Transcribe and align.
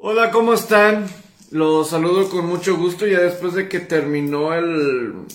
Hola, 0.00 0.30
¿cómo 0.30 0.54
están? 0.54 1.08
Los 1.50 1.90
saludo 1.90 2.30
con 2.30 2.46
mucho 2.46 2.76
gusto 2.76 3.04
ya 3.04 3.18
después 3.18 3.54
de 3.54 3.68
que 3.68 3.80
terminó 3.80 4.54
el... 4.54 5.26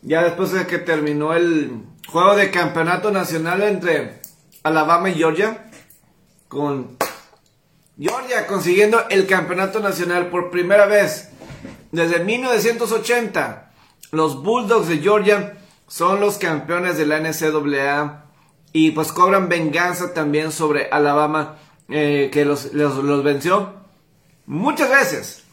Ya 0.00 0.22
después 0.22 0.50
de 0.52 0.66
que 0.66 0.78
terminó 0.78 1.34
el 1.34 1.84
juego 2.06 2.36
de 2.36 2.50
campeonato 2.50 3.10
nacional 3.10 3.62
entre 3.64 4.22
Alabama 4.62 5.10
y 5.10 5.14
Georgia. 5.16 5.70
Con 6.48 6.96
Georgia 7.98 8.46
consiguiendo 8.46 9.06
el 9.10 9.26
campeonato 9.26 9.80
nacional 9.80 10.30
por 10.30 10.50
primera 10.50 10.86
vez 10.86 11.28
desde 11.92 12.24
1980. 12.24 13.72
Los 14.10 14.42
Bulldogs 14.42 14.88
de 14.88 15.00
Georgia 15.00 15.58
son 15.86 16.20
los 16.20 16.38
campeones 16.38 16.96
de 16.96 17.04
la 17.04 17.20
NCAA 17.20 18.24
y 18.72 18.92
pues 18.92 19.12
cobran 19.12 19.50
venganza 19.50 20.14
también 20.14 20.50
sobre 20.50 20.88
Alabama 20.90 21.58
eh, 21.90 22.30
que 22.32 22.44
los, 22.44 22.72
los, 22.72 23.24
venció 23.24 23.74
muchas 24.46 24.90
veces. 24.90 25.44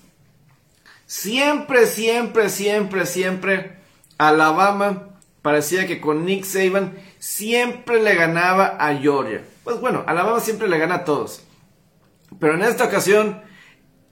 Siempre, 1.06 1.88
siempre, 1.88 2.50
siempre, 2.50 3.06
siempre 3.06 3.78
Alabama 4.18 5.10
parecía 5.42 5.88
que 5.88 6.02
con 6.02 6.26
Nick 6.26 6.44
Saban 6.44 6.98
siempre 7.18 8.04
le 8.04 8.16
ganaba 8.16 8.78
a 8.80 8.94
Georgia. 8.96 9.44
Pues 9.64 9.80
bueno, 9.80 10.04
Alabama 10.06 10.40
siempre 10.40 10.68
le 10.68 10.78
gana 10.78 10.96
a 10.96 11.06
todos. 11.06 11.44
Pero 12.40 12.56
en 12.56 12.64
esta 12.64 12.86
ocasión 12.86 13.42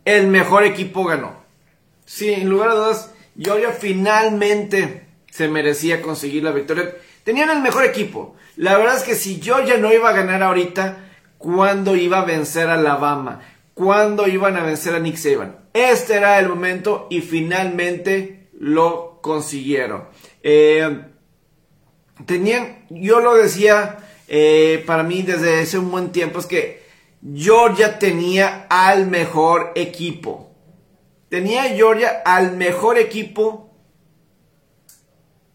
el 0.05 0.27
mejor 0.27 0.63
equipo 0.63 1.03
ganó. 1.03 1.43
Sí, 2.05 2.31
en 2.31 2.49
lugar 2.49 2.69
de 2.69 2.75
dudas, 2.75 3.11
Georgia 3.37 3.71
finalmente 3.71 5.07
se 5.29 5.47
merecía 5.47 6.01
conseguir 6.01 6.43
la 6.43 6.51
victoria. 6.51 6.95
Tenían 7.23 7.49
el 7.49 7.61
mejor 7.61 7.83
equipo. 7.83 8.35
La 8.55 8.77
verdad 8.77 8.97
es 8.97 9.03
que 9.03 9.15
si 9.15 9.41
Georgia 9.41 9.77
no 9.77 9.91
iba 9.91 10.09
a 10.09 10.13
ganar 10.13 10.41
ahorita, 10.43 11.04
¿cuándo 11.37 11.95
iba 11.95 12.19
a 12.19 12.25
vencer 12.25 12.69
a 12.69 12.75
Alabama? 12.75 13.41
¿Cuándo 13.73 14.27
iban 14.27 14.55
a 14.57 14.63
vencer 14.63 14.95
a 14.95 14.99
Nick 14.99 15.17
Saban? 15.17 15.57
Este 15.73 16.15
era 16.15 16.39
el 16.39 16.47
momento 16.47 17.07
y 17.09 17.21
finalmente 17.21 18.49
lo 18.57 19.19
consiguieron. 19.21 20.05
Eh, 20.41 21.01
tenían, 22.25 22.85
yo 22.89 23.19
lo 23.19 23.35
decía 23.35 23.97
eh, 24.27 24.83
para 24.85 25.03
mí 25.03 25.21
desde 25.21 25.61
ese 25.61 25.77
un 25.77 25.91
buen 25.91 26.11
tiempo, 26.11 26.39
es 26.39 26.45
que 26.45 26.83
Georgia 27.35 27.99
tenía 27.99 28.67
al 28.69 29.07
mejor 29.07 29.71
equipo. 29.75 30.51
Tenía 31.29 31.63
Georgia 31.63 32.21
al 32.25 32.55
mejor 32.55 32.97
equipo 32.97 33.71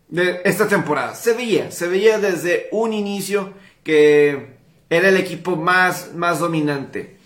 de 0.09 0.41
esta 0.45 0.69
temporada. 0.69 1.15
Se 1.15 1.33
veía, 1.33 1.71
se 1.71 1.89
veía 1.89 2.19
desde 2.19 2.69
un 2.73 2.93
inicio 2.93 3.55
que 3.83 4.60
era 4.91 5.09
el 5.09 5.17
equipo 5.17 5.57
más, 5.57 6.13
más 6.15 6.41
dominante. 6.41 7.19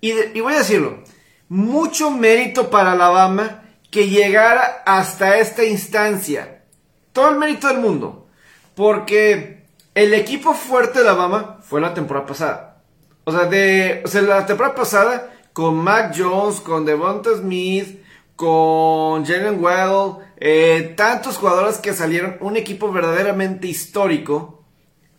Y, 0.00 0.12
y 0.34 0.40
voy 0.40 0.54
a 0.54 0.58
decirlo, 0.58 1.02
mucho 1.48 2.10
mérito 2.10 2.68
para 2.68 2.92
Alabama 2.92 3.62
que 3.90 4.08
llegara 4.08 4.82
hasta 4.84 5.38
esta 5.38 5.64
instancia. 5.64 6.64
Todo 7.12 7.30
el 7.30 7.38
mérito 7.38 7.68
del 7.68 7.78
mundo. 7.78 8.26
Porque 8.74 9.64
el 9.94 10.12
equipo 10.14 10.52
fuerte 10.54 11.02
de 11.02 11.08
Alabama 11.08 11.60
fue 11.62 11.80
la 11.80 11.94
temporada 11.94 12.26
pasada. 12.26 12.82
O 13.22 13.30
sea, 13.30 13.44
de, 13.44 14.02
o 14.04 14.08
sea, 14.08 14.22
la 14.22 14.44
temporada 14.44 14.74
pasada 14.74 15.30
con 15.52 15.76
Mac 15.76 16.12
Jones, 16.16 16.60
con 16.60 16.84
Devonta 16.84 17.30
Smith, 17.36 18.02
con 18.34 19.24
Jalen 19.24 19.62
Well, 19.62 20.16
eh, 20.38 20.94
tantos 20.96 21.36
jugadores 21.36 21.78
que 21.78 21.94
salieron, 21.94 22.36
un 22.40 22.56
equipo 22.56 22.90
verdaderamente 22.90 23.68
histórico. 23.68 24.63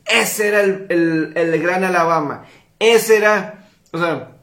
Ese 0.06 0.48
era 0.48 0.61
el, 0.61 1.59
gran 1.61 1.84
Alabama. 1.84 2.45
Ese 2.80 3.17
era, 3.17 3.70
o 3.92 3.98
sea, 3.98 4.38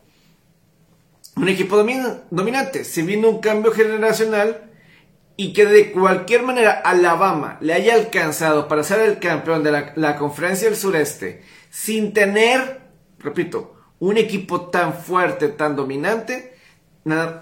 un 1.36 1.48
equipo 1.48 1.76
dominante. 1.76 2.84
Se 2.84 3.02
vino 3.02 3.28
un 3.28 3.40
cambio 3.40 3.72
generacional 3.72 4.70
y 5.36 5.52
que 5.52 5.66
de 5.66 5.92
cualquier 5.92 6.42
manera 6.42 6.72
Alabama 6.72 7.58
le 7.60 7.72
haya 7.72 7.94
alcanzado 7.94 8.68
para 8.68 8.82
ser 8.82 9.00
el 9.00 9.18
campeón 9.18 9.62
de 9.62 9.72
la, 9.72 9.92
la 9.96 10.16
conferencia 10.16 10.68
del 10.68 10.76
sureste 10.76 11.42
sin 11.70 12.12
tener, 12.12 12.82
repito, 13.18 13.76
un 13.98 14.18
equipo 14.18 14.68
tan 14.68 14.94
fuerte, 14.94 15.48
tan 15.48 15.74
dominante, 15.74 16.52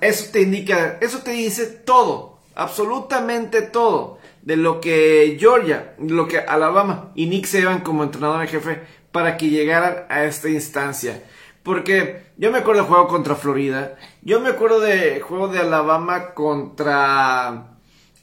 eso 0.01 0.31
te 0.31 0.43
indica, 0.43 0.99
eso 1.01 1.19
te 1.19 1.33
dice 1.33 1.67
todo, 1.67 2.39
absolutamente 2.55 3.63
todo 3.63 4.20
de 4.43 4.57
lo 4.57 4.81
que 4.81 5.37
Georgia, 5.39 5.95
lo 5.99 6.27
que 6.27 6.39
Alabama 6.39 7.13
y 7.15 7.27
Nick 7.27 7.47
Saban 7.47 7.81
como 7.81 8.03
entrenador 8.03 8.43
en 8.43 8.49
jefe 8.49 8.83
para 9.13 9.37
que 9.37 9.49
llegaran 9.49 10.07
a 10.09 10.25
esta 10.25 10.49
instancia. 10.49 11.23
Porque 11.63 12.23
yo 12.37 12.51
me 12.51 12.59
acuerdo 12.59 12.83
del 12.83 12.91
juego 12.91 13.09
contra 13.09 13.35
Florida, 13.35 13.97
yo 14.23 14.41
me 14.41 14.51
acuerdo 14.51 14.81
del 14.81 15.21
juego 15.23 15.49
de 15.49 15.59
Alabama 15.59 16.33
contra 16.33 17.77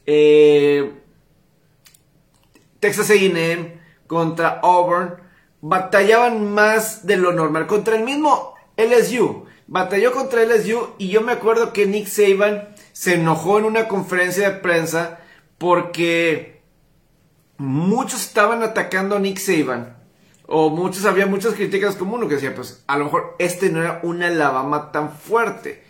eh, 0.06 0.92
Texas 2.80 3.12
AM, 3.12 3.80
contra 4.08 4.60
Auburn, 4.64 5.16
batallaban 5.62 6.52
más 6.52 7.06
de 7.06 7.18
lo 7.18 7.32
normal, 7.32 7.68
contra 7.68 7.96
el 7.96 8.04
mismo 8.04 8.56
LSU 8.76 9.48
batalló 9.68 10.14
contra 10.14 10.44
LSU 10.44 10.94
y 10.98 11.10
yo 11.10 11.22
me 11.22 11.34
acuerdo 11.34 11.74
que 11.74 11.86
Nick 11.86 12.08
Saban 12.08 12.70
se 12.94 13.16
enojó 13.16 13.60
en 13.60 13.66
una 13.66 13.88
conferencia 13.88 14.50
de 14.50 14.60
prensa 14.60 15.20
porque 15.58 16.62
muchos 17.58 18.22
estaban 18.22 18.64
atacando 18.64 19.16
a 19.16 19.20
Nick 19.20 19.38
Saban. 19.40 19.98
O 20.50 20.70
muchos, 20.70 21.06
había 21.06 21.26
muchas 21.26 21.56
críticas 21.56 21.96
como 21.96 22.16
uno 22.16 22.28
que 22.28 22.36
decía, 22.36 22.56
pues 22.56 22.84
a 22.88 22.98
lo 22.98 23.06
mejor 23.06 23.36
este 23.38 23.70
no 23.70 23.82
era 23.82 24.00
una 24.04 24.28
Alabama 24.28 24.92
tan 24.92 25.12
fuerte. 25.12 25.84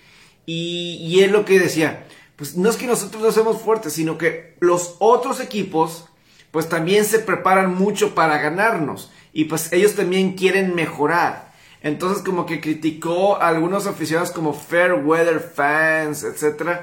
Y, 0.46 0.98
y 1.02 1.24
él 1.24 1.32
lo 1.32 1.46
que 1.46 1.60
decía, 1.60 2.08
pues 2.36 2.56
no 2.56 2.70
es 2.70 2.78
que 2.78 2.88
nosotros 2.88 3.22
no 3.22 3.32
seamos 3.32 3.62
fuertes, 3.62 3.94
sino 3.94 4.18
que 4.18 4.56
los 4.60 4.96
otros 5.00 5.40
equipos, 5.42 6.06
pues 6.52 6.70
también 6.70 7.06
se 7.06 7.20
preparan 7.20 7.76
mucho 7.76 8.16
para 8.16 8.40
ganarnos. 8.40 9.12
Y 9.32 9.46
pues 9.46 9.72
ellos 9.74 9.94
también 9.94 10.34
quieren 10.34 10.74
mejorar. 10.74 11.48
Entonces 11.82 12.24
como 12.24 12.46
que 12.46 12.60
criticó 12.60 13.36
a 13.42 13.50
algunos 13.50 13.86
aficionados 13.86 14.32
como 14.32 14.54
Fair 14.54 14.94
Weather 14.94 15.40
Fans, 15.40 16.24
etc. 16.24 16.82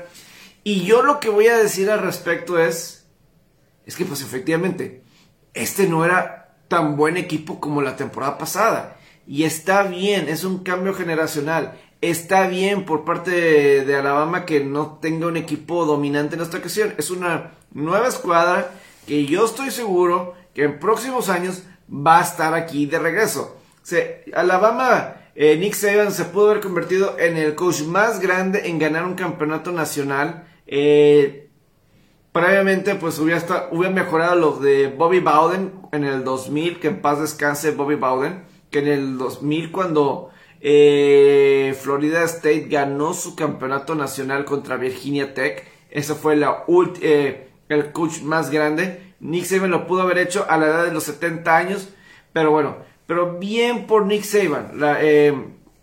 Y 0.65 0.85
yo 0.85 1.03
lo 1.03 1.21
que 1.21 1.29
voy 1.29 1.47
a 1.49 1.59
decir 1.59 1.91
al 1.91 2.01
respecto 2.01 2.59
es, 2.59 3.07
es 3.85 3.97
que 3.97 4.07
pues 4.07 4.23
efectivamente, 4.23 5.05
este 5.53 5.87
no 5.87 6.05
era 6.05 6.57
tan 6.69 6.97
buen 6.97 7.17
equipo 7.17 7.61
como 7.61 7.83
la 7.83 7.97
temporada 7.97 8.39
pasada. 8.39 8.97
Y 9.27 9.45
está 9.45 9.85
bien, 9.85 10.29
es 10.29 10.43
un 10.45 10.65
cambio 10.65 10.95
generacional. 10.95 11.79
Está 12.01 12.47
bien 12.49 12.85
por 12.85 13.05
parte 13.05 13.85
de, 13.85 13.97
Alabama 13.97 14.45
que 14.45 14.65
no 14.65 14.99
tenga 15.01 15.27
un 15.27 15.37
equipo 15.37 15.85
dominante 15.87 16.35
en 16.37 16.43
esta 16.43 16.59
ocasión. 16.59 16.95
Es 16.99 17.11
una 17.11 17.53
nueva 17.73 18.09
escuadra 18.09 18.73
que 19.07 19.27
yo 19.27 19.45
estoy 19.45 19.71
seguro 19.71 20.35
que 20.55 20.65
en 20.65 20.79
próximos 20.79 21.29
años 21.29 21.63
va 21.91 22.19
a 22.21 22.23
estar 22.23 22.55
aquí 22.55 22.87
de 22.87 22.99
regreso. 22.99 23.59
Alabama, 24.35 25.17
eh, 25.35 25.57
Nick 25.57 25.75
Saban 25.75 26.13
se 26.13 26.25
pudo 26.25 26.51
haber 26.51 26.63
convertido 26.63 27.19
en 27.19 27.37
el 27.37 27.55
coach 27.55 27.83
más 27.83 28.21
grande 28.21 28.69
en 28.69 28.79
ganar 28.79 29.05
un 29.05 29.15
campeonato 29.15 29.73
nacional. 29.73 30.47
Eh, 30.67 31.51
previamente, 32.33 32.95
pues 32.95 33.19
hubiera, 33.19 33.69
hubiera 33.71 33.95
mejorado 33.95 34.37
los 34.37 34.61
de 34.61 34.89
Bobby 34.89 35.21
Bowden 35.21 35.73
en 35.93 36.05
el 36.05 36.25
2000, 36.25 36.81
que 36.81 36.89
en 36.89 37.01
paz 37.01 37.21
descanse 37.21 37.71
Bobby 37.73 37.97
Bowden, 37.97 38.45
que 38.71 38.81
en 38.81 38.89
el 38.89 39.19
2000 39.19 39.71
cuando 39.71 40.31
eh, 40.61 41.77
Florida 41.79 42.25
State 42.25 42.69
ganó 42.71 43.13
su 43.15 43.37
campeonato 43.37 43.95
nacional 43.95 44.45
contra 44.45 44.77
Virginia 44.77 45.35
Tech, 45.35 45.65
ese 45.91 46.15
fue 46.15 46.37
la 46.37 46.65
el 47.69 47.93
coach 47.93 48.23
más 48.23 48.51
grande. 48.51 49.15
Nick 49.21 49.45
Saban 49.45 49.71
lo 49.71 49.87
pudo 49.87 50.03
haber 50.03 50.19
hecho 50.19 50.47
a 50.49 50.57
la 50.57 50.67
edad 50.67 50.85
de 50.85 50.93
los 50.93 51.05
70 51.05 51.57
años, 51.57 51.89
pero 52.33 52.51
bueno, 52.51 52.77
pero 53.07 53.39
bien 53.39 53.87
por 53.87 54.07
Nick 54.07 54.23
Saban 54.23 54.73
eh, 55.01 55.35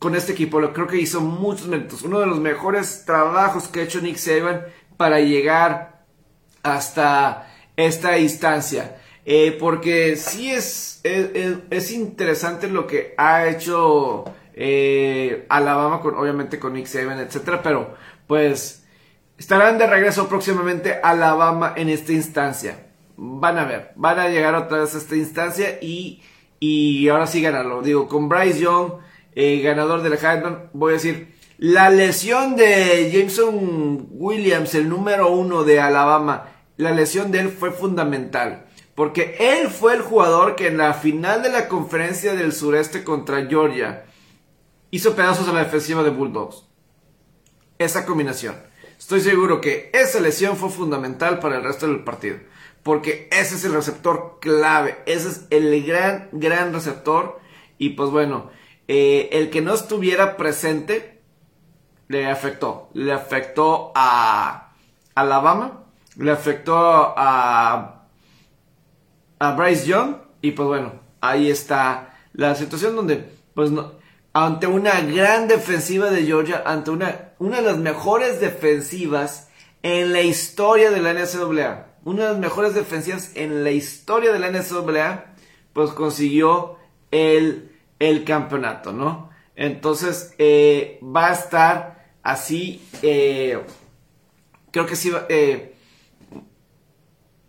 con 0.01 0.15
este 0.15 0.31
equipo. 0.31 0.59
Creo 0.73 0.87
que 0.87 0.97
hizo 0.97 1.21
muchos 1.21 1.67
méritos. 1.67 2.01
Uno 2.01 2.19
de 2.19 2.25
los 2.25 2.39
mejores 2.39 3.05
trabajos 3.05 3.67
que 3.67 3.81
ha 3.81 3.83
hecho 3.83 4.01
Nick 4.01 4.17
Saban 4.17 4.65
para 4.97 5.19
llegar 5.19 6.05
hasta 6.63 7.53
esta 7.77 8.17
instancia. 8.17 8.97
Eh, 9.25 9.55
porque 9.59 10.15
sí 10.15 10.49
es, 10.49 11.01
es, 11.03 11.91
interesante 11.91 12.67
lo 12.67 12.87
que 12.87 13.13
ha 13.15 13.45
hecho 13.45 14.25
eh, 14.55 15.45
Alabama, 15.49 16.01
con, 16.01 16.15
obviamente 16.15 16.57
con 16.57 16.73
Nick 16.73 16.87
Saban, 16.87 17.19
etc. 17.19 17.59
Pero 17.61 17.93
pues 18.25 18.83
estarán 19.37 19.77
de 19.77 19.85
regreso 19.85 20.27
próximamente 20.27 20.95
a 21.03 21.11
Alabama 21.11 21.75
en 21.77 21.89
esta 21.89 22.11
instancia. 22.11 22.87
Van 23.17 23.59
a 23.59 23.65
ver, 23.65 23.91
van 23.95 24.17
a 24.17 24.29
llegar 24.29 24.55
otra 24.55 24.79
vez 24.79 24.95
a 24.95 24.97
esta 24.97 25.15
instancia 25.15 25.77
y 25.79 26.23
y 26.63 27.09
ahora 27.09 27.25
sí 27.25 27.41
ganarlo. 27.41 27.81
Digo, 27.81 28.07
con 28.07 28.29
Bryce 28.29 28.59
Young, 28.59 28.93
eh, 29.35 29.61
ganador 29.61 30.01
del 30.01 30.13
Heisman, 30.13 30.69
voy 30.73 30.91
a 30.91 30.93
decir, 30.95 31.35
la 31.57 31.89
lesión 31.89 32.55
de 32.55 33.11
Jameson 33.13 34.07
Williams, 34.11 34.73
el 34.73 34.89
número 34.89 35.31
uno 35.31 35.63
de 35.63 35.79
Alabama, 35.79 36.49
la 36.77 36.91
lesión 36.91 37.31
de 37.31 37.39
él 37.39 37.49
fue 37.49 37.71
fundamental. 37.71 38.65
Porque 38.95 39.35
él 39.39 39.69
fue 39.69 39.93
el 39.93 40.01
jugador 40.01 40.55
que 40.55 40.67
en 40.67 40.77
la 40.77 40.93
final 40.93 41.43
de 41.43 41.49
la 41.49 41.67
conferencia 41.67 42.33
del 42.33 42.51
sureste 42.51 43.03
contra 43.03 43.45
Georgia 43.45 44.05
hizo 44.89 45.15
pedazos 45.15 45.47
a 45.47 45.53
la 45.53 45.63
defensiva 45.63 46.03
de 46.03 46.09
Bulldogs. 46.09 46.65
Esa 47.77 48.05
combinación. 48.05 48.55
Estoy 48.97 49.21
seguro 49.21 49.61
que 49.61 49.89
esa 49.93 50.19
lesión 50.19 50.57
fue 50.57 50.69
fundamental 50.69 51.39
para 51.39 51.57
el 51.57 51.63
resto 51.63 51.87
del 51.87 52.03
partido. 52.03 52.37
Porque 52.83 53.27
ese 53.31 53.55
es 53.55 53.63
el 53.65 53.73
receptor 53.73 54.37
clave. 54.41 54.97
Ese 55.05 55.29
es 55.29 55.41
el 55.49 55.83
gran, 55.83 56.29
gran 56.31 56.73
receptor. 56.73 57.39
Y 57.77 57.89
pues 57.91 58.09
bueno, 58.09 58.51
eh, 58.93 59.29
el 59.31 59.49
que 59.49 59.61
no 59.61 59.73
estuviera 59.73 60.35
presente 60.35 61.21
le 62.09 62.29
afectó. 62.29 62.89
Le 62.93 63.13
afectó 63.13 63.93
a 63.95 64.73
Alabama. 65.15 65.85
Le 66.17 66.29
afectó 66.29 66.75
a, 66.75 68.07
a 69.39 69.51
Bryce 69.53 69.85
Young. 69.85 70.15
Y 70.41 70.51
pues 70.51 70.67
bueno, 70.67 70.93
ahí 71.21 71.49
está 71.49 72.17
la 72.33 72.53
situación 72.55 72.97
donde, 72.97 73.29
pues 73.53 73.71
no, 73.71 73.93
ante 74.33 74.67
una 74.67 74.99
gran 74.99 75.47
defensiva 75.47 76.09
de 76.09 76.25
Georgia, 76.25 76.61
ante 76.65 76.91
una, 76.91 77.29
una 77.39 77.57
de 77.57 77.63
las 77.63 77.77
mejores 77.77 78.41
defensivas 78.41 79.47
en 79.83 80.11
la 80.11 80.21
historia 80.21 80.91
de 80.91 81.01
la 81.01 81.13
NCAA 81.13 81.91
una 82.03 82.23
de 82.23 82.29
las 82.31 82.39
mejores 82.39 82.73
defensivas 82.73 83.31
en 83.35 83.63
la 83.63 83.71
historia 83.71 84.31
de 84.31 84.39
la 84.39 84.49
NCAA, 84.49 85.35
pues 85.73 85.91
consiguió 85.91 86.77
el, 87.11 87.70
el 88.01 88.23
campeonato, 88.23 88.91
¿no? 88.91 89.29
Entonces 89.55 90.33
eh, 90.39 90.99
va 91.03 91.27
a 91.27 91.33
estar 91.33 92.15
así, 92.23 92.81
eh, 93.03 93.59
creo 94.71 94.87
que 94.87 94.95
sí, 94.95 95.11
eh, 95.29 95.75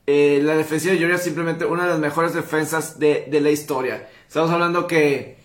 la 0.07 0.55
defensiva 0.55 0.93
de 0.93 0.99
Georgia 0.99 1.17
es 1.17 1.23
simplemente 1.23 1.65
una 1.65 1.85
de 1.85 1.91
las 1.91 1.99
mejores 1.99 2.35
defensas 2.35 2.99
de, 2.99 3.29
de 3.31 3.41
la 3.41 3.51
historia. 3.51 4.11
Estamos 4.29 4.51
hablando 4.51 4.87
que 4.87 5.39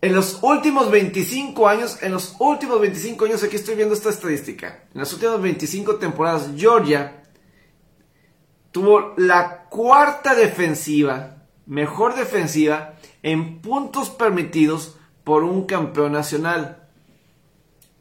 en 0.00 0.12
los 0.12 0.40
últimos 0.42 0.90
25 0.90 1.68
años, 1.68 2.02
en 2.02 2.10
los 2.10 2.34
últimos 2.40 2.80
25 2.80 3.24
años, 3.26 3.44
aquí 3.44 3.54
estoy 3.54 3.76
viendo 3.76 3.94
esta 3.94 4.10
estadística, 4.10 4.86
en 4.92 4.98
las 4.98 5.12
últimas 5.12 5.40
25 5.40 5.96
temporadas, 5.96 6.50
Georgia 6.56 7.22
tuvo 8.72 9.14
la 9.16 9.66
cuarta 9.68 10.34
defensiva, 10.34 11.44
mejor 11.66 12.16
defensiva, 12.16 12.94
en 13.22 13.60
puntos 13.60 14.10
permitidos 14.10 14.96
por 15.24 15.44
un 15.44 15.66
campeón 15.66 16.12
nacional. 16.12 16.88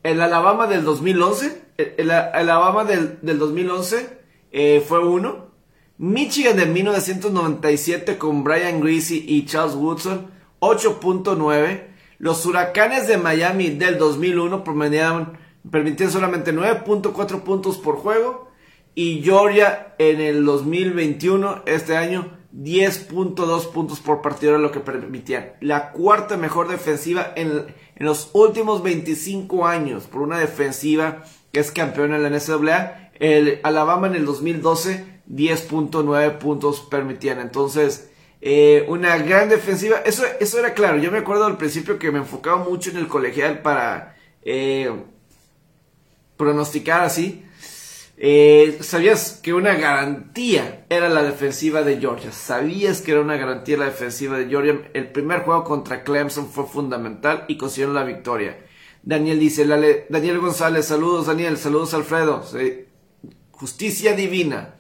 El 0.04 0.22
Alabama 0.22 0.68
del 0.68 0.84
2011, 0.84 1.62
el, 1.98 2.12
Alabama 2.12 2.86
del, 2.86 3.20
2011 3.22 4.18
eh, 4.52 4.84
fue 4.88 5.06
uno. 5.06 5.52
Michigan 5.98 6.58
de 6.58 6.66
1997 6.66 8.18
con 8.18 8.44
Brian 8.44 8.82
Greasy 8.82 9.24
y 9.28 9.46
Charles 9.46 9.76
Woodson, 9.76 10.32
8.9. 10.60 11.84
Los 12.18 12.46
Huracanes 12.46 13.08
de 13.08 13.18
Miami 13.18 13.70
del 13.70 14.00
2001 14.00 14.64
permitían 14.64 16.12
solamente 16.12 16.54
9.4 16.54 17.42
puntos 17.42 17.78
por 17.78 17.98
juego. 17.98 18.50
Y 18.96 19.22
Georgia 19.24 19.94
en 20.00 20.20
el 20.20 20.44
2021, 20.44 21.64
este 21.66 21.96
año, 21.96 22.41
10.2 22.54 23.72
puntos 23.72 24.00
por 24.00 24.22
partido 24.22 24.54
era 24.54 24.62
lo 24.62 24.72
que 24.72 24.80
permitían. 24.80 25.54
La 25.62 25.92
cuarta 25.92 26.38
mejor 26.38 26.68
defensiva 26.68 27.32
en, 27.36 27.74
los 27.96 28.32
últimos 28.34 28.84
25 28.84 29.68
años 29.68 30.06
por 30.06 30.22
una 30.22 30.40
defensiva 30.40 31.24
que 31.52 31.60
es 31.60 31.72
campeona 31.72 32.18
en 32.18 32.24
la 32.24 32.30
NCAA. 32.30 33.12
El 33.20 33.60
Alabama 33.64 34.08
en 34.08 34.16
el 34.16 34.26
2012, 34.26 35.22
10.9 35.30 36.38
puntos 36.40 36.82
permitían. 36.82 37.40
Entonces, 37.40 38.10
eh, 38.42 38.86
una 38.88 39.18
gran 39.18 39.50
defensiva. 39.50 39.98
Eso, 40.04 40.24
eso 40.40 40.60
era 40.60 40.74
claro. 40.74 40.98
Yo 40.98 41.12
me 41.12 41.20
acuerdo 41.20 41.46
al 41.46 41.58
principio 41.58 42.00
que 42.00 42.12
me 42.12 42.20
enfocaba 42.20 42.64
mucho 42.64 42.90
en 42.90 42.98
el 42.98 43.08
colegial 43.08 43.62
para 43.62 44.18
eh, 44.42 44.92
pronosticar 46.38 47.02
así. 47.02 47.46
Eh, 48.24 48.78
sabías 48.82 49.40
que 49.42 49.52
una 49.52 49.74
garantía 49.74 50.86
era 50.90 51.10
la 51.10 51.24
defensiva 51.24 51.82
de 51.82 51.98
Georgia. 51.98 52.32
Sabías 52.32 53.02
que 53.02 53.14
era 53.14 53.22
una 53.22 53.36
garantía 53.36 53.78
la 53.78 53.86
defensiva 53.86 54.38
de 54.38 54.46
Georgia. 54.48 54.80
El 54.94 55.12
primer 55.12 55.42
juego 55.42 55.64
contra 55.64 56.04
Clemson 56.04 56.48
fue 56.48 56.68
fundamental 56.68 57.46
y 57.48 57.58
consiguieron 57.58 57.96
la 57.96 58.04
victoria. 58.04 58.64
Daniel 59.02 59.40
dice, 59.40 59.66
Daniel 59.66 60.38
González, 60.38 60.86
saludos 60.86 61.26
Daniel, 61.26 61.58
saludos 61.58 61.96
Alfredo. 61.96 62.46
justicia 63.50 64.14
divina. 64.16 64.76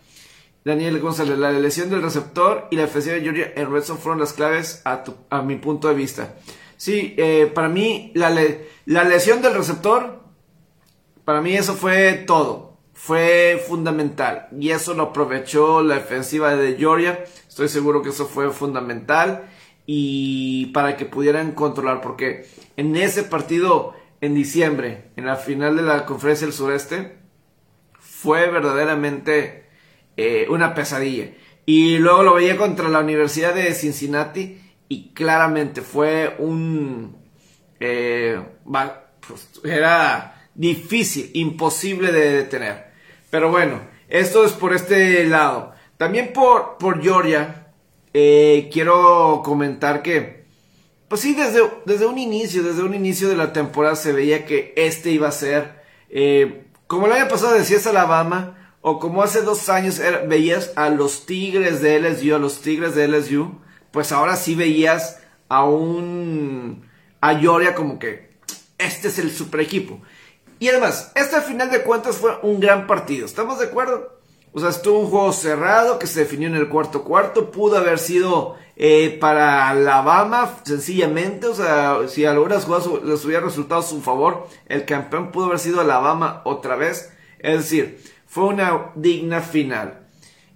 Daniel 0.63 0.99
González, 0.99 1.39
la 1.39 1.51
lesión 1.51 1.89
del 1.89 2.03
receptor 2.03 2.67
y 2.69 2.75
la 2.75 2.83
defensiva 2.83 3.15
de 3.15 3.21
Georgia 3.23 3.53
en 3.55 3.71
Redstone 3.71 3.99
fueron 3.99 4.19
las 4.19 4.33
claves 4.33 4.83
a, 4.85 5.41
mi 5.41 5.55
punto 5.55 5.87
de 5.87 5.95
vista. 5.95 6.35
Sí, 6.77 7.15
eh, 7.17 7.51
para 7.51 7.69
mí 7.69 8.11
la 8.13 8.29
lesión 9.03 9.41
del 9.41 9.55
receptor, 9.55 10.21
para 11.25 11.41
mí 11.41 11.55
eso 11.55 11.73
fue 11.73 12.13
todo 12.27 12.70
fue 13.03 13.59
fundamental 13.67 14.47
y 14.59 14.69
eso 14.69 14.93
lo 14.93 15.05
aprovechó 15.05 15.81
la 15.81 15.95
defensiva 15.95 16.55
de 16.55 16.75
Georgia. 16.75 17.23
Estoy 17.47 17.67
seguro 17.67 18.03
que 18.03 18.09
eso 18.09 18.27
fue 18.27 18.51
fundamental 18.51 19.49
y 19.87 20.67
para 20.67 20.95
que 20.97 21.05
pudieran 21.05 21.53
controlar 21.53 21.99
porque 22.01 22.45
en 22.77 22.95
ese 22.95 23.23
partido 23.23 23.95
en 24.21 24.35
diciembre, 24.35 25.09
en 25.15 25.25
la 25.25 25.35
final 25.35 25.77
de 25.77 25.81
la 25.81 26.05
conferencia 26.05 26.45
del 26.45 26.53
sureste, 26.53 27.17
fue 27.99 28.51
verdaderamente 28.51 29.65
eh, 30.15 30.45
una 30.51 30.75
pesadilla. 30.75 31.31
Y 31.65 31.97
luego 31.97 32.21
lo 32.21 32.35
veía 32.35 32.55
contra 32.55 32.87
la 32.87 32.99
Universidad 32.99 33.55
de 33.55 33.73
Cincinnati 33.73 34.61
y 34.89 35.09
claramente 35.13 35.81
fue 35.81 36.35
un... 36.37 37.17
Eh, 37.79 38.39
pues, 39.27 39.49
era 39.63 40.49
difícil, 40.53 41.31
imposible 41.33 42.11
de 42.11 42.31
detener. 42.33 42.90
Pero 43.31 43.49
bueno, 43.49 43.81
esto 44.09 44.45
es 44.45 44.51
por 44.51 44.75
este 44.75 45.23
lado. 45.25 45.73
También 45.97 46.33
por, 46.33 46.77
por 46.77 47.01
Georgia, 47.01 47.73
eh, 48.13 48.69
quiero 48.71 49.41
comentar 49.43 50.03
que, 50.03 50.45
pues 51.07 51.21
sí, 51.21 51.33
desde, 51.33 51.61
desde 51.85 52.05
un 52.05 52.19
inicio, 52.19 52.61
desde 52.61 52.83
un 52.83 52.93
inicio 52.93 53.29
de 53.29 53.37
la 53.37 53.53
temporada 53.53 53.95
se 53.95 54.11
veía 54.11 54.45
que 54.45 54.73
este 54.75 55.11
iba 55.11 55.27
a 55.29 55.31
ser, 55.31 55.81
eh, 56.09 56.65
como 56.87 57.07
el 57.07 57.13
año 57.13 57.29
pasado 57.29 57.53
decías 57.53 57.87
Alabama, 57.87 58.57
o 58.81 58.99
como 58.99 59.23
hace 59.23 59.41
dos 59.43 59.69
años 59.69 60.01
veías 60.27 60.73
a 60.75 60.89
los 60.89 61.25
Tigres 61.25 61.81
de 61.81 61.99
LSU, 61.99 62.35
a 62.35 62.39
los 62.39 62.61
Tigres 62.61 62.95
de 62.95 63.07
LSU, 63.07 63.59
pues 63.91 64.11
ahora 64.11 64.35
sí 64.35 64.55
veías 64.55 65.19
a 65.47 65.63
un, 65.63 66.85
a 67.21 67.35
Georgia 67.35 67.75
como 67.75 67.99
que 67.99 68.31
este 68.77 69.07
es 69.09 69.19
el 69.19 69.31
super 69.31 69.61
equipo. 69.61 70.01
Y 70.61 70.69
además, 70.69 71.11
este 71.15 71.37
al 71.37 71.41
final 71.41 71.71
de 71.71 71.81
cuentas 71.81 72.17
fue 72.17 72.37
un 72.43 72.59
gran 72.59 72.85
partido. 72.85 73.25
¿Estamos 73.25 73.57
de 73.57 73.65
acuerdo? 73.65 74.19
O 74.53 74.59
sea, 74.59 74.69
estuvo 74.69 74.99
un 74.99 75.09
juego 75.09 75.33
cerrado 75.33 75.97
que 75.97 76.05
se 76.05 76.19
definió 76.19 76.47
en 76.49 76.55
el 76.55 76.69
cuarto 76.69 77.03
cuarto. 77.03 77.49
Pudo 77.49 77.79
haber 77.79 77.97
sido 77.97 78.57
eh, 78.75 79.17
para 79.19 79.69
Alabama, 79.69 80.57
sencillamente. 80.61 81.47
O 81.47 81.55
sea, 81.55 82.01
si 82.07 82.25
algunas 82.25 82.65
jugadas 82.65 82.87
les 83.03 83.25
hubiera 83.25 83.43
resultado 83.43 83.81
a 83.81 83.83
su 83.83 84.03
favor, 84.03 84.47
el 84.67 84.85
campeón 84.85 85.31
pudo 85.31 85.45
haber 85.45 85.57
sido 85.57 85.81
Alabama 85.81 86.43
otra 86.45 86.75
vez. 86.75 87.11
Es 87.39 87.57
decir, 87.57 87.99
fue 88.27 88.43
una 88.43 88.91
digna 88.93 89.41
final. 89.41 90.01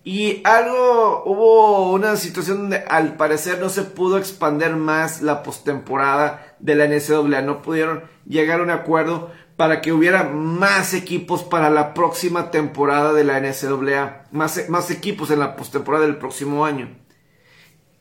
Y 0.03 0.43
algo, 0.43 1.24
hubo 1.25 1.91
una 1.93 2.15
situación 2.15 2.59
donde 2.59 2.83
al 2.88 3.17
parecer 3.17 3.57
no 3.57 3.69
se 3.69 3.81
pudo 3.81 4.19
expander 4.19 4.75
más 4.75 5.24
la 5.24 5.41
postemporada 5.41 6.55
de 6.59 6.75
la 6.75 6.85
NCAA. 6.85 7.41
No 7.41 7.63
pudieron 7.63 8.03
llegar 8.27 8.59
a 8.59 8.63
un 8.63 8.69
acuerdo 8.69 9.31
para 9.55 9.81
que 9.81 9.93
hubiera 9.93 10.24
más 10.24 10.93
equipos 10.93 11.43
para 11.43 11.69
la 11.69 11.93
próxima 11.93 12.51
temporada 12.51 13.13
de 13.13 13.24
la 13.24 13.39
NCAA, 13.39 14.27
más, 14.31 14.69
más 14.69 14.91
equipos 14.91 15.31
en 15.31 15.39
la 15.39 15.55
postemporada 15.55 16.05
del 16.05 16.17
próximo 16.17 16.65
año. 16.65 16.97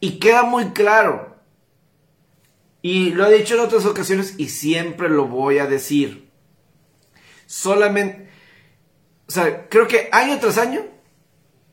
Y 0.00 0.18
queda 0.18 0.42
muy 0.42 0.70
claro, 0.70 1.36
y 2.82 3.10
lo 3.10 3.26
he 3.26 3.38
dicho 3.38 3.54
en 3.54 3.60
otras 3.60 3.86
ocasiones 3.86 4.34
y 4.36 4.48
siempre 4.48 5.08
lo 5.08 5.26
voy 5.26 5.58
a 5.58 5.66
decir, 5.66 6.30
solamente, 7.46 8.28
o 9.28 9.32
sea, 9.32 9.68
creo 9.68 9.86
que 9.86 10.08
año 10.12 10.38
tras 10.40 10.58
año, 10.58 10.84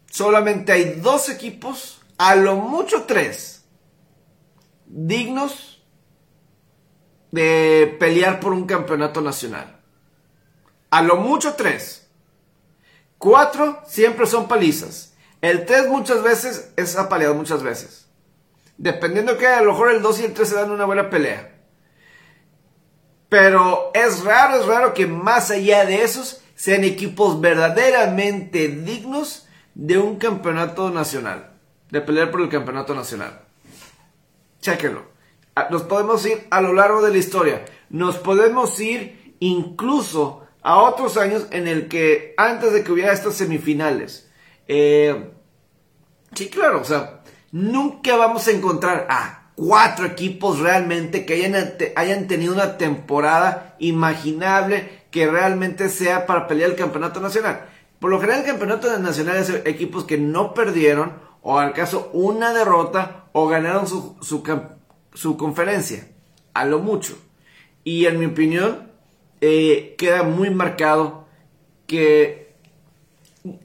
solamente 0.09 0.71
hay 0.71 0.99
dos 1.01 1.27
equipos, 1.29 2.01
a 2.17 2.35
lo 2.35 2.55
mucho 2.55 3.03
tres, 3.03 3.65
dignos 4.85 5.70
de 7.31 7.95
pelear 7.99 8.39
por 8.39 8.53
un 8.53 8.65
campeonato 8.65 9.21
nacional. 9.21 9.79
A 10.89 11.01
lo 11.01 11.17
mucho 11.17 11.53
tres. 11.55 12.09
Cuatro 13.17 13.81
siempre 13.87 14.25
son 14.25 14.47
palizas. 14.47 15.13
El 15.41 15.65
tres 15.65 15.87
muchas 15.87 16.21
veces 16.21 16.71
es 16.75 16.97
apaleado 16.97 17.33
muchas 17.33 17.63
veces. 17.63 18.07
Dependiendo 18.77 19.37
que 19.37 19.47
a 19.47 19.61
lo 19.61 19.73
mejor 19.73 19.91
el 19.91 20.01
2 20.01 20.19
y 20.21 20.25
el 20.25 20.33
3 20.33 20.49
se 20.49 20.55
dan 20.55 20.71
una 20.71 20.85
buena 20.85 21.09
pelea. 21.09 21.55
Pero 23.29 23.91
es 23.93 24.23
raro, 24.23 24.59
es 24.59 24.65
raro 24.65 24.93
que 24.93 25.05
más 25.05 25.51
allá 25.51 25.85
de 25.85 26.01
esos 26.03 26.41
sean 26.55 26.83
equipos 26.83 27.39
verdaderamente 27.39 28.67
dignos 28.69 29.47
de 29.75 29.99
un 29.99 30.17
campeonato 30.17 30.89
nacional. 30.89 31.51
De 31.91 32.01
pelear 32.01 32.31
por 32.31 32.41
el 32.41 32.49
campeonato 32.49 32.95
nacional. 32.95 33.41
Chéquenlo. 34.61 35.10
Nos 35.69 35.83
podemos 35.83 36.25
ir 36.25 36.47
a 36.49 36.61
lo 36.61 36.73
largo 36.73 37.01
de 37.01 37.11
la 37.11 37.17
historia. 37.17 37.65
Nos 37.89 38.17
podemos 38.17 38.79
ir 38.79 39.35
incluso 39.39 40.45
a 40.61 40.77
otros 40.81 41.17
años 41.17 41.47
en 41.51 41.67
el 41.67 41.87
que 41.87 42.33
antes 42.37 42.73
de 42.73 42.83
que 42.83 42.91
hubiera 42.91 43.13
estas 43.13 43.35
semifinales. 43.35 44.29
Eh, 44.67 45.31
sí, 46.33 46.49
claro, 46.49 46.81
o 46.81 46.85
sea, 46.85 47.21
nunca 47.51 48.15
vamos 48.15 48.47
a 48.47 48.51
encontrar 48.51 49.07
a 49.09 49.51
cuatro 49.55 50.05
equipos 50.05 50.59
realmente 50.59 51.25
que 51.25 51.33
hayan, 51.33 51.73
hayan 51.95 52.27
tenido 52.27 52.53
una 52.53 52.77
temporada 52.77 53.75
imaginable 53.79 55.01
que 55.11 55.27
realmente 55.27 55.89
sea 55.89 56.25
para 56.25 56.47
pelear 56.47 56.71
el 56.71 56.75
campeonato 56.75 57.19
nacional. 57.19 57.67
Por 57.99 58.09
lo 58.09 58.19
general 58.19 58.41
el 58.41 58.47
campeonato 58.47 58.97
nacional 58.97 59.37
es 59.37 59.49
equipos 59.65 60.05
que 60.05 60.17
no 60.17 60.53
perdieron 60.53 61.13
o 61.43 61.59
al 61.59 61.73
caso 61.73 62.09
una 62.13 62.53
derrota 62.53 63.25
o 63.33 63.47
ganaron 63.47 63.87
su, 63.87 64.15
su, 64.21 64.41
conferencia, 65.37 66.07
a 66.53 66.65
lo 66.65 66.79
mucho. 66.79 67.17
Y 67.83 68.05
en 68.05 68.19
mi 68.19 68.25
opinión 68.25 68.91
eh, 69.41 69.95
queda 69.97 70.23
muy 70.23 70.49
marcado 70.49 71.27
que... 71.87 72.55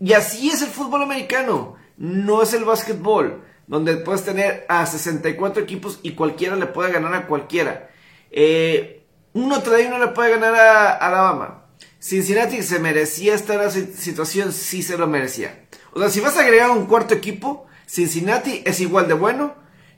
Y 0.01 0.15
así 0.15 0.49
es 0.49 0.63
el 0.63 0.69
fútbol 0.69 1.03
americano, 1.03 1.77
no 1.99 2.43
es 2.43 2.55
el 2.55 2.65
básquetbol, 2.65 3.45
donde 3.67 3.99
puedes 3.99 4.25
tener 4.25 4.65
a 4.69 4.87
64 4.87 5.63
equipos 5.63 6.01
y 6.03 6.13
cualquiera 6.13 6.57
le 6.57 6.67
puede 6.67 6.93
ganar 6.93 7.13
a 7.15 7.27
cualquiera. 7.27 7.91
Eh, 8.31 9.05
uno 9.35 9.63
trae 9.63 9.87
uno 9.87 9.99
le 9.99 10.09
puede 10.09 10.31
ganar 10.31 10.55
a 10.55 10.93
Alabama. 10.93 11.67
Cincinnati 11.99 12.63
se 12.63 12.79
merecía 12.79 13.35
esta 13.35 13.71
situación, 13.71 14.53
sí 14.53 14.83
se 14.83 14.97
lo 14.97 15.07
merecía. 15.07 15.67
O 15.93 16.01
sea, 16.01 16.09
si 16.09 16.21
vas 16.21 16.37
a 16.37 16.43
agregar 16.43 16.71
un 16.71 16.87
cuarto 16.87 17.15
equipo, 17.15 17.67
Cincinnati 17.87 18.63
es 18.65 18.81
igual 18.81 19.09
de 19.09 19.15
bueno 19.15 19.55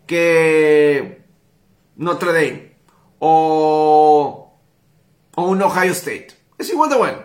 que 0.07 1.27
Notre 1.99 2.33
Dame 2.33 2.73
o, 3.19 4.59
o 5.37 5.43
un 5.43 5.62
Ohio 5.62 5.93
State. 5.93 6.28
Es 6.57 6.71
igual 6.71 6.90
de 6.90 6.97
bueno. 6.97 7.19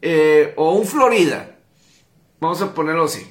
Eh, 0.00 0.54
o 0.56 0.74
un 0.74 0.86
Florida. 0.86 1.58
Vamos 2.40 2.62
a 2.62 2.72
ponerlo 2.72 3.04
así. 3.04 3.26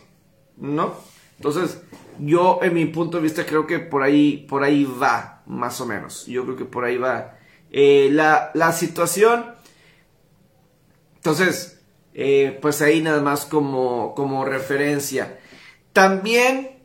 ¿No? 0.58 0.96
Entonces, 1.38 1.82
yo 2.20 2.60
en 2.62 2.74
mi 2.74 2.86
punto 2.86 3.18
de 3.18 3.24
vista 3.24 3.46
creo 3.46 3.66
que 3.66 3.80
por 3.80 4.04
ahí, 4.04 4.46
por 4.50 4.64
ahí 4.64 4.84
va, 4.84 5.44
más 5.46 5.80
o 5.80 5.86
menos. 5.86 6.26
Yo 6.26 6.44
creo 6.44 6.58
que 6.58 6.66
por 6.66 6.84
ahí 6.84 6.98
va. 6.98 7.38
Eh, 7.72 8.10
la, 8.12 8.52
la 8.54 8.74
situación 8.74 9.58
entonces, 11.28 11.82
eh, 12.14 12.58
pues 12.62 12.82
ahí 12.82 13.02
nada 13.02 13.22
más 13.22 13.46
como, 13.46 14.16
como 14.16 14.46
referencia. 14.46 15.38
También 15.92 16.76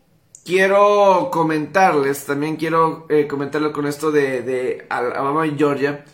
quiero 0.44 1.30
comentarles, 1.32 2.24
también 2.26 2.56
quiero 2.56 3.06
eh, 3.08 3.26
comentarlo 3.26 3.72
con 3.72 3.86
esto 3.86 4.10
de, 4.10 4.42
de 4.42 4.86
Alabama 4.88 5.46
y 5.46 5.56
Georgia. 5.56 6.04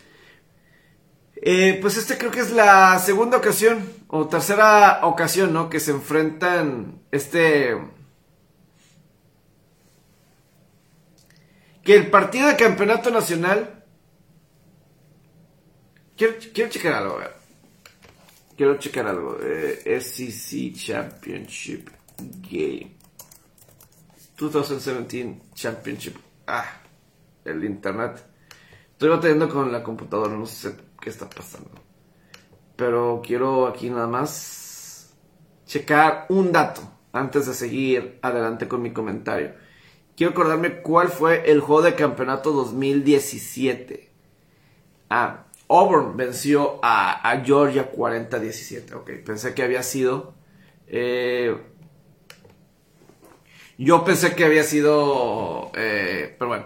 Eh, 1.41 1.77
pues 1.81 1.95
este 1.97 2.17
creo 2.17 2.31
que 2.31 2.41
es 2.41 2.51
la 2.51 2.99
segunda 2.99 3.37
ocasión 3.37 3.81
o 4.07 4.27
tercera 4.27 4.99
ocasión, 5.03 5.53
¿no? 5.53 5.69
Que 5.69 5.79
se 5.79 5.91
enfrentan 5.91 7.01
este... 7.11 7.77
Que 11.83 11.95
el 11.95 12.09
partido 12.09 12.47
de 12.47 12.57
campeonato 12.57 13.09
nacional... 13.09 13.85
Quiero, 16.17 16.37
checar 16.69 16.95
algo, 16.95 17.17
a 17.19 17.31
quiero 18.57 18.77
checar 18.77 19.07
algo. 19.07 19.37
Eh, 19.41 20.01
SEC 20.01 20.73
Championship 20.73 21.89
Game. 22.51 22.98
2017 24.47 25.41
Championship. 25.53 26.15
Ah, 26.47 26.65
el 27.43 27.63
internet. 27.65 28.23
Estoy 28.91 29.09
batallando 29.09 29.49
con 29.49 29.71
la 29.71 29.83
computadora, 29.83 30.35
no 30.35 30.45
sé 30.45 30.75
qué 31.01 31.09
está 31.09 31.29
pasando. 31.29 31.71
Pero 32.75 33.21
quiero 33.25 33.67
aquí 33.67 33.89
nada 33.89 34.07
más 34.07 35.13
checar 35.65 36.25
un 36.29 36.51
dato 36.51 36.81
antes 37.11 37.45
de 37.47 37.53
seguir 37.53 38.19
adelante 38.21 38.67
con 38.67 38.81
mi 38.81 38.91
comentario. 38.91 39.53
Quiero 40.15 40.31
acordarme 40.31 40.81
cuál 40.81 41.09
fue 41.09 41.49
el 41.51 41.59
juego 41.61 41.81
de 41.81 41.95
campeonato 41.95 42.51
2017. 42.51 44.11
Ah, 45.09 45.45
Auburn 45.69 46.17
venció 46.17 46.79
a, 46.81 47.41
Georgia 47.45 47.91
40-17. 47.91 48.93
Ok, 48.95 49.11
pensé 49.25 49.53
que 49.53 49.63
había 49.63 49.83
sido. 49.83 50.33
Eh, 50.87 51.55
yo 53.85 54.03
pensé 54.03 54.35
que 54.35 54.43
había 54.43 54.63
sido. 54.63 55.71
Eh, 55.75 56.35
pero 56.37 56.49
bueno. 56.49 56.65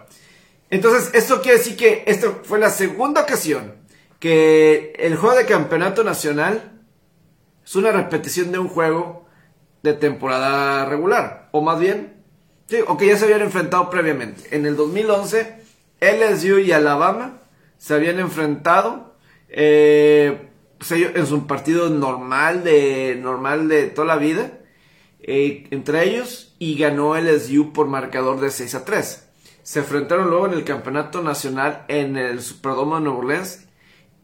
Entonces, 0.70 1.12
esto 1.14 1.42
quiere 1.42 1.60
decir 1.60 1.78
que 1.78 2.04
esta 2.08 2.32
fue 2.44 2.58
la 2.58 2.72
segunda 2.72 3.22
ocasión 3.22 3.76
que 4.20 4.94
el 4.98 5.16
juego 5.16 5.36
de 5.36 5.46
campeonato 5.46 6.04
nacional 6.04 6.82
es 7.64 7.76
una 7.76 7.92
repetición 7.92 8.52
de 8.52 8.58
un 8.58 8.68
juego 8.68 9.28
de 9.84 9.94
temporada 9.94 10.86
regular. 10.86 11.50
O 11.52 11.62
más 11.62 11.80
bien, 11.80 12.14
sí, 12.68 12.78
o 12.88 12.98
que 12.98 13.08
ya 13.08 13.18
se 13.18 13.26
habían 13.26 13.42
enfrentado 13.42 13.90
previamente. 13.90 14.56
En 14.56 14.66
el 14.66 14.76
2011, 14.76 15.58
LSU 16.00 16.60
y 16.60 16.72
Alabama 16.72 17.42
se 17.78 17.94
habían 17.94 18.18
enfrentado 18.20 19.14
eh, 19.50 20.48
pues 20.80 20.92
en 20.94 21.28
su 21.28 21.46
partido 21.46 21.90
normal 21.90 22.64
de, 22.64 23.20
normal 23.22 23.68
de 23.68 23.88
toda 23.88 24.08
la 24.08 24.16
vida 24.16 24.52
eh, 25.26 25.68
entre 25.72 26.04
ellos 26.04 26.54
y 26.60 26.78
ganó 26.78 27.16
el 27.16 27.28
SU 27.28 27.72
por 27.72 27.88
marcador 27.88 28.42
de 28.42 28.52
6 28.52 28.76
a 28.76 28.86
3. 28.86 29.30
Se 29.64 29.80
enfrentaron 29.80 30.30
luego 30.30 30.48
en 30.48 30.54
el 30.54 30.66
campeonato 30.66 31.22
nacional 31.22 31.86
en 31.88 32.18
el 32.18 32.42
Superdome 32.42 32.96
de 32.96 33.02
Nueva 33.02 33.20
Orleans 33.20 33.66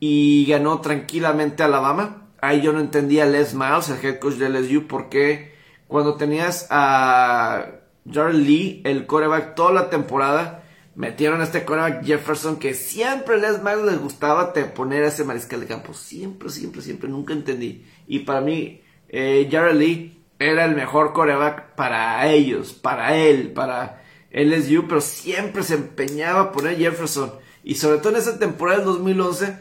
y 0.02 0.46
ganó 0.48 0.82
tranquilamente 0.82 1.64
Alabama. 1.64 2.28
Ahí 2.42 2.62
yo 2.62 2.74
no 2.74 2.82
entendía 2.82 3.26
Les 3.26 3.54
Miles, 3.54 3.90
el 3.90 4.06
head 4.06 4.20
coach 4.20 4.36
de 4.36 4.50
LSU, 4.50 4.88
porque 4.88 5.54
cuando 5.88 6.16
tenías 6.16 6.68
a 6.70 7.66
Jared 8.10 8.36
Lee, 8.36 8.82
el 8.84 9.06
coreback, 9.06 9.56
toda 9.56 9.72
la 9.72 9.90
temporada, 9.90 10.64
metieron 10.96 11.40
a 11.40 11.46
este 11.46 11.64
quarterback 11.64 12.04
Jefferson 12.04 12.60
que 12.60 12.74
siempre 12.74 13.40
les 13.40 13.62
más 13.64 13.78
les 13.82 14.00
gustaba 14.00 14.52
te 14.52 14.66
poner 14.66 15.04
a 15.04 15.08
ese 15.08 15.24
mariscal 15.24 15.62
de 15.62 15.68
campo. 15.68 15.94
Siempre, 15.94 16.50
siempre, 16.50 16.82
siempre, 16.82 17.10
nunca 17.10 17.34
entendí. 17.34 17.86
Y 18.08 18.20
para 18.20 18.42
mí, 18.42 18.82
eh, 19.08 19.48
Jared 19.50 19.76
Lee 19.76 20.19
era 20.40 20.66
el 20.66 20.76
mejor 20.76 21.14
coreback 21.14 21.76
para 21.76 22.28
ellos, 22.32 22.74
para 22.74 23.16
él, 23.18 23.52
para 23.52 24.04
LSU, 24.32 24.88
pero 24.88 25.02
siempre 25.02 25.64
se 25.64 25.76
empeñaba 25.76 26.42
a 26.42 26.52
poner 26.52 26.78
Jefferson. 26.78 27.34
Y 27.64 27.76
sobre 27.76 27.98
todo 27.98 28.14
en 28.14 28.20
esa 28.20 28.40
temporada 28.40 28.80
del 28.80 28.88
2011, 28.88 29.58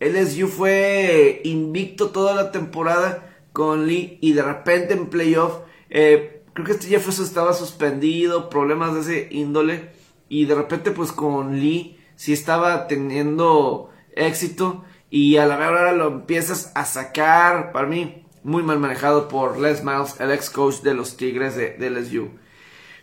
LSU 0.00 0.48
fue 0.48 1.42
invicto 1.44 2.10
toda 2.10 2.34
la 2.34 2.50
temporada 2.50 3.34
con 3.52 3.86
Lee 3.86 4.18
y 4.20 4.32
de 4.32 4.42
repente 4.42 4.94
en 4.94 5.06
playoff, 5.06 5.60
eh, 5.88 6.42
creo 6.52 6.66
que 6.66 6.72
este 6.72 6.88
Jefferson 6.88 7.24
estaba 7.24 7.52
suspendido, 7.52 8.48
problemas 8.48 8.94
de 8.94 9.00
ese 9.00 9.28
índole 9.30 9.92
y 10.28 10.46
de 10.46 10.54
repente 10.54 10.90
pues 10.90 11.12
con 11.12 11.60
Lee 11.60 12.00
sí 12.16 12.32
estaba 12.32 12.88
teniendo 12.88 13.90
éxito 14.16 14.84
y 15.10 15.36
a 15.36 15.46
la 15.46 15.56
vez 15.56 15.68
ahora 15.68 15.92
lo 15.92 16.08
empiezas 16.08 16.72
a 16.74 16.84
sacar, 16.84 17.70
para 17.70 17.86
mí, 17.86 18.23
muy 18.44 18.62
mal 18.62 18.78
manejado 18.78 19.26
por 19.26 19.58
Les 19.58 19.82
Miles, 19.82 20.20
el 20.20 20.30
ex 20.30 20.50
coach 20.50 20.82
de 20.82 20.94
los 20.94 21.16
Tigres 21.16 21.56
de, 21.56 21.90
LSU. 21.90 22.30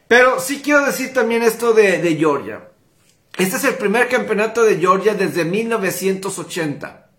Pero 0.08 0.40
sí 0.40 0.62
quiero 0.64 0.86
decir 0.86 1.14
también 1.14 1.44
esto 1.44 1.74
de, 1.74 2.02
de 2.02 2.16
Georgia. 2.16 2.70
Este 3.38 3.58
es 3.58 3.64
el 3.64 3.76
primer 3.76 4.08
campeonato 4.08 4.64
de 4.64 4.78
Georgia 4.78 5.16
desde 5.16 5.44
1980. 5.44 7.10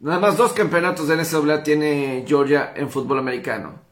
Nada 0.00 0.18
más 0.18 0.36
dos 0.36 0.52
campeonatos 0.52 1.06
de 1.06 1.16
NCAA 1.16 1.62
tiene 1.62 2.24
Georgia 2.26 2.72
en 2.74 2.90
fútbol 2.90 3.18
americano. 3.18 3.82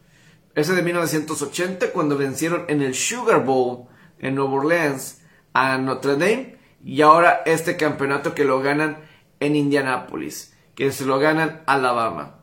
Ese 0.54 0.74
de 0.74 0.82
1980 0.82 1.92
cuando 1.92 2.16
vencieron 2.16 2.64
en 2.68 2.82
el 2.82 2.94
Sugar 2.94 3.44
Bowl 3.44 3.86
en 4.18 4.34
Nueva 4.34 4.54
Orleans 4.54 5.22
a 5.52 5.78
Notre 5.78 6.12
Dame 6.12 6.58
y 6.82 7.02
ahora 7.02 7.42
este 7.44 7.76
campeonato 7.76 8.34
que 8.34 8.44
lo 8.44 8.60
ganan 8.60 8.98
en 9.38 9.56
Indianapolis, 9.56 10.56
que 10.74 10.90
se 10.90 11.04
lo 11.04 11.18
ganan 11.18 11.62
Alabama. 11.66 12.39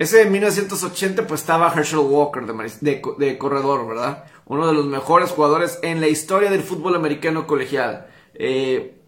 Ese 0.00 0.16
de 0.16 0.30
1980 0.30 1.26
pues 1.26 1.42
estaba 1.42 1.70
Herschel 1.70 1.98
Walker 1.98 2.46
de, 2.46 3.36
corredor, 3.36 3.86
¿verdad? 3.86 4.24
Uno 4.46 4.66
de 4.66 4.72
los 4.72 4.86
mejores 4.86 5.28
jugadores 5.28 5.78
en 5.82 6.00
la 6.00 6.08
historia 6.08 6.50
del 6.50 6.62
fútbol 6.62 6.94
americano 6.94 7.46
colegial. 7.46 8.06
Eh, 8.32 8.98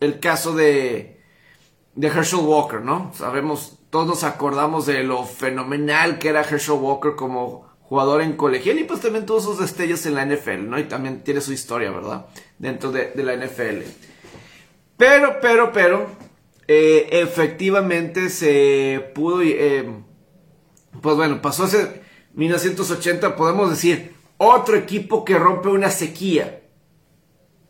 el 0.00 0.18
caso 0.18 0.52
de, 0.56 1.22
de 1.94 2.08
Herschel 2.08 2.40
Walker, 2.40 2.80
¿no? 2.80 3.12
Sabemos, 3.14 3.78
todos 3.90 4.08
nos 4.08 4.24
acordamos 4.24 4.84
de 4.86 5.04
lo 5.04 5.22
fenomenal 5.22 6.18
que 6.18 6.30
era 6.30 6.40
Herschel 6.40 6.74
Walker 6.80 7.14
como 7.14 7.68
jugador 7.82 8.20
en 8.20 8.32
colegial 8.32 8.80
y 8.80 8.84
pues 8.84 9.02
también 9.02 9.26
tuvo 9.26 9.38
sus 9.38 9.60
destellos 9.60 10.06
en 10.06 10.16
la 10.16 10.26
NFL, 10.26 10.68
¿no? 10.68 10.80
Y 10.80 10.84
también 10.88 11.22
tiene 11.22 11.40
su 11.40 11.52
historia, 11.52 11.92
¿verdad? 11.92 12.26
Dentro 12.58 12.90
de, 12.90 13.12
la 13.14 13.36
NFL. 13.36 13.82
Pero, 14.96 15.36
pero, 15.40 15.70
pero, 15.72 16.08
eh, 16.66 17.10
efectivamente 17.12 18.28
se 18.28 19.12
pudo, 19.14 19.40
eh, 19.42 19.86
pues 21.00 21.16
bueno, 21.16 21.40
pasó 21.42 21.64
hace 21.64 22.02
1980, 22.34 23.36
podemos 23.36 23.70
decir, 23.70 24.14
otro 24.38 24.76
equipo 24.76 25.24
que 25.24 25.38
rompe 25.38 25.68
una 25.68 25.90
sequía. 25.90 26.62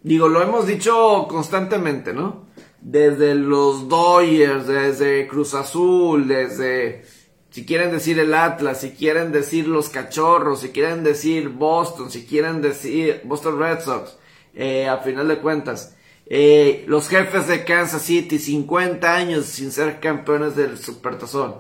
digo, 0.03 0.29
lo 0.29 0.43
hemos 0.43 0.67
dicho 0.67 1.27
constantemente, 1.29 2.13
¿no? 2.13 2.47
Desde 2.81 3.35
los 3.35 3.89
Dodgers, 3.89 4.67
desde 4.67 5.27
Cruz 5.27 5.55
Azul, 5.55 6.29
desde, 6.29 7.05
si 7.51 7.65
quieren 7.65 7.91
decir 7.91 8.19
el 8.19 8.35
Atlas, 8.35 8.81
si 8.81 8.91
quieren 8.91 9.33
decir 9.33 9.67
los 9.67 9.89
Cachorros, 9.89 10.61
si 10.61 10.69
quieren 10.71 11.03
decir 11.03 11.49
Boston, 11.49 12.11
si 12.11 12.27
quieren 12.27 12.63
decir 12.63 13.23
Boston 13.25 13.59
Red 13.59 13.81
Sox, 13.81 14.17
eh, 14.55 14.89
a 14.89 14.99
final 14.99 15.29
de 15.29 15.39
cuentas. 15.39 15.97
Eh, 16.29 16.85
los 16.89 17.09
jefes 17.09 17.47
de 17.47 17.65
Kansas 17.65 18.03
City, 18.03 18.39
50 18.39 19.15
años 19.15 19.47
sin 19.47 19.71
ser 19.71 20.01
campeones 20.01 20.57
del 20.57 20.77
Supertazón. 20.77 21.57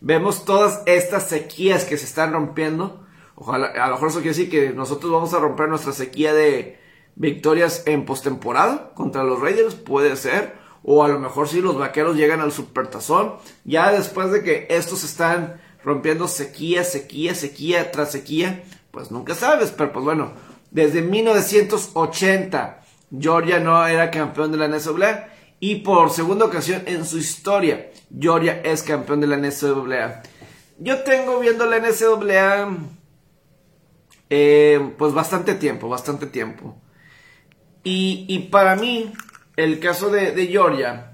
Vemos 0.00 0.44
todas 0.44 0.82
estas 0.86 1.28
sequías 1.28 1.84
que 1.84 1.96
se 1.96 2.04
están 2.04 2.32
rompiendo. 2.32 3.04
Ojalá, 3.34 3.66
a 3.68 3.88
lo 3.88 3.94
mejor 3.94 4.08
eso 4.08 4.18
quiere 4.18 4.36
decir 4.36 4.50
que 4.50 4.70
nosotros 4.70 5.10
vamos 5.10 5.34
a 5.34 5.38
romper 5.38 5.68
nuestra 5.68 5.92
sequía 5.92 6.32
de 6.32 6.78
victorias 7.16 7.82
en 7.86 8.04
postemporada 8.04 8.92
contra 8.94 9.24
los 9.24 9.40
Raiders, 9.40 9.74
puede 9.74 10.16
ser. 10.16 10.56
O 10.84 11.02
a 11.02 11.08
lo 11.08 11.18
mejor 11.18 11.48
si 11.48 11.60
los 11.60 11.76
vaqueros 11.76 12.16
llegan 12.16 12.40
al 12.40 12.52
supertazón, 12.52 13.34
ya 13.64 13.90
después 13.92 14.30
de 14.30 14.42
que 14.42 14.66
estos 14.70 15.02
están 15.02 15.60
rompiendo 15.82 16.28
sequía, 16.28 16.84
sequía, 16.84 17.34
sequía 17.34 17.90
tras 17.90 18.12
sequía, 18.12 18.64
pues 18.92 19.10
nunca 19.10 19.34
sabes. 19.34 19.72
Pero 19.76 19.92
pues 19.92 20.04
bueno, 20.04 20.32
desde 20.70 21.02
1980 21.02 22.82
Georgia 23.18 23.58
no 23.58 23.86
era 23.86 24.10
campeón 24.10 24.52
de 24.52 24.58
la 24.58 24.68
NCAA 24.68 25.28
y 25.60 25.76
por 25.76 26.10
segunda 26.10 26.44
ocasión 26.44 26.82
en 26.86 27.04
su 27.04 27.18
historia 27.18 27.87
Georgia 28.16 28.60
es 28.64 28.82
campeón 28.82 29.20
de 29.20 29.26
la 29.26 29.36
NCAA. 29.36 30.22
Yo 30.78 31.02
tengo 31.02 31.40
viendo 31.40 31.66
la 31.66 31.78
NCAA 31.78 32.76
eh, 34.30 34.94
pues 34.98 35.14
bastante 35.14 35.54
tiempo, 35.54 35.88
bastante 35.88 36.26
tiempo. 36.26 36.80
Y, 37.90 38.50
para 38.50 38.76
mí, 38.76 39.14
el 39.56 39.80
caso 39.80 40.10
de, 40.10 40.46
Georgia, 40.46 41.12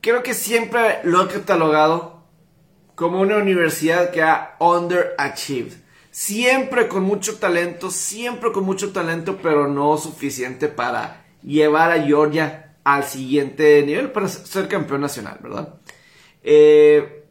creo 0.00 0.22
que 0.22 0.34
siempre 0.34 1.00
lo 1.02 1.24
he 1.24 1.28
catalogado 1.28 2.22
como 2.94 3.20
una 3.20 3.38
universidad 3.38 4.12
que 4.12 4.22
ha 4.22 4.56
underachieved. 4.60 5.72
Siempre 6.12 6.86
con 6.86 7.02
mucho 7.02 7.38
talento, 7.38 7.90
siempre 7.90 8.52
con 8.52 8.64
mucho 8.64 8.92
talento, 8.92 9.38
pero 9.42 9.66
no 9.66 9.96
suficiente 9.98 10.68
para 10.68 11.24
llevar 11.42 11.90
a 11.90 12.02
Georgia 12.02 12.67
al 12.94 13.04
siguiente 13.04 13.82
nivel 13.84 14.12
para 14.12 14.28
ser 14.28 14.66
campeón 14.66 15.02
nacional, 15.02 15.38
¿verdad? 15.42 15.74
Eh, 16.42 17.26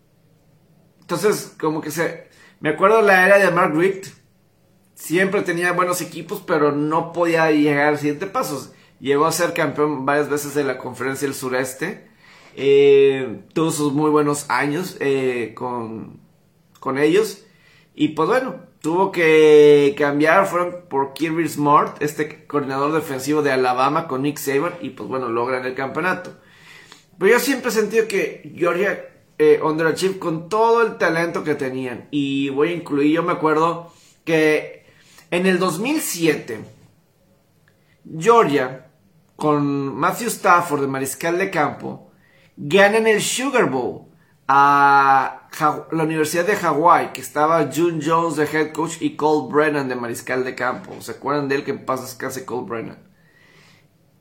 entonces, 1.01 1.55
como 1.59 1.81
que 1.81 1.89
se... 1.89 2.27
Me 2.59 2.69
acuerdo 2.69 3.01
la 3.01 3.25
era 3.25 3.39
de 3.39 3.49
Mark 3.49 3.75
Richt, 3.75 4.09
siempre 4.93 5.41
tenía 5.41 5.71
buenos 5.71 6.01
equipos, 6.01 6.43
pero 6.45 6.71
no 6.73 7.11
podía 7.11 7.49
llegar 7.51 7.87
al 7.87 7.97
siguiente 7.97 8.27
paso. 8.27 8.71
Llegó 8.99 9.25
a 9.25 9.31
ser 9.31 9.53
campeón 9.53 10.05
varias 10.05 10.29
veces 10.29 10.53
de 10.53 10.63
la 10.63 10.77
conferencia 10.77 11.27
del 11.27 11.35
sureste. 11.35 12.07
Eh, 12.55 13.41
tuvo 13.53 13.71
sus 13.71 13.93
muy 13.93 14.11
buenos 14.11 14.47
años 14.49 14.95
eh, 14.99 15.53
con, 15.55 16.19
con 16.79 16.99
ellos. 16.99 17.45
Y 17.95 18.09
pues 18.09 18.29
bueno, 18.29 18.66
tuvo 18.87 19.11
que 19.11 19.93
cambiar, 19.97 20.47
fueron 20.47 20.85
por 20.89 21.11
Kirby 21.11 21.45
Smart, 21.49 22.01
este 22.01 22.45
coordinador 22.45 22.93
defensivo 22.93 23.41
de 23.41 23.51
Alabama 23.51 24.07
con 24.07 24.21
Nick 24.21 24.37
Saban, 24.37 24.75
y 24.79 24.91
pues 24.91 25.09
bueno, 25.09 25.27
logran 25.27 25.65
el 25.65 25.75
campeonato. 25.75 26.37
Pero 27.19 27.33
yo 27.33 27.39
siempre 27.41 27.67
he 27.67 27.73
sentido 27.73 28.07
que 28.07 28.49
Georgia 28.55 29.09
eh, 29.37 29.59
con 30.19 30.47
todo 30.47 30.83
el 30.83 30.97
talento 30.97 31.43
que 31.43 31.55
tenían. 31.55 32.07
Y 32.11 32.47
voy 32.47 32.69
a 32.69 32.75
incluir, 32.75 33.11
yo 33.11 33.23
me 33.23 33.33
acuerdo 33.33 33.91
que 34.23 34.85
en 35.31 35.47
el 35.47 35.59
2007, 35.59 36.61
Georgia, 38.17 38.87
con 39.35 39.97
Matthew 39.97 40.29
Stafford 40.29 40.79
de 40.79 40.87
mariscal 40.87 41.37
de 41.37 41.51
campo, 41.51 42.09
ganan 42.55 43.05
el 43.05 43.21
Sugar 43.21 43.69
Bowl 43.69 44.06
a 44.47 45.49
la 45.91 46.03
Universidad 46.03 46.45
de 46.45 46.55
Hawái, 46.55 47.11
que 47.11 47.21
estaba 47.21 47.69
June 47.73 47.99
Jones 48.03 48.37
de 48.37 48.45
head 48.45 48.71
coach 48.71 49.01
y 49.01 49.15
Cole 49.15 49.51
Brennan 49.51 49.89
de 49.89 49.95
mariscal 49.95 50.43
de 50.43 50.55
campo. 50.55 51.01
¿Se 51.01 51.11
acuerdan 51.11 51.49
de 51.49 51.55
él 51.55 51.63
que 51.63 51.73
paz 51.73 52.01
descanse 52.01 52.45
Cole 52.45 52.67
Brennan? 52.67 53.07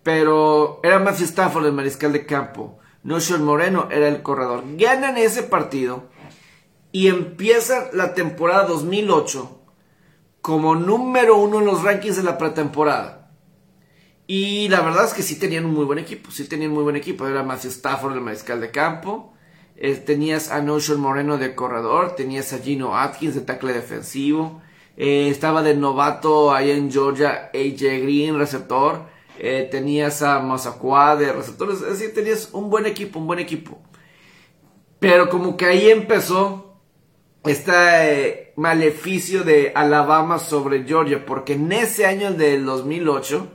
Pero 0.02 0.80
era 0.82 0.98
Matthew 0.98 1.26
Stafford 1.26 1.66
el 1.66 1.72
mariscal 1.72 2.12
de 2.12 2.26
campo. 2.26 2.78
No 3.02 3.20
Sean 3.20 3.44
Moreno 3.44 3.88
era 3.90 4.08
el 4.08 4.22
corredor. 4.22 4.64
Ganan 4.76 5.16
ese 5.16 5.44
partido 5.44 6.08
y 6.90 7.08
empieza 7.08 7.90
la 7.92 8.14
temporada 8.14 8.66
2008 8.66 9.62
como 10.40 10.74
número 10.74 11.36
uno 11.36 11.58
en 11.60 11.66
los 11.66 11.82
rankings 11.82 12.16
de 12.16 12.22
la 12.22 12.38
pretemporada. 12.38 13.30
Y 14.26 14.68
la 14.68 14.80
verdad 14.80 15.04
es 15.04 15.14
que 15.14 15.22
sí 15.22 15.38
tenían 15.38 15.66
un 15.66 15.74
muy 15.74 15.84
buen 15.84 16.00
equipo, 16.00 16.32
sí 16.32 16.48
tenían 16.48 16.72
muy 16.72 16.82
buen 16.82 16.96
equipo. 16.96 17.26
Era 17.26 17.44
Matthew 17.44 17.70
Stafford, 17.70 18.14
el 18.14 18.20
mariscal 18.20 18.60
de 18.60 18.72
campo. 18.72 19.35
Eh, 19.78 19.94
tenías 19.96 20.50
a 20.50 20.62
Notion 20.62 21.00
Moreno 21.00 21.36
de 21.36 21.54
corredor, 21.54 22.16
tenías 22.16 22.52
a 22.52 22.58
Gino 22.58 22.96
Atkins 22.96 23.34
de 23.34 23.42
tackle 23.42 23.74
defensivo. 23.74 24.62
Eh, 24.96 25.28
estaba 25.28 25.62
de 25.62 25.76
novato 25.76 26.54
ahí 26.54 26.70
en 26.70 26.90
Georgia 26.90 27.50
AJ 27.52 28.02
Green, 28.02 28.38
receptor. 28.38 29.02
Eh, 29.38 29.68
tenías 29.70 30.22
a 30.22 30.40
Masakwa 30.40 31.16
de 31.16 31.32
receptores. 31.32 31.82
Es 31.82 31.98
decir, 31.98 32.14
tenías 32.14 32.50
un 32.52 32.70
buen 32.70 32.86
equipo, 32.86 33.18
un 33.18 33.26
buen 33.26 33.38
equipo. 33.38 33.78
Pero 34.98 35.28
como 35.28 35.58
que 35.58 35.66
ahí 35.66 35.90
empezó 35.90 36.80
este 37.44 38.54
maleficio 38.56 39.44
de 39.44 39.72
Alabama 39.74 40.38
sobre 40.38 40.84
Georgia, 40.84 41.24
porque 41.26 41.52
en 41.52 41.70
ese 41.70 42.06
año 42.06 42.32
del 42.32 42.64
2008, 42.64 43.46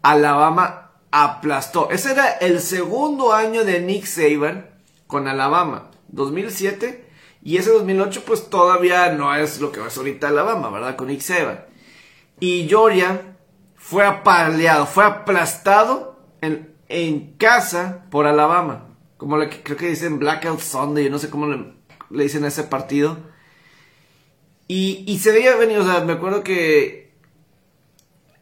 Alabama 0.00 0.92
aplastó. 1.10 1.90
Ese 1.90 2.12
era 2.12 2.30
el 2.32 2.60
segundo 2.60 3.34
año 3.34 3.64
de 3.64 3.80
Nick 3.80 4.06
Saban 4.06 4.71
con 5.12 5.28
Alabama, 5.28 5.90
2007, 6.08 7.06
y 7.42 7.58
ese 7.58 7.70
2008 7.70 8.22
pues 8.24 8.48
todavía 8.48 9.12
no 9.12 9.36
es 9.36 9.60
lo 9.60 9.70
que 9.70 9.86
es 9.86 9.94
ahorita 9.98 10.28
Alabama, 10.28 10.70
¿verdad? 10.70 10.96
Con 10.96 11.08
Nick 11.08 11.20
Saban. 11.20 11.66
Y 12.40 12.66
Georgia 12.66 13.36
fue 13.76 14.06
apaleado, 14.06 14.86
fue 14.86 15.04
aplastado 15.04 16.18
en, 16.40 16.74
en 16.88 17.34
casa 17.34 18.06
por 18.10 18.26
Alabama. 18.26 18.88
Como 19.18 19.36
le, 19.36 19.50
creo 19.50 19.76
que 19.76 19.90
dicen 19.90 20.18
Blackout 20.18 20.60
Sunday, 20.60 21.04
yo 21.04 21.10
no 21.10 21.18
sé 21.18 21.28
cómo 21.28 21.46
le, 21.46 21.74
dicen 22.24 22.44
a 22.44 22.48
ese 22.48 22.62
partido. 22.62 23.18
Y, 24.66 25.04
y 25.06 25.18
se 25.18 25.30
veía 25.30 25.56
venir, 25.56 25.76
o 25.76 25.84
sea, 25.84 26.00
me 26.00 26.14
acuerdo 26.14 26.42
que 26.42 27.12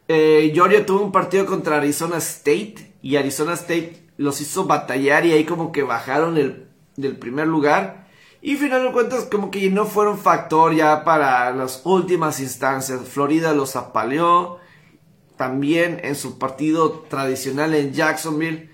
eh, 0.07 0.53
tuvo 0.87 1.03
un 1.03 1.11
partido 1.11 1.45
contra 1.45 1.75
Arizona 1.75 2.15
State 2.19 2.93
y 3.01 3.17
Arizona 3.17 3.55
State 3.55 4.00
los 4.21 4.39
hizo 4.39 4.65
batallar 4.65 5.25
y 5.25 5.33
ahí 5.33 5.45
como 5.45 5.71
que 5.71 5.81
bajaron 5.81 6.37
el, 6.37 6.67
del 6.95 7.17
primer 7.17 7.47
lugar. 7.47 8.07
Y 8.41 8.55
final 8.55 8.83
de 8.83 8.91
cuentas 8.91 9.25
como 9.25 9.49
que 9.49 9.69
no 9.69 9.85
fueron 9.85 10.17
factor 10.17 10.73
ya 10.73 11.03
para 11.03 11.51
las 11.51 11.81
últimas 11.85 12.39
instancias. 12.39 13.01
Florida 13.07 13.53
los 13.53 13.75
apaleó 13.75 14.59
también 15.37 15.99
en 16.03 16.15
su 16.15 16.37
partido 16.37 17.05
tradicional 17.09 17.73
en 17.73 17.93
Jacksonville. 17.93 18.69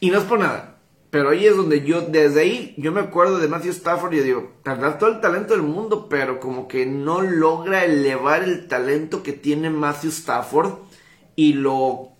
Y 0.00 0.10
no 0.10 0.18
es 0.18 0.24
por 0.24 0.40
nada. 0.40 0.78
Pero 1.10 1.30
ahí 1.30 1.46
es 1.46 1.56
donde 1.56 1.84
yo, 1.84 2.02
desde 2.02 2.40
ahí, 2.40 2.74
yo 2.76 2.90
me 2.90 3.00
acuerdo 3.00 3.38
de 3.38 3.48
Matthew 3.48 3.70
Stafford 3.70 4.14
y 4.14 4.16
yo 4.18 4.22
digo, 4.24 4.52
tendrá 4.64 4.98
todo 4.98 5.10
el 5.10 5.20
talento 5.20 5.54
del 5.54 5.62
mundo, 5.62 6.08
pero 6.08 6.40
como 6.40 6.66
que 6.66 6.84
no 6.86 7.22
logra 7.22 7.84
elevar 7.84 8.42
el 8.42 8.66
talento 8.66 9.22
que 9.22 9.32
tiene 9.32 9.70
Matthew 9.70 10.10
Stafford 10.10 10.72
y 11.36 11.52
lo 11.52 12.15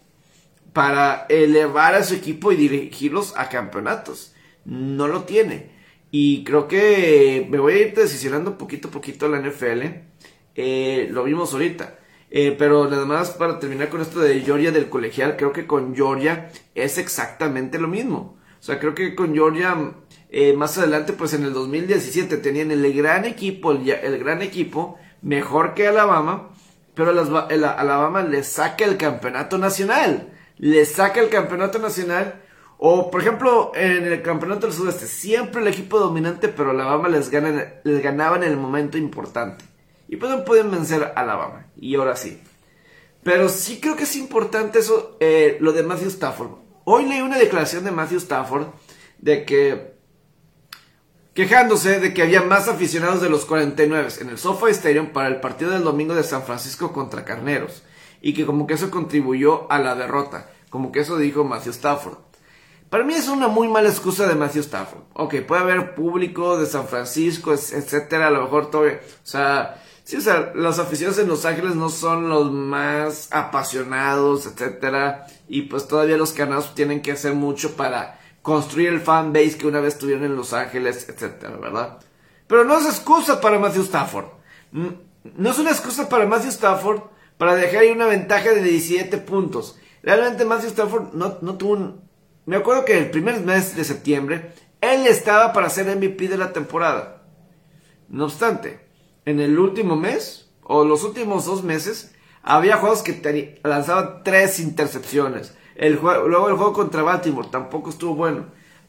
para 0.77 1.25
elevar 1.31 1.95
a 1.95 2.05
su 2.05 2.12
equipo 2.12 2.53
y 2.53 2.57
dirigirlos 2.57 3.33
a 3.39 3.49
campeonatos. 3.49 4.35
No 4.67 5.09
lo 5.09 5.23
tiene. 5.23 5.71
Y 6.11 6.45
creo 6.45 6.69
que 6.69 7.47
me 7.49 7.59
voy 7.59 7.73
a 7.73 7.79
ir 7.79 7.95
decisionando 7.95 8.59
poquito 8.59 8.89
a 8.89 8.91
poquito 8.91 9.27
la 9.27 9.41
NFL. 9.41 9.81
Eh, 10.55 11.09
lo 11.11 11.25
vimos 11.25 11.55
ahorita. 11.55 11.99
Eh, 12.31 12.55
pero 12.59 12.91
nada 12.91 13.07
más 13.07 13.31
para 13.31 13.59
terminar 13.59 13.89
con 13.89 14.03
esto 14.03 14.21
de 14.21 14.43
Georgia 14.43 14.71
del 14.71 14.91
colegial, 14.91 15.39
creo 15.39 15.51
que 15.51 15.67
con 15.67 15.97
Georgia 15.97 16.51
es 16.75 16.99
exactamente 16.99 17.79
lo 17.79 17.89
mismo. 17.89 18.37
O 18.61 18.62
sea, 18.62 18.79
creo 18.79 18.95
que 18.95 19.15
con 19.15 19.33
Georgia 19.33 19.95
eh, 20.29 20.53
más 20.53 20.77
adelante, 20.77 21.15
pues 21.15 21.33
en 21.33 21.45
el 21.45 21.55
2017 21.55 22.37
tenían 22.37 22.71
el 22.71 22.93
gran 22.93 23.25
equipo, 23.25 23.73
el, 23.73 24.19
gran 24.19 24.43
equipo, 24.43 24.99
mejor 25.23 25.73
que 25.73 25.89
Alabama, 25.89 26.51
pero 26.95 27.12
el, 27.49 27.65
Alabama 27.65 28.23
le 28.23 28.45
saca 28.45 28.85
el 28.85 28.99
campeonato 28.99 29.57
nacional. 29.57 30.35
Le 30.59 30.85
saca 30.85 31.21
el 31.21 31.29
campeonato 31.29 31.79
nacional. 31.79 32.42
O, 32.79 33.11
por 33.11 33.23
ejemplo, 33.23 33.73
en 33.75 34.05
el 34.05 34.23
campeonato 34.23 34.66
del 34.66 34.77
sudeste, 34.77 35.07
siempre 35.07 35.62
el 35.62 35.69
equipo 35.69 35.99
dominante, 35.99 36.49
pero 36.49 36.71
Alabama 36.71 37.09
les, 37.09 37.31
gana, 37.31 37.75
les 37.85 38.03
ganaba 38.03 38.37
en 38.37 38.42
el 38.42 38.57
momento 38.57 38.99
importante. 38.99 39.64
Y 40.09 40.16
pues 40.16 40.31
no 40.31 40.45
pueden 40.45 40.71
vencer 40.71 41.03
a 41.03 41.21
Alabama. 41.21 41.66
Y 41.77 41.95
ahora 41.97 42.16
sí. 42.16 42.42
Pero 43.23 43.49
sí 43.49 43.81
creo 43.81 43.97
que 43.97 44.05
es 44.05 44.14
importante 44.16 44.79
eso, 44.79 45.16
eh, 45.21 45.57
lo 45.61 45.73
de 45.73 45.83
Matthew 45.83 46.09
Stafford. 46.09 46.51
Hoy 46.85 47.07
leí 47.07 47.21
una 47.21 47.38
declaración 47.38 47.85
de 47.85 47.90
Matthew 47.90 48.19
Stafford 48.19 48.69
de 49.19 49.45
que 49.45 49.97
quejándose 51.37 52.01
de 52.01 52.14
que 52.14 52.23
había 52.23 52.40
más 52.42 52.66
aficionados 52.66 53.21
de 53.21 53.29
los 53.29 53.45
49 53.45 54.09
en 54.21 54.31
el 54.31 54.38
SoFi 54.38 54.71
Stadium 54.71 55.09
para 55.09 55.29
el 55.29 55.40
partido 55.40 55.71
del 55.71 55.85
domingo 55.85 56.14
de 56.14 56.23
San 56.23 56.45
Francisco 56.45 56.92
contra 56.92 57.25
Carneros. 57.25 57.83
Y 58.21 58.35
que 58.35 58.47
como 58.47 58.67
que 58.67 58.75
eso 58.75 58.91
contribuyó 58.91 59.71
a 59.71 59.79
la 59.79 59.95
derrota, 59.95 60.51
como 60.71 60.93
que 60.93 61.01
eso 61.01 61.17
dijo 61.17 61.45
Matthew 61.45 61.73
Stafford. 61.73 62.19
Para 62.91 63.05
mí 63.05 63.15
es 63.15 63.29
una 63.29 63.49
muy 63.49 63.69
mala 63.69 63.89
excusa 63.89 64.27
de 64.27 64.37
Matthew 64.37 64.63
Stafford. 64.63 65.03
Ok, 65.15 65.43
puede 65.47 65.63
haber 65.63 65.95
público 65.95 66.57
de 66.57 66.67
San 66.67 66.87
Francisco, 66.87 67.53
etcétera, 67.53 68.29
a 68.29 68.31
lo 68.31 68.43
mejor 68.43 68.71
todo, 68.71 68.85
o 68.87 68.91
sea, 69.25 69.83
sí, 70.05 70.17
o 70.17 70.21
sea, 70.21 70.53
los 70.55 70.79
aficionados 70.79 71.21
en 71.21 71.29
Los 71.29 71.45
Ángeles 71.45 71.75
no 71.75 71.89
son 71.89 72.29
los 72.29 72.53
más 72.53 73.29
apasionados, 73.33 74.47
etcétera, 74.47 75.27
y 75.49 75.63
pues 75.63 75.89
todavía 75.89 76.17
los 76.17 76.33
canales 76.33 76.75
tienen 76.75 77.03
que 77.03 77.13
hacer 77.13 77.35
mucho 77.35 77.77
para 77.77 78.21
construir 78.43 78.91
el 78.91 79.01
fan 79.01 79.33
base 79.33 79.59
que 79.59 79.67
una 79.67 79.81
vez 79.81 79.99
tuvieron 79.99 80.25
en 80.25 80.37
Los 80.37 80.53
Ángeles, 80.53 81.09
etcétera, 81.09 81.57
¿verdad? 81.57 81.99
Pero 82.47 82.65
no 82.65 82.79
es 82.79 82.87
excusa 82.87 83.41
para 83.41 83.59
Matthew 83.59 83.83
Stafford. 83.83 84.27
No 84.71 85.51
es 85.51 85.59
una 85.59 85.71
excusa 85.71 86.09
para 86.09 86.27
Matthew 86.27 86.51
Stafford 86.51 87.01
para 87.38 87.55
dejar 87.57 87.83
ahí 87.83 87.90
una 87.90 88.07
ventaja 88.07 88.51
de 88.53 88.62
17 88.62 89.18
puntos. 89.18 89.79
Realmente 90.03 90.44
Matthew 90.44 90.70
Stafford 90.70 91.12
no, 91.14 91.38
no 91.40 91.57
tuvo 91.57 91.72
un... 91.72 92.01
Me 92.44 92.57
acuerdo 92.57 92.85
que 92.85 92.96
el 92.96 93.11
primer 93.11 93.40
mes 93.40 93.75
de 93.77 93.85
septiembre 93.85 94.53
él 94.81 95.07
estaba 95.07 95.53
para 95.53 95.70
ser 95.70 95.94
MVP 95.96 96.29
de 96.29 96.38
la 96.38 96.53
temporada. 96.53 97.22
No 98.09 98.27
obstante, 98.27 98.81
en 99.25 99.40
el 99.40 99.59
último 99.59 99.96
mes 99.96 100.51
o 100.62 100.85
los 100.85 101.03
últimos 101.03 101.46
dos 101.46 101.64
meses 101.64 102.14
había 102.42 102.77
juegos 102.77 103.03
que 103.03 103.59
lanzaban 103.64 104.22
tres 104.22 104.61
intercepciones. 104.61 105.55
El 105.75 105.94
luego 105.94 106.49
el 106.49 106.57
juego 106.57 106.72
contra 106.72 107.03
Baltimore 107.03 107.49
tampoco 107.51 107.90
estuvo 107.90 108.14
bueno. 108.14 108.46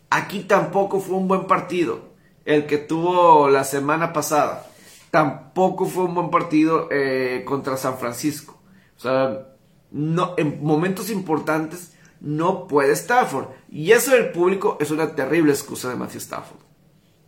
Aquí 0.10 0.42
tampoco 0.42 1.00
fue 1.00 1.16
un 1.16 1.28
buen 1.28 1.48
partido. 1.48 2.16
El 2.46 2.66
que 2.66 2.78
tuvo 2.78 3.50
la 3.50 3.64
semana 3.64 4.14
pasada. 4.14 4.68
Tampoco 5.12 5.86
fue 5.86 6.06
un 6.06 6.16
buen 6.16 6.30
partido 6.30 6.90
eh, 6.92 7.44
contra 7.46 7.78
San 7.78 7.98
Francisco. 7.98 8.60
O 8.98 9.00
sea, 9.00 9.48
no, 9.92 10.34
en 10.38 10.64
momentos 10.64 11.10
importantes 11.10 11.94
no 12.20 12.68
puede 12.68 12.94
Stafford. 12.94 13.48
Y 13.70 13.92
eso 13.92 14.12
del 14.12 14.32
público 14.32 14.78
es 14.80 14.92
una 14.92 15.16
terrible 15.16 15.52
excusa 15.52 15.90
de 15.90 15.96
Matthew 15.96 16.20
Stafford. 16.20 16.60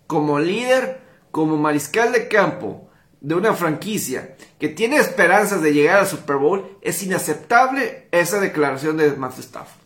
Como 0.07 0.39
líder, 0.39 1.01
como 1.31 1.57
mariscal 1.57 2.11
de 2.11 2.27
campo 2.27 2.89
de 3.21 3.35
una 3.35 3.53
franquicia 3.53 4.35
que 4.57 4.69
tiene 4.69 4.97
esperanzas 4.97 5.61
de 5.61 5.73
llegar 5.73 5.99
al 5.99 6.07
Super 6.07 6.37
Bowl, 6.37 6.77
es 6.81 7.03
inaceptable 7.03 8.07
esa 8.11 8.39
declaración 8.39 8.97
de 8.97 9.11
Matthew 9.11 9.41
Stafford. 9.41 9.83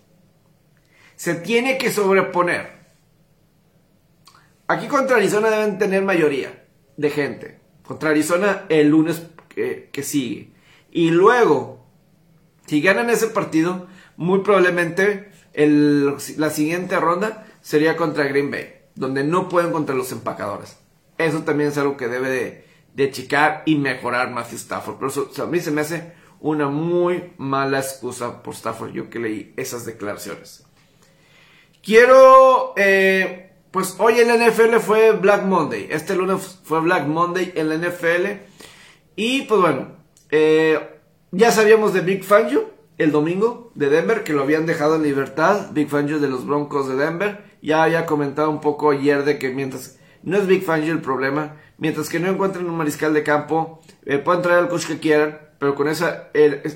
Se 1.16 1.36
tiene 1.36 1.78
que 1.78 1.92
sobreponer. 1.92 2.84
Aquí 4.68 4.88
contra 4.88 5.18
Arizona 5.18 5.50
deben 5.50 5.78
tener 5.78 6.04
mayoría 6.04 6.66
de 6.98 7.10
gente. 7.10 7.63
Contra 7.86 8.12
Arizona 8.12 8.64
el 8.70 8.90
lunes 8.90 9.24
que, 9.50 10.04
sigue. 10.04 10.52
Y 10.92 11.12
luego, 11.12 11.86
si 12.66 12.82
ganan 12.82 13.10
ese 13.10 13.28
partido, 13.28 13.88
muy 14.18 14.40
probablemente 14.40 15.32
la 15.56 16.50
siguiente 16.50 17.00
ronda 17.00 17.46
sería 17.62 17.96
contra 17.96 18.26
Green 18.26 18.52
Bay, 18.52 18.74
donde 18.96 19.24
no 19.24 19.50
pueden 19.50 19.72
contra 19.72 19.96
los 19.96 20.12
empacadores. 20.12 20.78
Eso 21.18 21.44
también 21.44 21.70
es 21.70 21.78
algo 21.78 21.98
que 21.98 22.08
debe 22.08 22.30
de, 22.30 22.68
de 22.94 23.12
checar 23.12 23.64
y 23.66 23.76
mejorar 23.76 24.32
Matthew 24.32 24.58
Stafford. 24.58 24.96
Pero 24.96 25.08
eso, 25.10 25.44
a 25.44 25.46
mí 25.46 25.60
se 25.60 25.72
me 25.72 25.82
hace 25.82 26.14
una 26.40 26.68
muy 26.68 27.32
mala 27.38 27.80
excusa 27.80 28.44
por 28.44 28.54
Stafford, 28.54 28.92
yo 28.92 29.10
que 29.10 29.20
leí 29.20 29.54
esas 29.58 29.86
declaraciones. 29.86 30.66
Quiero, 31.82 32.74
eh, 32.76 33.53
pues 33.74 33.96
hoy 33.98 34.20
en 34.20 34.28
la 34.28 34.38
NFL 34.38 34.76
fue 34.82 35.14
Black 35.14 35.46
Monday. 35.46 35.88
Este 35.90 36.16
lunes 36.16 36.60
fue 36.64 36.80
Black 36.82 37.08
Monday 37.08 37.54
en 37.56 37.70
la 37.70 37.76
NFL. 37.76 38.44
Y 39.16 39.42
pues 39.42 39.62
bueno, 39.62 39.88
eh, 40.30 40.80
ya 41.32 41.52
sabíamos 41.52 41.92
de 41.92 42.02
Big 42.02 42.24
Fangio 42.24 42.70
el 43.00 43.12
domingo 43.12 43.72
de 43.74 43.90
Denver, 43.90 44.24
que 44.24 44.34
lo 44.34 44.44
habían 44.44 44.68
dejado 44.68 44.98
en 44.98 45.02
libertad. 45.02 45.72
Big 45.72 45.90
Fangio 45.90 46.20
de 46.20 46.30
los 46.30 46.46
Broncos 46.46 46.88
de 46.88 46.98
Denver. 46.98 47.46
Ya 47.64 47.82
había 47.82 48.06
comentado 48.06 48.52
un 48.52 48.62
poco 48.62 48.92
ayer 48.92 49.26
de 49.26 49.40
que 49.40 49.50
mientras 49.50 49.98
no 50.22 50.38
es 50.38 50.46
Big 50.46 50.64
Fangio 50.64 50.94
el 50.94 51.02
problema, 51.02 51.56
mientras 51.80 52.10
que 52.10 52.20
no 52.20 52.30
encuentren 52.30 52.70
un 52.70 52.78
mariscal 52.78 53.12
de 53.12 53.24
campo, 53.24 53.82
eh, 54.06 54.20
pueden 54.20 54.44
traer 54.44 54.60
al 54.60 54.70
coach 54.70 54.86
que 54.86 55.00
quieran, 55.00 55.40
pero 55.58 55.74
con 55.74 55.88
esa 55.88 56.30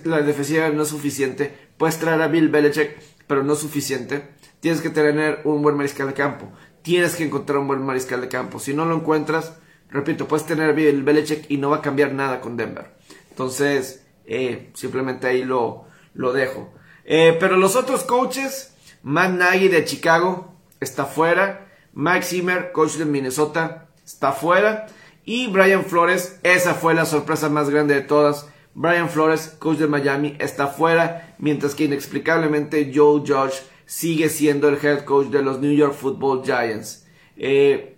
la 0.04 0.22
defensiva 0.24 0.70
no 0.70 0.82
es 0.82 0.90
suficiente. 0.90 1.56
Puedes 1.78 2.00
traer 2.00 2.24
a 2.24 2.28
Bill 2.28 2.50
Belichick, 2.50 2.98
pero 3.28 3.44
no 3.44 3.54
es 3.54 3.60
suficiente. 3.60 4.36
Tienes 4.62 4.82
que 4.82 4.90
tener 4.90 5.42
un 5.44 5.62
buen 5.62 5.78
mariscal 5.78 6.08
de 6.08 6.14
campo. 6.14 6.52
Tienes 6.88 7.16
que 7.16 7.26
encontrar 7.26 7.58
un 7.58 7.68
buen 7.68 7.86
mariscal 7.86 8.22
de 8.22 8.30
campo. 8.30 8.60
Si 8.60 8.74
no 8.74 8.86
lo 8.86 8.96
encuentras, 8.96 9.52
repito, 9.90 10.26
puedes 10.26 10.46
tener 10.46 10.74
Bill 10.74 11.04
Belichick 11.04 11.52
y 11.52 11.58
no 11.58 11.70
va 11.70 11.80
a 11.80 11.82
cambiar 11.82 12.14
nada 12.14 12.40
con 12.40 12.56
Denver. 12.56 12.92
Entonces, 13.30 14.06
eh, 14.26 14.70
simplemente 14.74 15.28
ahí 15.28 15.44
lo, 15.44 15.84
lo 16.14 16.32
dejo. 16.32 16.74
Eh, 17.04 17.36
pero 17.42 17.58
los 17.58 17.76
otros 17.76 18.04
coaches, 18.04 18.74
Matt 19.04 19.32
Nagy 19.32 19.68
de 19.68 19.84
Chicago 19.84 20.56
está 20.80 21.04
fuera, 21.04 21.68
Mike 21.92 22.22
Zimmer, 22.22 22.72
coach 22.72 22.94
de 22.94 23.04
Minnesota, 23.04 23.90
está 24.06 24.32
fuera, 24.32 24.86
y 25.26 25.48
Brian 25.48 25.84
Flores, 25.84 26.40
esa 26.44 26.74
fue 26.74 26.94
la 26.94 27.06
sorpresa 27.06 27.50
más 27.50 27.70
grande 27.70 27.96
de 27.96 28.02
todas. 28.02 28.48
Brian 28.76 29.10
Flores, 29.10 29.58
coach 29.60 29.80
de 29.80 29.88
Miami, 29.88 30.38
está 30.40 30.68
fuera, 30.68 31.36
mientras 31.38 31.76
que 31.76 31.84
inexplicablemente 31.84 32.94
Joe 32.96 33.24
Judge 33.28 33.62
sigue 33.88 34.30
siendo 34.30 34.68
el 34.70 34.76
head 34.86 35.06
coach 35.06 35.28
de 35.28 35.42
los 35.42 35.60
New 35.60 35.72
York 35.72 35.96
Football 35.96 36.44
Giants. 36.44 37.08
Eh, 37.36 37.98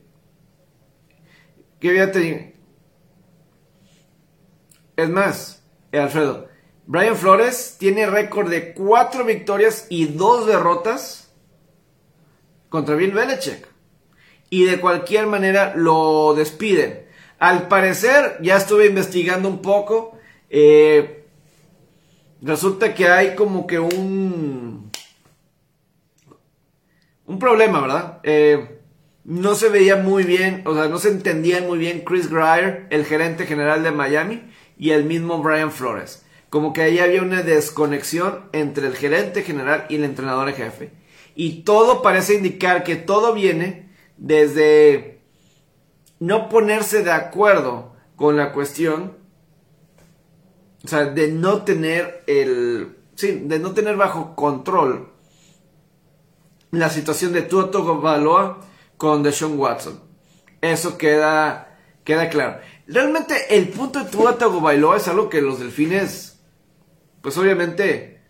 ¿Qué 1.81 1.89
voy 1.89 1.99
a 1.99 2.11
tener? 2.11 2.55
Es 4.95 5.09
más, 5.09 5.63
Alfredo, 5.91 6.47
Brian 6.85 7.15
Flores 7.15 7.75
tiene 7.79 8.05
récord 8.05 8.49
de 8.49 8.73
4 8.73 9.25
victorias 9.25 9.87
y 9.89 10.05
2 10.05 10.47
derrotas 10.47 11.33
contra 12.69 12.95
Bill 12.95 13.11
Belichick. 13.11 13.67
Y 14.49 14.65
de 14.65 14.79
cualquier 14.79 15.27
manera 15.27 15.73
lo 15.75 16.33
despiden. 16.35 17.07
Al 17.39 17.67
parecer, 17.67 18.37
ya 18.41 18.57
estuve 18.57 18.87
investigando 18.87 19.47
un 19.47 19.61
poco. 19.61 20.17
Eh, 20.49 21.25
resulta 22.41 22.93
que 22.93 23.07
hay 23.07 23.35
como 23.35 23.65
que 23.65 23.79
un. 23.79 24.88
Un 27.29 27.39
problema, 27.39 27.79
¿verdad? 27.79 28.19
Eh, 28.23 28.81
no 29.23 29.55
se 29.55 29.69
veía 29.69 29.95
muy 29.95 30.23
bien, 30.23 30.63
o 30.65 30.73
sea, 30.73 30.89
no 30.89 30.97
se 30.97 31.09
entendía 31.09 31.61
muy 31.61 31.77
bien 31.77 32.01
Chris 32.01 32.29
Greyer, 32.29 32.87
el 32.89 33.05
gerente 33.05 33.45
general 33.45 33.83
de 33.83 33.91
Miami, 33.91 34.51
y 34.77 34.89
el 34.89 35.05
mismo 35.05 35.41
Brian 35.41 35.71
Flores 35.71 36.25
como 36.49 36.73
que 36.73 36.81
ahí 36.81 36.99
había 36.99 37.21
una 37.21 37.43
desconexión 37.43 38.49
entre 38.53 38.87
el 38.87 38.95
gerente 38.95 39.43
general 39.43 39.85
y 39.89 39.95
el 39.95 40.03
entrenador 40.03 40.51
jefe. 40.51 40.91
Y 41.35 41.61
todo 41.61 42.01
parece 42.01 42.35
indicar 42.35 42.83
que 42.83 42.95
todo 42.95 43.33
viene 43.33 43.89
desde 44.17 45.21
no 46.19 46.49
ponerse 46.49 47.03
de 47.03 47.11
acuerdo 47.11 47.93
con 48.15 48.35
la 48.35 48.51
cuestión, 48.51 49.17
o 50.83 50.87
sea, 50.87 51.05
de 51.05 51.29
no 51.29 51.63
tener 51.63 52.23
el, 52.27 52.97
sí, 53.15 53.43
de 53.45 53.59
no 53.59 53.73
tener 53.73 53.95
bajo 53.95 54.35
control 54.35 55.09
la 56.71 56.89
situación 56.89 57.33
de 57.33 57.41
Tuoto 57.43 57.99
Baloa 57.99 58.59
con 58.97 59.23
Deshaun 59.23 59.57
Watson. 59.57 60.01
Eso 60.61 60.97
queda, 60.97 61.77
queda 62.03 62.29
claro. 62.29 62.59
Realmente 62.87 63.55
el 63.55 63.69
punto 63.69 64.03
de 64.03 64.09
Tuoto 64.09 64.59
Baloa 64.61 64.97
es 64.97 65.07
algo 65.07 65.29
que 65.29 65.41
los 65.41 65.59
delfines 65.59 66.29
pues 67.21 67.37
obviamente 67.37 68.21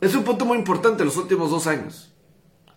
es 0.00 0.14
un 0.14 0.24
punto 0.24 0.44
muy 0.44 0.58
importante 0.58 1.02
en 1.02 1.06
los 1.06 1.16
últimos 1.16 1.50
dos 1.50 1.66
años. 1.66 2.12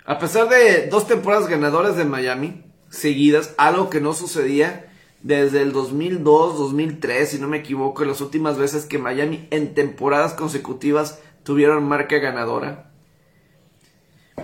A 0.06 0.20
pesar 0.20 0.50
de 0.50 0.88
dos 0.88 1.08
temporadas 1.08 1.48
ganadoras 1.48 1.96
de 1.96 2.06
Miami 2.06 2.66
seguidas, 2.90 3.54
algo 3.58 3.90
que 3.90 4.02
no 4.02 4.14
sucedía 4.14 4.92
desde 5.22 5.62
el 5.62 5.74
2002, 5.74 6.58
2003, 6.58 7.30
si 7.30 7.40
no 7.40 7.48
me 7.48 7.58
equivoco, 7.58 8.06
las 8.06 8.22
últimas 8.22 8.58
veces 8.58 8.86
que 8.86 8.98
Miami 8.98 9.48
en 9.52 9.74
temporadas 9.74 10.34
consecutivas 10.34 11.20
tuvieron 11.44 11.88
marca 11.88 12.18
ganadora. 12.20 12.89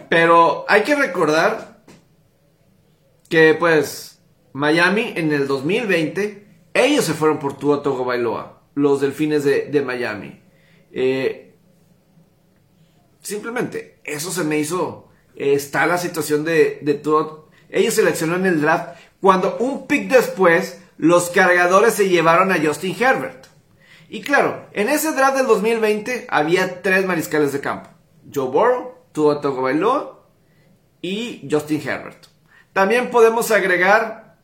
Pero 0.09 0.65
hay 0.67 0.83
que 0.83 0.95
recordar 0.95 1.83
que 3.29 3.55
pues 3.57 4.21
Miami 4.53 5.13
en 5.15 5.31
el 5.33 5.47
2020, 5.47 6.47
ellos 6.73 7.05
se 7.05 7.13
fueron 7.13 7.39
por 7.39 7.57
Tua 7.57 7.81
Bailoa 7.81 8.55
los 8.75 9.01
Delfines 9.01 9.43
de, 9.43 9.81
Miami. 9.81 10.41
Eh, 10.91 11.55
simplemente, 13.21 13.99
eso 14.03 14.31
se 14.31 14.43
me 14.43 14.59
hizo. 14.59 15.09
está 15.35 15.87
la 15.87 15.97
situación 15.97 16.43
de, 16.43 16.79
de 16.81 16.93
todo. 16.93 17.49
Ellos 17.69 17.95
seleccionaron 17.95 18.45
el 18.45 18.61
draft 18.61 18.99
cuando 19.19 19.57
un 19.57 19.87
pick 19.87 20.09
después 20.09 20.81
los 20.97 21.29
cargadores 21.29 21.93
se 21.93 22.09
llevaron 22.09 22.51
a 22.51 22.59
Justin 22.63 22.95
Herbert. 22.97 23.47
Y 24.07 24.21
claro, 24.21 24.67
en 24.73 24.87
ese 24.87 25.13
draft 25.13 25.37
del 25.37 25.47
2020 25.47 26.27
había 26.29 26.81
tres 26.81 27.05
mariscales 27.05 27.51
de 27.51 27.59
campo. 27.59 27.89
Joe 28.33 28.49
Burrow, 28.49 28.94
Tua 29.15 29.39
Tagovailoa 29.39 30.27
y 31.01 31.47
Justin 31.49 31.81
Herbert. 31.87 32.27
También 32.73 33.09
podemos 33.09 33.49
agregar 33.49 34.37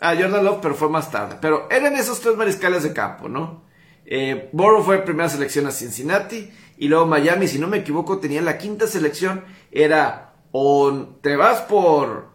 a 0.00 0.14
Jordan 0.14 0.44
Love, 0.44 0.60
pero 0.62 0.74
fue 0.74 0.88
más 0.88 1.10
tarde. 1.10 1.36
Pero 1.40 1.68
eran 1.70 1.96
esos 1.96 2.20
tres 2.20 2.36
mariscales 2.36 2.84
de 2.84 2.92
campo, 2.92 3.28
¿no? 3.28 3.64
Eh, 4.06 4.50
fue 4.84 4.98
primera 4.98 5.28
selección 5.28 5.66
a 5.66 5.72
Cincinnati 5.72 6.52
y 6.76 6.88
luego 6.88 7.06
Miami, 7.06 7.48
si 7.48 7.58
no 7.58 7.66
me 7.66 7.78
equivoco, 7.78 8.18
tenía 8.18 8.40
la 8.40 8.56
quinta 8.56 8.86
selección. 8.86 9.44
Era 9.72 10.34
o 10.52 10.92
te 11.20 11.36
vas 11.36 11.62
por... 11.62 12.32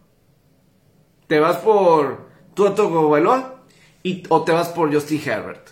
Te 1.28 1.40
vas 1.40 1.58
por 1.58 2.28
Tua 2.56 2.76
Tagovailoa 2.76 3.64
y 4.04 4.24
o 4.30 4.44
te 4.44 4.52
vas 4.52 4.70
por 4.70 4.94
Justin 4.94 5.22
Herbert. 5.24 5.70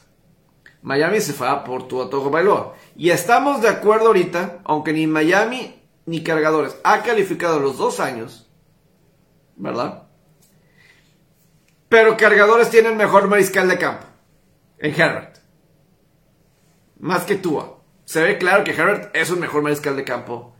Miami 0.84 1.20
se 1.20 1.34
fue 1.34 1.48
por 1.66 1.88
Tua 1.88 2.10
Tagovailoa. 2.10 2.76
Y 2.96 3.10
estamos 3.10 3.62
de 3.62 3.68
acuerdo 3.68 4.08
ahorita, 4.08 4.60
aunque 4.64 4.94
ni 4.94 5.08
Miami 5.08 5.77
ni 6.08 6.24
Cargadores 6.24 6.78
ha 6.84 7.04
calificado 7.04 7.60
los 7.60 7.78
dos 7.78 8.00
años, 8.00 8.50
¿verdad? 9.58 10.08
Pero 11.90 12.16
Cargadores 12.16 12.70
tienen 12.70 12.96
mejor 12.96 13.28
mariscal 13.28 13.68
de 13.68 13.78
campo 13.78 14.06
en 14.80 15.00
Herbert. 15.00 15.38
Más 16.98 17.26
que 17.26 17.36
Tua. 17.36 17.82
Se 18.06 18.24
ve 18.24 18.38
claro 18.38 18.64
que 18.64 18.72
Herbert 18.72 19.14
es 19.14 19.30
un 19.30 19.40
mejor 19.42 19.62
mariscal 19.62 19.98
de 19.98 20.06
campo 20.06 20.56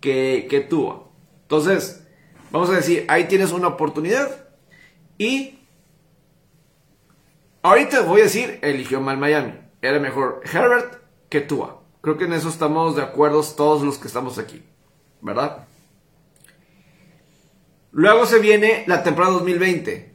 que, 0.00 0.48
que 0.50 0.60
Tua. 0.60 1.08
Entonces, 1.42 2.04
vamos 2.50 2.68
a 2.70 2.74
decir, 2.74 3.06
ahí 3.08 3.28
tienes 3.28 3.52
una 3.52 3.68
oportunidad. 3.68 4.48
Y 5.16 5.60
ahorita 7.62 8.00
voy 8.00 8.22
a 8.22 8.24
decir, 8.24 8.58
eligió 8.62 9.00
mal 9.00 9.16
Miami. 9.16 9.54
Era 9.80 10.00
mejor 10.00 10.40
Herbert 10.52 11.00
que 11.28 11.40
Tua. 11.40 11.82
Creo 12.00 12.18
que 12.18 12.24
en 12.24 12.32
eso 12.32 12.48
estamos 12.48 12.96
de 12.96 13.02
acuerdo 13.02 13.44
todos 13.44 13.82
los 13.82 13.98
que 13.98 14.08
estamos 14.08 14.38
aquí. 14.38 14.64
¿Verdad? 15.20 15.66
Luego 17.92 18.26
se 18.26 18.38
viene 18.38 18.84
la 18.86 19.02
temporada 19.02 19.34
2020. 19.34 20.14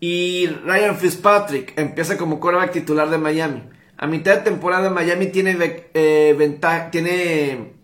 Y 0.00 0.46
Ryan 0.46 0.96
Fitzpatrick 0.96 1.76
empieza 1.76 2.16
como 2.16 2.38
quarterback 2.38 2.72
titular 2.72 3.10
de 3.10 3.18
Miami. 3.18 3.64
A 3.96 4.06
mitad 4.06 4.36
de 4.36 4.42
temporada 4.42 4.90
Miami 4.90 5.26
tiene 5.26 5.56
eh, 5.94 6.34
ventaja, 6.38 6.90
tiene... 6.90 7.74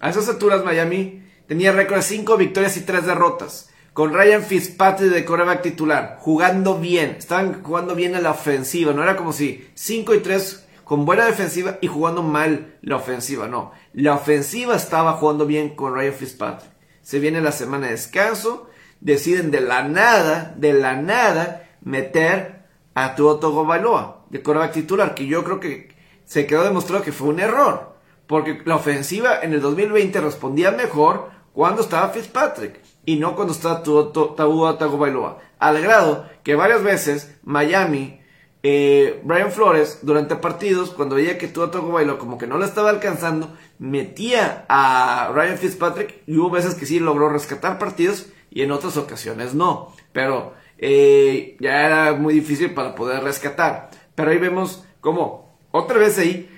A 0.00 0.10
esas 0.10 0.28
alturas 0.28 0.64
Miami 0.64 1.22
tenía 1.46 1.72
récord 1.72 1.98
de 1.98 2.02
5 2.02 2.36
victorias 2.36 2.76
y 2.76 2.80
3 2.80 3.06
derrotas. 3.06 3.70
Con 3.92 4.12
Ryan 4.12 4.42
Fitzpatrick 4.42 5.12
de 5.12 5.24
quarterback 5.24 5.62
titular, 5.62 6.16
jugando 6.20 6.80
bien. 6.80 7.16
Estaban 7.18 7.62
jugando 7.62 7.94
bien 7.94 8.14
a 8.14 8.20
la 8.20 8.32
ofensiva. 8.32 8.92
No 8.92 9.02
era 9.02 9.16
como 9.16 9.32
si 9.32 9.68
5 9.74 10.14
y 10.14 10.20
3 10.20 10.66
con 10.84 11.04
buena 11.04 11.26
defensiva 11.26 11.78
y 11.80 11.86
jugando 11.86 12.22
mal 12.22 12.76
la 12.82 12.96
ofensiva. 12.96 13.48
No, 13.48 13.72
la 13.94 14.14
ofensiva 14.14 14.76
estaba 14.76 15.14
jugando 15.14 15.46
bien 15.46 15.74
con 15.74 15.94
Ryan 15.94 16.12
Fitzpatrick. 16.12 16.70
Se 17.02 17.18
viene 17.18 17.40
la 17.40 17.52
semana 17.52 17.86
de 17.86 17.92
descanso 17.92 18.68
deciden 19.00 19.50
de 19.50 19.60
la 19.60 19.84
nada, 19.84 20.54
de 20.56 20.72
la 20.72 20.96
nada, 20.96 21.68
meter 21.82 22.64
a 22.94 23.14
Tua 23.14 23.36
Baloa 23.62 24.24
de 24.30 24.42
coreback 24.42 24.72
titular, 24.72 25.14
que 25.14 25.26
yo 25.26 25.44
creo 25.44 25.60
que 25.60 25.94
se 26.24 26.46
quedó 26.46 26.64
demostrado 26.64 27.04
que 27.04 27.12
fue 27.12 27.28
un 27.28 27.38
error, 27.38 27.96
porque 28.26 28.62
la 28.64 28.76
ofensiva 28.76 29.40
en 29.42 29.52
el 29.52 29.60
2020 29.60 30.20
respondía 30.20 30.70
mejor 30.70 31.30
cuando 31.52 31.82
estaba 31.82 32.08
Fitzpatrick 32.08 32.80
y 33.04 33.16
no 33.16 33.36
cuando 33.36 33.52
estaba 33.52 33.82
Tua 33.82 34.96
Baloa 34.96 35.38
al 35.58 35.80
grado 35.80 36.28
que 36.42 36.54
varias 36.54 36.82
veces 36.82 37.36
Miami 37.42 38.20
eh, 38.66 39.20
Brian 39.24 39.52
Flores, 39.52 39.98
durante 40.00 40.36
partidos, 40.36 40.88
cuando 40.88 41.16
veía 41.16 41.36
que 41.36 41.48
Tua 41.48 41.70
Tagovailoa 41.70 42.18
como 42.18 42.38
que 42.38 42.46
no 42.46 42.56
lo 42.56 42.64
estaba 42.64 42.88
alcanzando, 42.88 43.54
metía 43.78 44.64
a 44.70 45.30
Ryan 45.34 45.58
Fitzpatrick 45.58 46.22
y 46.26 46.38
hubo 46.38 46.48
veces 46.48 46.74
que 46.74 46.86
sí 46.86 46.98
logró 46.98 47.28
rescatar 47.28 47.78
partidos 47.78 48.28
y 48.50 48.62
en 48.62 48.72
otras 48.72 48.96
ocasiones 48.96 49.52
no. 49.54 49.94
Pero 50.14 50.54
eh, 50.78 51.58
ya 51.60 51.84
era 51.84 52.14
muy 52.14 52.32
difícil 52.32 52.72
para 52.72 52.94
poder 52.94 53.22
rescatar. 53.22 53.90
Pero 54.14 54.30
ahí 54.30 54.38
vemos 54.38 54.82
como 55.02 55.58
otra 55.70 55.98
vez 55.98 56.16
ahí 56.18 56.48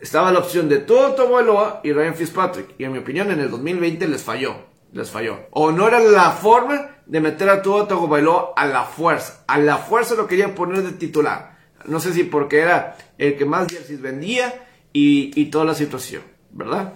estaba 0.00 0.30
la 0.30 0.38
opción 0.38 0.68
de 0.68 0.78
todo 0.78 1.16
Tagovailoa 1.16 1.80
y 1.82 1.92
Ryan 1.92 2.14
Fitzpatrick. 2.14 2.76
Y 2.78 2.84
en 2.84 2.92
mi 2.92 2.98
opinión 2.98 3.32
en 3.32 3.40
el 3.40 3.50
2020 3.50 4.06
les 4.06 4.22
falló. 4.22 4.54
Les 4.92 5.10
falló. 5.10 5.48
O 5.50 5.72
no 5.72 5.88
era 5.88 5.98
la 5.98 6.30
forma 6.30 6.90
de 7.06 7.20
meter 7.20 7.50
a 7.50 7.60
todo 7.60 7.88
Tagovailoa 7.88 8.52
a 8.54 8.66
la 8.66 8.84
fuerza. 8.84 9.42
A 9.48 9.58
la 9.58 9.78
fuerza 9.78 10.14
lo 10.14 10.28
querían 10.28 10.54
poner 10.54 10.84
de 10.84 10.92
titular. 10.92 11.55
No 11.86 12.00
sé 12.00 12.12
si 12.12 12.24
porque 12.24 12.60
era 12.60 12.96
el 13.18 13.36
que 13.36 13.44
más 13.44 13.68
jerseys 13.68 14.00
vendía 14.00 14.66
y, 14.92 15.30
y 15.40 15.46
toda 15.46 15.64
la 15.64 15.74
situación, 15.74 16.22
¿verdad? 16.50 16.94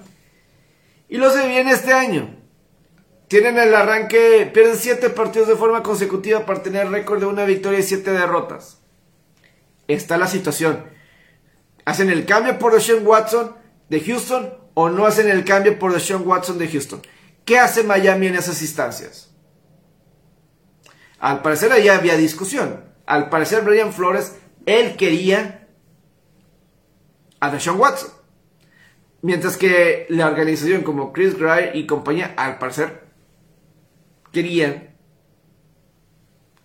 Y 1.09 1.17
lo 1.17 1.31
se 1.31 1.47
viene 1.47 1.73
este 1.73 1.93
año. 1.93 2.37
Tienen 3.31 3.59
el 3.59 3.75
arranque, 3.75 4.51
pierden 4.53 4.77
7 4.77 5.11
partidos 5.11 5.47
de 5.47 5.57
forma 5.57 5.85
consecutiva 5.85 6.47
para 6.47 6.63
tener 6.63 6.91
récord 6.91 7.21
de 7.21 7.27
una 7.27 7.45
victoria 7.45 7.79
y 7.79 7.85
7 7.85 8.11
derrotas. 8.11 8.81
Está 9.87 10.19
la 10.19 10.27
situación. 10.27 10.85
¿Hacen 11.85 12.11
el 12.11 12.27
cambio 12.27 12.59
por 12.59 12.73
Deshaun 12.73 13.07
Watson 13.07 13.57
de 13.89 14.01
Houston 14.01 14.55
o 14.75 14.89
no 14.89 15.07
hacen 15.07 15.29
el 15.29 15.45
cambio 15.45 15.79
por 15.79 15.93
Deshaun 15.93 16.27
Watson 16.27 16.59
de 16.59 16.69
Houston? 16.69 17.03
¿Qué 17.45 17.59
hace 17.59 17.83
Miami 17.83 18.29
en 18.29 18.37
esas 18.37 18.63
instancias? 18.63 19.31
Al 21.21 21.43
parecer 21.43 21.73
allá 21.73 21.97
había 21.97 22.17
discusión. 22.17 22.85
Al 23.07 23.29
parecer 23.29 23.63
Brian 23.63 23.93
Flores, 23.93 24.37
él 24.67 24.97
quería 24.97 25.69
a 27.41 27.51
Deshaun 27.51 27.81
Watson. 27.81 28.11
Mientras 29.23 29.57
que 29.57 30.07
la 30.09 30.27
organización 30.29 30.83
como 30.83 31.13
Chris 31.13 31.39
Gray 31.39 31.71
y 31.75 31.87
compañía, 31.87 32.35
al 32.37 32.59
parecer, 32.59 33.05
querían 34.33 34.95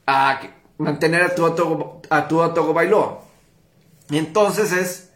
a 0.07 0.39
mantener 0.77 1.23
a 1.23 1.35
tu 1.35 1.45
a 1.45 2.27
tu 2.27 2.73
Bailoa. 2.73 3.21
Entonces 4.09 4.71
es, 4.71 5.11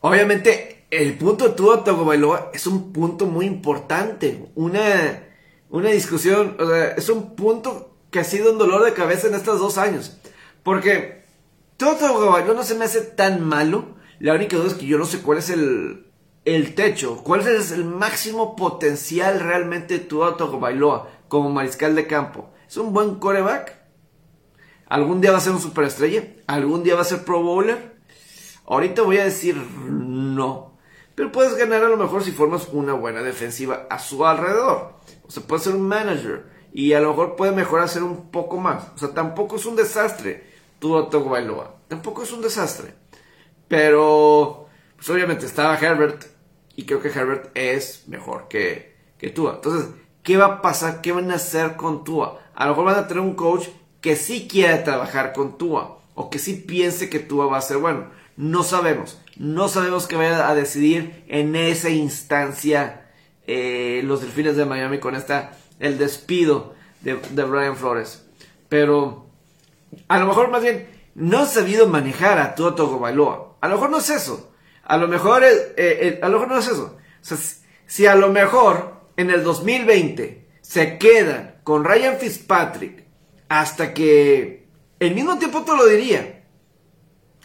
obviamente, 0.00 0.86
el 0.90 1.16
punto 1.18 1.48
de 1.48 1.54
tu 1.54 2.04
Bailoa 2.04 2.50
es 2.52 2.66
un 2.66 2.92
punto 2.92 3.26
muy 3.26 3.46
importante, 3.46 4.46
una, 4.54 5.26
una 5.70 5.90
discusión, 5.90 6.56
es 6.96 7.08
un 7.08 7.34
punto 7.34 7.96
que 8.10 8.20
ha 8.20 8.24
sido 8.24 8.52
un 8.52 8.58
dolor 8.58 8.84
de 8.84 8.92
cabeza 8.92 9.26
en 9.26 9.34
estos 9.34 9.58
dos 9.58 9.78
años, 9.78 10.18
porque 10.62 11.21
Tua 11.82 12.30
Bailoa 12.30 12.54
no 12.54 12.62
se 12.62 12.76
me 12.76 12.84
hace 12.84 13.00
tan 13.00 13.44
malo, 13.44 13.96
la 14.20 14.34
única 14.34 14.56
duda 14.56 14.68
es 14.68 14.74
que 14.74 14.86
yo 14.86 14.98
no 14.98 15.04
sé 15.04 15.20
cuál 15.20 15.38
es 15.38 15.50
el, 15.50 16.06
el 16.44 16.76
techo, 16.76 17.22
cuál 17.24 17.40
es 17.40 17.72
el 17.72 17.84
máximo 17.84 18.54
potencial 18.54 19.40
realmente 19.40 19.98
de 19.98 20.04
Tua 20.04 20.36
Bailoa 20.36 21.08
como 21.26 21.50
mariscal 21.50 21.96
de 21.96 22.06
campo. 22.06 22.50
¿Es 22.68 22.76
un 22.76 22.92
buen 22.92 23.16
coreback? 23.16 23.82
¿Algún 24.86 25.20
día 25.20 25.32
va 25.32 25.38
a 25.38 25.40
ser 25.40 25.52
un 25.52 25.60
superestrella? 25.60 26.22
¿Algún 26.46 26.84
día 26.84 26.94
va 26.94 27.00
a 27.00 27.04
ser 27.04 27.24
pro 27.24 27.42
bowler? 27.42 27.96
Ahorita 28.66 29.02
voy 29.02 29.18
a 29.18 29.24
decir 29.24 29.56
no. 29.56 30.78
Pero 31.16 31.32
puedes 31.32 31.56
ganar 31.56 31.82
a 31.82 31.88
lo 31.88 31.96
mejor 31.96 32.22
si 32.22 32.30
formas 32.30 32.68
una 32.72 32.92
buena 32.92 33.22
defensiva 33.22 33.86
a 33.90 33.98
su 33.98 34.24
alrededor. 34.24 35.00
O 35.26 35.30
sea, 35.30 35.42
puede 35.42 35.62
ser 35.62 35.74
un 35.74 35.88
manager. 35.88 36.46
Y 36.72 36.92
a 36.92 37.00
lo 37.00 37.08
mejor 37.08 37.36
puede 37.36 37.52
mejorar 37.52 37.88
ser 37.88 38.02
un 38.02 38.30
poco 38.30 38.58
más. 38.58 38.84
O 38.94 38.98
sea, 38.98 39.08
tampoco 39.14 39.56
es 39.56 39.66
un 39.66 39.76
desastre. 39.76 40.51
Tú 40.82 41.28
Bailoa. 41.30 41.76
Tampoco 41.88 42.24
es 42.24 42.32
un 42.32 42.42
desastre. 42.42 42.92
Pero, 43.68 44.66
pues 44.96 45.08
obviamente 45.08 45.46
estaba 45.46 45.78
Herbert. 45.78 46.24
Y 46.76 46.84
creo 46.84 47.00
que 47.00 47.08
Herbert 47.08 47.50
es 47.54 48.04
mejor 48.08 48.48
que, 48.48 48.96
que 49.18 49.30
tú. 49.30 49.48
Entonces, 49.48 49.88
¿Qué 50.22 50.36
va 50.36 50.44
a 50.46 50.62
pasar? 50.62 51.00
¿Qué 51.00 51.10
van 51.10 51.32
a 51.32 51.34
hacer 51.34 51.74
con 51.76 52.04
Tua? 52.04 52.40
A 52.54 52.64
lo 52.66 52.70
mejor 52.70 52.84
van 52.84 52.96
a 52.96 53.08
tener 53.08 53.22
un 53.22 53.34
coach 53.34 53.66
que 54.00 54.14
sí 54.14 54.46
quiera 54.48 54.84
trabajar 54.84 55.32
con 55.32 55.58
Tua 55.58 55.98
o 56.14 56.30
que 56.30 56.38
sí 56.38 56.54
piense 56.54 57.10
que 57.10 57.18
Tua 57.18 57.46
va 57.46 57.58
a 57.58 57.62
ser 57.62 57.78
bueno. 57.78 58.06
No 58.36 58.62
sabemos. 58.62 59.20
No 59.36 59.68
sabemos 59.68 60.06
qué 60.06 60.14
vaya 60.14 60.48
a 60.48 60.54
decidir 60.54 61.24
en 61.26 61.56
esa 61.56 61.90
instancia 61.90 63.10
eh, 63.48 64.02
los 64.04 64.20
delfines 64.20 64.56
de 64.56 64.64
Miami 64.64 64.98
con 64.98 65.16
esta, 65.16 65.58
el 65.80 65.98
despido 65.98 66.74
de, 67.00 67.14
Brian 67.14 67.76
Flores. 67.76 68.24
Pero 68.68 69.26
a 70.08 70.18
lo 70.18 70.26
mejor 70.26 70.50
más 70.50 70.62
bien 70.62 70.88
no 71.14 71.40
ha 71.40 71.46
sabido 71.46 71.86
manejar 71.88 72.38
a 72.38 72.54
Tua 72.54 72.72
Bailoa. 72.72 73.56
A 73.60 73.68
lo 73.68 73.74
mejor 73.74 73.90
no 73.90 73.98
es 73.98 74.10
eso. 74.10 74.52
A 74.84 74.96
lo 74.96 75.08
mejor, 75.08 75.44
eh, 75.44 75.74
eh, 75.76 76.20
a 76.22 76.28
lo 76.28 76.34
mejor 76.34 76.48
no 76.48 76.58
es 76.58 76.68
eso. 76.68 76.96
O 76.96 77.24
sea, 77.24 77.38
si 77.86 78.06
a 78.06 78.14
lo 78.14 78.30
mejor 78.30 79.02
en 79.16 79.30
el 79.30 79.44
2020 79.44 80.48
se 80.60 80.98
quedan 80.98 81.60
con 81.62 81.84
Ryan 81.84 82.16
Fitzpatrick 82.18 83.04
hasta 83.48 83.92
que 83.92 84.66
el 84.98 85.14
mismo 85.14 85.38
tiempo 85.38 85.62
te 85.62 85.76
lo 85.76 85.86
diría. 85.86 86.44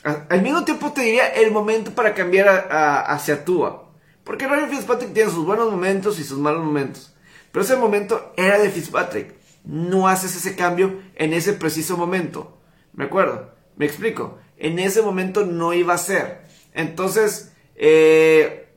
Al 0.04 0.42
mismo 0.42 0.64
tiempo 0.64 0.94
te 0.94 1.02
diría 1.02 1.28
el 1.28 1.52
momento 1.52 1.92
para 1.92 2.14
cambiar 2.14 2.68
hacia 3.08 3.44
Tua. 3.44 3.92
Porque 4.24 4.48
Ryan 4.48 4.70
Fitzpatrick 4.70 5.14
tiene 5.14 5.32
sus 5.32 5.46
buenos 5.46 5.70
momentos 5.70 6.20
y 6.20 6.24
sus 6.24 6.40
malos 6.40 6.64
momentos. 6.64 7.14
Pero 7.52 7.66
ese 7.66 7.76
momento 7.76 8.34
era 8.38 8.58
de 8.58 8.70
Fitzpatrick. 8.70 9.37
No 9.68 10.08
haces 10.08 10.36
ese 10.36 10.56
cambio 10.56 11.02
en 11.16 11.34
ese 11.34 11.54
preciso 11.54 11.98
momento. 11.98 12.58
¿Me 12.94 13.04
acuerdo? 13.06 13.54
Me 13.76 13.86
explico. 13.86 14.40
En 14.58 14.80
ese 14.80 15.02
momento 15.02 15.46
no 15.46 15.74
iba 15.74 15.94
a 15.94 15.98
ser. 15.98 16.44
Entonces, 16.74 17.54
eh, 17.76 18.70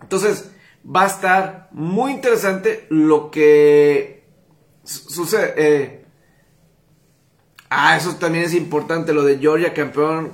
entonces, 0.00 0.50
va 0.84 1.04
a 1.04 1.06
estar 1.08 1.68
muy 1.72 2.12
interesante 2.12 2.86
lo 2.88 3.30
que 3.30 4.24
sucede. 4.82 5.54
Eh, 5.56 6.04
ah, 7.68 7.96
eso 7.96 8.16
también 8.16 8.44
es 8.44 8.54
importante, 8.54 9.12
lo 9.12 9.24
de 9.24 9.38
Georgia 9.38 9.74
campeón 9.74 10.32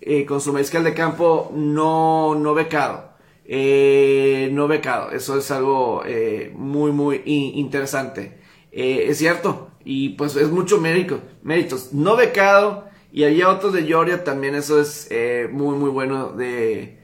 eh, 0.00 0.24
con 0.24 0.40
su 0.40 0.52
mariscal 0.54 0.82
de 0.82 0.94
campo 0.94 1.52
no, 1.54 2.34
no 2.34 2.54
becado. 2.54 3.10
Eh, 3.44 4.48
no 4.52 4.68
becado. 4.68 5.10
Eso 5.10 5.36
es 5.36 5.50
algo 5.50 6.02
eh, 6.06 6.52
muy, 6.56 6.92
muy 6.92 7.22
interesante. 7.26 8.39
Es 8.72 9.18
cierto. 9.18 9.70
Y 9.84 10.10
pues 10.10 10.36
es 10.36 10.50
mucho 10.50 10.80
mérito, 10.80 11.20
méritos. 11.42 11.92
No 11.92 12.16
becado. 12.16 12.88
Y 13.12 13.24
había 13.24 13.48
otros 13.48 13.72
de 13.72 13.84
Georgia 13.84 14.24
también. 14.24 14.54
Eso 14.54 14.80
es 14.80 15.08
muy, 15.52 15.76
muy 15.76 15.90
bueno 15.90 16.28
de, 16.32 16.98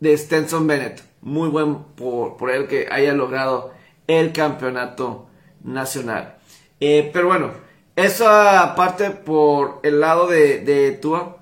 de 0.00 0.18
Stenson 0.18 0.66
Bennett. 0.66 1.02
Muy 1.20 1.48
buen 1.48 1.84
por, 1.96 2.36
por 2.36 2.50
él 2.50 2.66
que 2.66 2.88
haya 2.90 3.12
logrado 3.14 3.72
el 4.06 4.32
campeonato 4.32 5.28
nacional. 5.62 6.36
pero 6.78 7.26
bueno, 7.26 7.52
esa 7.96 8.62
aparte 8.62 9.10
por 9.10 9.80
el 9.82 10.00
lado 10.00 10.26
de, 10.26 10.58
de 10.58 10.92
Tua 10.92 11.38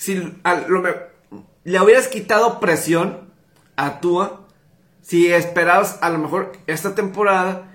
si 0.00 0.14
le 1.64 1.80
hubieras 1.82 2.08
quitado 2.08 2.58
presión 2.58 3.30
a 3.76 4.00
Tua, 4.00 4.46
si 5.02 5.30
esperabas 5.30 5.98
a 6.00 6.08
lo 6.08 6.16
mejor 6.16 6.52
esta 6.66 6.94
temporada, 6.94 7.69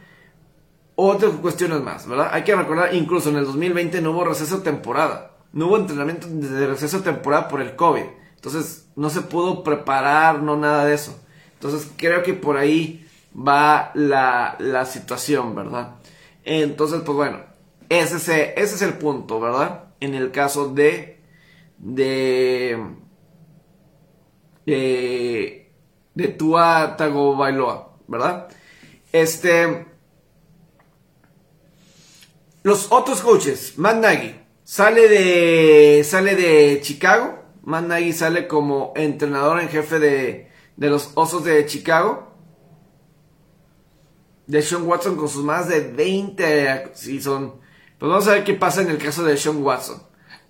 otras 0.96 1.34
cuestiones 1.34 1.82
más, 1.82 2.08
¿verdad? 2.08 2.30
Hay 2.32 2.44
que 2.44 2.56
recordar, 2.56 2.94
incluso 2.96 3.30
en 3.30 3.38
el 3.38 3.46
2020 3.46 4.02
no 4.02 4.12
hubo 4.12 4.24
receso 4.24 4.62
temporada, 4.62 5.32
no 5.52 5.68
hubo 5.68 5.78
entrenamiento 5.78 6.28
de 6.28 6.68
receso 6.68 7.02
temporada 7.02 7.48
por 7.48 7.62
el 7.62 7.76
COVID, 7.76 8.04
entonces 8.36 8.88
no 8.96 9.10
se 9.10 9.22
pudo 9.22 9.64
preparar, 9.64 10.42
no 10.42 10.56
nada 10.56 10.86
de 10.86 10.94
eso. 10.94 11.20
Entonces 11.54 11.90
creo 11.98 12.24
que 12.24 12.34
por 12.34 12.58
ahí 12.58 13.08
va 13.36 13.92
la, 13.94 14.56
la 14.60 14.86
situación, 14.86 15.56
¿verdad? 15.56 15.96
Entonces, 16.44 17.02
pues 17.06 17.16
bueno, 17.16 17.40
ese, 17.90 18.54
ese 18.56 18.76
es 18.76 18.82
el 18.82 18.94
punto, 18.94 19.40
¿verdad? 19.40 19.86
En 20.00 20.14
el 20.14 20.32
caso 20.32 20.74
de 20.74 21.16
de 21.78 22.80
de, 24.66 25.72
de 26.14 26.28
Tua 26.30 26.96
Tagovailoa, 26.98 27.98
¿verdad? 28.08 28.48
Este 29.12 29.86
los 32.66 32.92
otros 32.92 33.22
coaches, 33.22 33.78
Matt 33.78 33.98
Nagy 33.98 34.36
sale 34.64 35.08
de 35.08 36.04
sale 36.04 36.36
de 36.36 36.82
Chicago, 36.82 37.38
Matt 37.62 37.86
Nagy 37.86 38.12
sale 38.12 38.48
como 38.48 38.92
entrenador 38.96 39.60
en 39.60 39.70
jefe 39.70 40.00
de, 40.00 40.50
de 40.76 40.90
los 40.90 41.12
Osos 41.14 41.44
de 41.44 41.64
Chicago. 41.68 42.34
De 44.48 44.64
Sean 44.64 44.88
Watson 44.88 45.16
con 45.16 45.30
sus 45.30 45.44
más 45.44 45.68
de 45.68 45.82
20 45.82 46.92
si 46.96 47.22
son 47.22 47.60
pues 48.00 48.10
vamos 48.10 48.28
a 48.28 48.32
ver 48.32 48.44
qué 48.44 48.56
pasa 48.56 48.82
en 48.82 48.90
el 48.90 48.98
caso 48.98 49.24
de 49.24 49.38
Sean 49.38 49.64
Watson. 49.64 50.02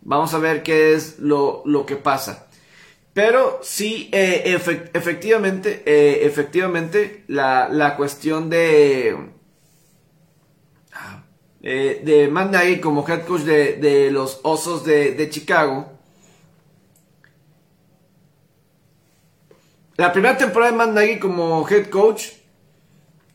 Vamos 0.02 0.34
a 0.34 0.40
ver 0.40 0.64
qué 0.64 0.94
es 0.94 1.20
lo, 1.20 1.64
que 1.86 1.98
pasa. 1.98 2.48
Pero 3.14 3.60
sí, 3.62 4.10
eh, 4.14 4.58
efectivamente, 4.94 5.84
eh, 5.86 6.26
efectivamente, 6.26 7.26
la, 7.28 7.96
cuestión 7.98 8.50
de, 8.50 9.35
eh, 11.68 12.04
de 12.06 12.28
Matt 12.28 12.52
Nagy 12.52 12.80
como 12.80 13.04
head 13.08 13.26
coach 13.26 13.42
de, 13.42 14.10
los 14.12 14.40
Osos 14.44 14.86
de, 14.86 15.28
Chicago. 15.32 15.92
La 19.98 20.14
primera 20.14 20.38
temporada 20.38 20.72
de 20.72 20.78
Matt 20.78 20.92
Nagy 20.92 21.18
como 21.18 21.68
head 21.68 21.88
coach, 21.90 22.26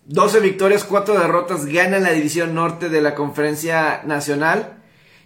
12 0.05 0.39
victorias, 0.39 0.85
4 0.85 1.19
derrotas, 1.19 1.67
gana 1.67 1.99
la 1.99 2.13
división 2.13 2.55
norte 2.55 2.89
de 2.89 3.03
la 3.03 3.17
conferencia 3.17 4.03
nacional. 4.05 4.77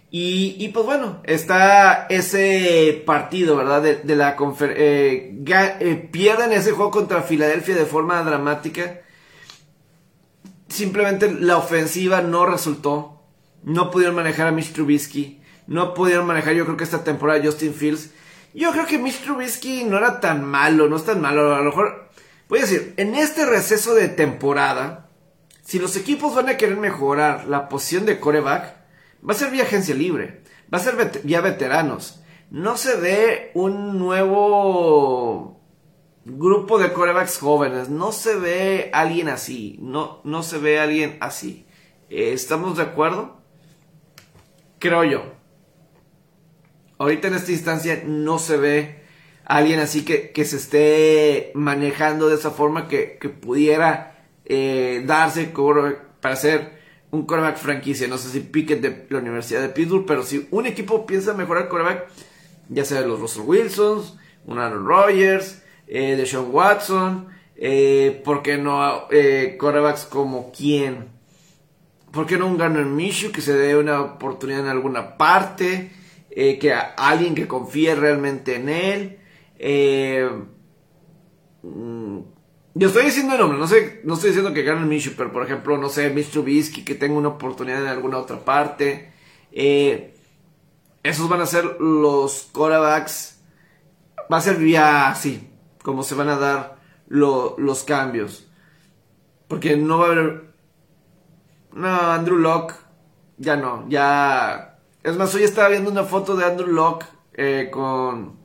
Y, 0.09 0.69
pues 0.69 0.85
bueno, 0.85 1.21
está 1.25 2.07
ese 2.09 3.03
partido, 3.05 3.57
¿verdad? 3.57 3.81
De, 3.81 4.15
la. 4.15 4.35
Eh, 4.61 5.43
eh, 5.45 6.09
pierden 6.11 6.53
ese 6.53 6.71
juego 6.71 6.89
contra 6.89 7.21
Filadelfia 7.21 7.75
de 7.75 7.85
forma 7.85 8.23
dramática. 8.23 9.01
Simplemente 10.67 11.31
la 11.31 11.57
ofensiva 11.57 12.21
no 12.21 12.45
resultó. 12.45 13.23
No 13.63 13.91
pudieron 13.91 14.15
manejar 14.15 14.47
a 14.47 14.51
Mitch 14.51 14.73
Trubisky. 14.73 15.41
No 15.67 15.93
pudieron 15.93 16.27
manejar, 16.27 16.53
yo 16.53 16.65
creo 16.65 16.77
que 16.77 16.83
esta 16.83 17.03
temporada 17.03 17.43
Justin 17.43 17.73
Fields. 17.73 18.11
Yo 18.53 18.71
creo 18.71 18.85
que 18.85 18.99
Mitch 18.99 19.23
Trubisky 19.23 19.83
no 19.83 19.97
era 19.97 20.19
tan 20.19 20.43
malo, 20.43 20.87
no 20.87 20.95
es 20.95 21.05
tan 21.05 21.21
malo. 21.21 21.55
A 21.55 21.59
lo 21.59 21.65
mejor, 21.65 22.09
voy 22.47 22.59
a 22.59 22.61
decir, 22.63 22.93
en 22.97 23.15
este 23.15 23.45
receso 23.45 23.95
de 23.95 24.07
temporada, 24.07 25.09
si 25.63 25.79
los 25.79 25.95
equipos 25.95 26.35
van 26.35 26.49
a 26.49 26.57
querer 26.57 26.77
mejorar 26.77 27.47
la 27.47 27.69
posición 27.69 28.05
de 28.05 28.19
coreback, 28.19 28.85
Va 29.27 29.33
a 29.33 29.37
ser 29.37 29.51
vía 29.51 29.63
agencia 29.63 29.95
libre. 29.95 30.43
Va 30.73 30.77
a 30.77 30.81
ser 30.81 31.21
vía 31.23 31.41
veteranos. 31.41 32.21
No 32.51 32.77
se 32.77 32.95
ve 32.95 33.51
un 33.55 33.97
nuevo 33.97 35.54
grupo 36.25 36.79
de 36.79 36.91
corebacks 36.91 37.37
jóvenes. 37.37 37.89
No 37.89 38.11
se 38.11 38.35
ve 38.35 38.89
alguien 38.93 39.29
así. 39.29 39.77
No, 39.79 40.21
no 40.23 40.43
se 40.43 40.57
ve 40.57 40.79
alguien 40.79 41.17
así. 41.21 41.65
Eh, 42.09 42.33
¿Estamos 42.33 42.77
de 42.77 42.83
acuerdo? 42.83 43.41
Creo 44.79 45.03
yo. 45.03 45.23
Ahorita 46.97 47.27
en 47.27 47.35
esta 47.35 47.51
instancia 47.51 48.03
no 48.05 48.39
se 48.39 48.57
ve 48.57 49.05
alguien 49.45 49.79
así 49.79 50.03
que, 50.03 50.31
que 50.31 50.45
se 50.45 50.57
esté 50.57 51.51
manejando 51.53 52.29
de 52.29 52.35
esa 52.35 52.51
forma 52.51 52.87
que, 52.87 53.17
que 53.19 53.29
pudiera 53.29 54.25
eh, 54.45 55.03
darse 55.05 55.53
para 56.21 56.35
ser 56.35 56.79
un 57.11 57.25
coreback 57.25 57.57
franquicia. 57.57 58.07
No 58.07 58.17
sé 58.17 58.29
si 58.29 58.39
Pickett 58.39 58.81
de 58.81 59.07
la 59.09 59.19
Universidad 59.19 59.61
de 59.61 59.69
Pittsburgh, 59.69 60.05
pero 60.05 60.23
si 60.23 60.47
un 60.51 60.65
equipo 60.65 61.05
piensa 61.05 61.33
mejorar 61.33 61.67
coreback, 61.67 62.07
ya 62.69 62.85
sea 62.85 63.01
los 63.01 63.19
Russell 63.19 63.43
Wilsons, 63.45 64.17
un 64.45 64.59
Aaron 64.59 64.87
Rodgers, 64.87 65.61
eh, 65.87 66.15
de 66.15 66.25
Sean 66.25 66.47
Watson, 66.51 67.27
eh, 67.55 68.21
¿por 68.23 68.41
qué 68.41 68.57
no 68.57 69.07
eh, 69.11 69.55
corebacks 69.59 70.05
como 70.05 70.51
quién? 70.51 71.09
¿Por 72.11 72.25
qué 72.25 72.37
no 72.37 72.47
un 72.47 72.57
Garner 72.57 72.85
Minshew 72.85 73.31
que 73.31 73.41
se 73.41 73.53
dé 73.53 73.75
una 73.75 74.01
oportunidad 74.01 74.61
en 74.61 74.67
alguna 74.67 75.17
parte? 75.17 75.91
Eh, 76.31 76.59
que 76.59 76.73
alguien 76.73 77.33
que 77.35 77.47
confíe 77.47 77.95
realmente 77.95 78.55
en 78.55 78.69
él. 78.69 79.19
Mm, 81.63 82.19
yo 82.75 82.87
estoy 82.87 83.05
diciendo 83.05 83.33
el 83.33 83.39
nombre, 83.39 83.57
no 83.57 83.67
sé, 83.67 84.01
no 84.03 84.15
estoy 84.15 84.31
diciendo 84.31 84.53
que 84.53 84.63
gane 84.63 84.85
Minshew, 84.85 85.13
pero 85.15 85.31
por 85.31 85.43
ejemplo, 85.43 85.77
no 85.77 85.89
sé, 85.89 86.09
Mitch 86.09 86.29
Trubisky, 86.31 86.83
que 86.83 86.93
tenga 86.93 87.17
una 87.17 87.29
oportunidad 87.29 87.81
en 87.81 87.87
alguna 87.87 88.17
otra 88.17 88.43
parte. 88.43 89.13
Eh, 89.51 90.13
esos 91.01 91.29
van 91.29 91.41
a 91.41 91.45
ser 91.45 91.79
los 91.79 92.49
quarterbacks. 92.51 93.39
Va 94.31 94.37
a 94.37 94.41
ser 94.41 94.57
vía 94.57 95.07
así, 95.07 95.47
como 95.85 96.01
se 96.01 96.15
van 96.15 96.29
a 96.29 96.37
dar 96.37 96.77
los 97.07 97.83
cambios. 97.83 98.47
Porque 99.47 99.77
no 99.77 99.99
va 99.99 100.07
a 100.07 100.11
haber. 100.11 100.53
No, 101.73 101.87
Andrew 101.87 102.37
Locke. 102.37 102.73
Ya 103.37 103.55
no, 103.55 103.85
ya. 103.87 104.79
Es 105.03 105.15
más, 105.15 105.35
hoy 105.35 105.43
estaba 105.43 105.69
viendo 105.69 105.91
una 105.91 106.03
foto 106.03 106.35
de 106.35 106.45
Andrew 106.45 106.67
Locke 106.67 107.05
eh, 107.33 107.69
con. 107.71 108.43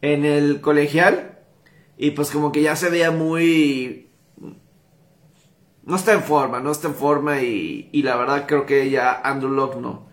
En 0.00 0.24
el 0.24 0.60
colegial 0.60 1.40
y 1.96 2.12
pues 2.12 2.30
como 2.30 2.52
que 2.52 2.62
ya 2.62 2.76
se 2.76 2.90
veía 2.90 3.10
muy... 3.10 4.10
No 5.82 5.96
está 5.96 6.12
en 6.12 6.22
forma, 6.22 6.60
no 6.60 6.70
está 6.70 6.88
en 6.88 6.94
forma 6.94 7.40
y, 7.40 7.88
y 7.90 8.02
la 8.02 8.16
verdad 8.16 8.44
creo 8.46 8.66
que 8.66 8.90
ya 8.90 9.20
Andrew 9.24 9.50
Locke 9.50 9.80
no. 9.80 10.06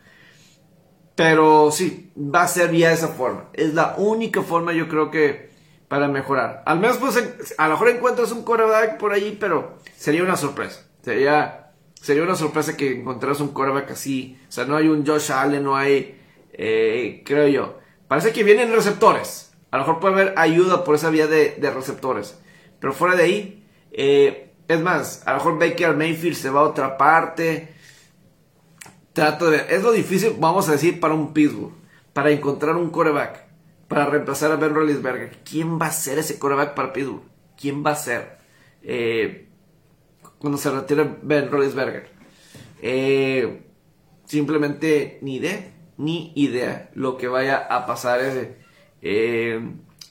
Pero 1.15 1.69
sí, 1.69 2.11
va 2.17 2.43
a 2.43 2.47
ser 2.47 2.69
vía 2.71 2.93
esa 2.93 3.09
forma. 3.09 3.49
Es 3.53 3.73
la 3.73 3.95
única 3.97 4.41
forma 4.41 4.73
yo 4.73 4.87
creo 4.87 5.11
que 5.11 5.52
para 5.93 6.07
mejorar. 6.07 6.63
Al 6.65 6.79
menos 6.79 6.97
pues 6.97 7.23
a 7.55 7.67
lo 7.67 7.73
mejor 7.75 7.89
encuentras 7.89 8.31
un 8.31 8.41
quarterback 8.41 8.97
por 8.97 9.13
allí, 9.13 9.37
pero 9.39 9.77
sería 9.95 10.23
una 10.23 10.35
sorpresa. 10.35 10.87
Sería, 11.03 11.69
sería 11.93 12.23
una 12.23 12.35
sorpresa 12.35 12.75
que 12.75 12.99
encontraras 12.99 13.41
un 13.41 13.49
quarterback 13.49 13.91
así. 13.91 14.39
O 14.49 14.51
sea, 14.51 14.65
no 14.65 14.75
hay 14.75 14.87
un 14.87 15.05
Josh 15.05 15.31
Allen, 15.31 15.63
no 15.63 15.77
hay, 15.77 16.19
eh, 16.51 17.21
creo 17.23 17.47
yo. 17.47 17.77
Parece 18.07 18.33
que 18.33 18.43
vienen 18.43 18.73
receptores. 18.73 19.53
A 19.69 19.77
lo 19.77 19.83
mejor 19.83 19.99
puede 19.99 20.13
haber 20.15 20.33
ayuda 20.35 20.83
por 20.83 20.95
esa 20.95 21.11
vía 21.11 21.27
de, 21.27 21.71
receptores. 21.71 22.39
Pero 22.79 22.91
fuera 22.91 23.15
de 23.15 23.23
ahí, 23.25 23.67
eh, 23.91 24.51
es 24.67 24.81
más, 24.81 25.21
a 25.27 25.33
lo 25.33 25.37
mejor 25.37 25.59
Baker 25.59 25.95
Mayfield 25.95 26.35
se 26.35 26.49
va 26.49 26.61
a 26.61 26.63
otra 26.63 26.97
parte. 26.97 27.71
Trato 29.13 29.51
de. 29.51 29.63
Es 29.69 29.83
lo 29.83 29.91
difícil, 29.91 30.37
vamos 30.39 30.69
a 30.69 30.71
decir, 30.71 30.99
para 30.99 31.13
un 31.13 31.33
Pittsburgh. 31.33 31.75
Para 32.13 32.31
encontrar 32.31 32.77
un 32.77 32.89
coreback. 32.89 33.52
Para 33.93 34.07
reemplazar 34.07 34.51
a 34.51 34.55
Ben 34.55 34.73
Roethlisberger. 34.73 35.37
¿Quién 35.47 35.79
va 35.79 35.85
a 35.85 35.91
ser 35.91 36.17
ese 36.17 36.39
coreback 36.39 36.73
para 36.73 36.91
Pittsburgh? 36.91 37.21
¿Quién 37.55 37.85
va 37.85 37.91
a 37.91 37.95
ser? 37.95 38.39
Eh, 38.81 39.49
cuando 40.39 40.57
se 40.57 40.71
retire 40.71 41.17
Ben 41.21 41.51
Roethlisberger. 41.51 42.09
Eh, 42.81 43.61
simplemente 44.25 45.19
ni 45.21 45.35
idea. 45.35 45.71
Ni 45.97 46.33
idea 46.35 46.89
lo 46.95 47.17
que 47.17 47.27
vaya 47.27 47.57
a 47.57 47.85
pasar. 47.85 48.19
ese 48.21 48.57
eh, 49.03 49.61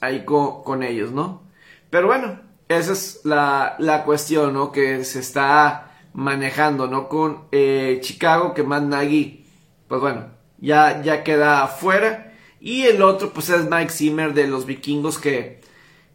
ahí 0.00 0.24
con, 0.24 0.84
ellos, 0.84 1.10
¿no? 1.10 1.42
Pero 1.90 2.06
bueno, 2.06 2.40
esa 2.68 2.92
es 2.92 3.22
la, 3.24 3.74
la, 3.80 4.04
cuestión, 4.04 4.52
¿no? 4.52 4.70
Que 4.70 5.02
se 5.02 5.18
está 5.18 5.96
manejando, 6.12 6.86
¿no? 6.86 7.08
Con 7.08 7.46
eh, 7.50 7.98
Chicago, 8.00 8.54
que 8.54 8.62
Matt 8.62 8.84
Nagy, 8.84 9.44
pues 9.88 10.00
bueno, 10.00 10.26
ya, 10.58 11.02
ya 11.02 11.24
queda 11.24 11.66
fuera. 11.66 12.31
Y 12.64 12.84
el 12.84 13.02
otro, 13.02 13.32
pues 13.32 13.48
es 13.48 13.68
Mike 13.68 13.90
Zimmer 13.90 14.34
de 14.34 14.46
los 14.46 14.66
vikingos 14.66 15.18
que 15.18 15.60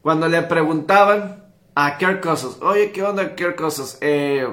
cuando 0.01 0.29
le 0.29 0.41
preguntaban 0.43 1.43
a 1.75 1.97
Kirk 1.97 2.21
Cousins, 2.21 2.59
oye, 2.61 2.93
¿qué 2.93 3.03
onda 3.03 3.35
Kirk 3.35 3.57
Cousins? 3.57 3.97
Eh, 3.99 4.47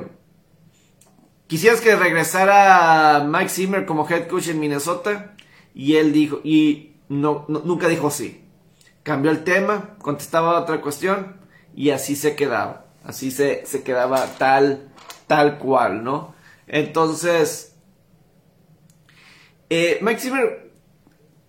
¿Quisieras 1.46 1.80
que 1.80 1.94
regresara 1.94 3.24
Mike 3.24 3.48
Zimmer 3.48 3.86
como 3.86 4.10
head 4.10 4.26
coach 4.26 4.48
en 4.48 4.58
Minnesota? 4.58 5.36
Y 5.72 5.94
él 5.94 6.12
dijo, 6.12 6.40
y 6.42 6.96
no, 7.08 7.44
nunca 7.46 7.86
dijo 7.86 8.10
sí. 8.10 8.44
Cambió 9.04 9.30
el 9.30 9.44
tema, 9.44 9.94
contestaba 10.02 10.58
otra 10.58 10.80
cuestión 10.80 11.36
y 11.76 11.90
así 11.90 12.16
se 12.16 12.34
quedaba. 12.34 12.86
Así 13.04 13.30
se, 13.30 13.64
se 13.66 13.84
quedaba 13.84 14.26
tal, 14.36 14.90
tal 15.28 15.58
cual, 15.58 16.02
¿no? 16.02 16.34
Entonces, 16.66 17.76
eh, 19.70 20.00
Mike 20.02 20.20
Zimmer, 20.20 20.63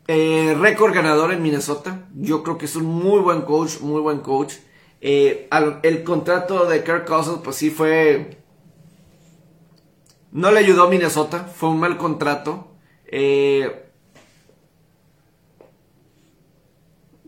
eh, 0.07 0.55
récord 0.59 0.93
ganador 0.93 1.31
en 1.31 1.41
Minnesota. 1.41 2.07
Yo 2.15 2.43
creo 2.43 2.57
que 2.57 2.65
es 2.65 2.75
un 2.75 2.85
muy 2.85 3.21
buen 3.21 3.41
coach, 3.41 3.79
muy 3.81 4.01
buen 4.01 4.19
coach. 4.19 4.55
Eh, 5.01 5.49
el 5.83 6.03
contrato 6.03 6.65
de 6.65 6.83
Kirk 6.83 7.05
Cousins, 7.05 7.39
pues 7.43 7.55
sí 7.57 7.69
fue 7.69 8.37
no 10.35 10.51
le 10.51 10.59
ayudó 10.59 10.83
a 10.83 10.89
Minnesota, 10.89 11.45
fue 11.45 11.69
un 11.69 11.79
mal 11.79 11.95
contrato. 11.95 12.67
Eh, 13.05 13.89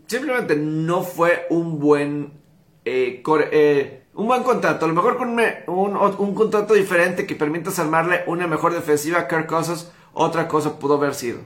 simplemente 0.06 0.56
no 0.56 1.02
fue 1.02 1.46
un 1.48 1.78
buen 1.78 2.34
eh, 2.84 4.02
un 4.12 4.26
buen 4.26 4.42
contrato. 4.42 4.84
A 4.84 4.88
lo 4.88 4.94
mejor 4.94 5.16
con 5.16 5.40
un, 5.68 6.34
contrato 6.34 6.74
diferente 6.74 7.26
que 7.26 7.34
permita 7.34 7.70
armarle 7.80 8.24
una 8.26 8.46
mejor 8.46 8.74
defensiva 8.74 9.20
a 9.20 9.26
Kirk 9.26 9.46
Cousins, 9.46 9.90
otra 10.12 10.46
cosa 10.46 10.78
pudo 10.78 10.96
haber 10.96 11.14
sido. 11.14 11.38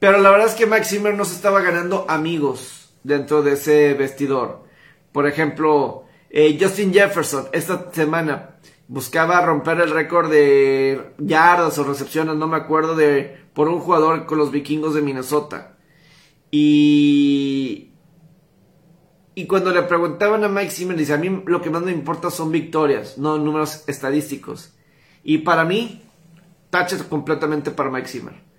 Pero 0.00 0.18
la 0.18 0.30
verdad 0.30 0.48
es 0.48 0.54
que 0.54 0.66
Max 0.66 0.88
Zimmer 0.88 1.14
no 1.14 1.24
se 1.24 1.36
estaba 1.36 1.60
ganando 1.60 2.06
amigos 2.08 2.92
dentro 3.04 3.42
de 3.42 3.52
ese 3.52 3.94
vestidor. 3.94 4.64
Por 5.12 5.26
ejemplo, 5.26 6.06
Justin 6.58 6.92
Jefferson 6.92 7.48
esta 7.52 7.92
semana 7.92 8.56
buscaba 8.88 9.44
romper 9.44 9.78
el 9.80 9.90
récord 9.90 10.30
de 10.30 11.12
yardas 11.18 11.78
o 11.78 11.84
recepciones, 11.84 12.34
no 12.36 12.48
me 12.48 12.56
acuerdo, 12.56 12.96
de 12.96 13.38
por 13.52 13.68
un 13.68 13.80
jugador 13.80 14.26
con 14.26 14.38
los 14.38 14.50
vikingos 14.50 14.94
de 14.94 15.02
Minnesota. 15.02 15.76
Y, 16.50 17.92
y 19.34 19.46
cuando 19.46 19.70
le 19.70 19.82
preguntaban 19.82 20.42
a 20.44 20.48
Mike 20.48 20.70
Zimmer, 20.70 20.96
dice, 20.96 21.12
a 21.12 21.18
mí 21.18 21.42
lo 21.46 21.60
que 21.60 21.70
más 21.70 21.82
me 21.82 21.92
importa 21.92 22.30
son 22.30 22.50
victorias, 22.50 23.18
no 23.18 23.38
números 23.38 23.84
estadísticos. 23.86 24.74
Y 25.22 25.38
para 25.38 25.64
mí, 25.64 26.02
taches 26.70 27.02
completamente 27.02 27.70
para 27.70 27.90
Mike 27.90 28.08
Zimmer. 28.08 28.49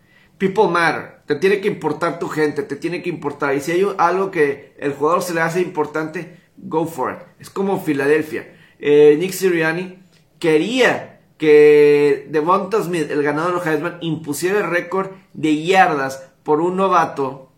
People 0.42 0.70
matter, 0.70 1.22
te 1.28 1.36
tiene 1.36 1.62
que 1.62 1.68
importar 1.68 2.18
tu 2.18 2.28
gente, 2.28 2.64
te 2.64 2.76
tiene 2.76 3.04
que 3.04 3.10
importar. 3.10 3.54
Y 3.54 3.62
si 3.62 3.74
hay 3.74 3.88
algo 4.00 4.32
que 4.32 4.74
el 4.80 4.92
jugador 4.92 5.22
se 5.22 5.36
le 5.36 5.42
hace 5.42 5.62
importante, 5.62 6.36
go 6.58 6.88
for 6.88 7.12
it. 7.14 7.20
Es 7.40 7.52
como 7.52 7.80
Filadelfia. 7.80 8.52
Eh, 8.80 9.18
Nick 9.20 9.34
Sirianni 9.34 10.02
quería 10.40 11.22
que 11.38 12.26
Devonta 12.32 12.82
Smith, 12.82 13.12
el 13.12 13.22
ganador 13.22 13.64
de 13.64 13.70
Heisman, 13.70 13.98
impusiera 14.02 14.58
el 14.58 14.72
récord 14.72 15.12
de 15.34 15.64
yardas 15.64 16.28
por 16.42 16.60
un 16.60 16.76
novato 16.76 17.52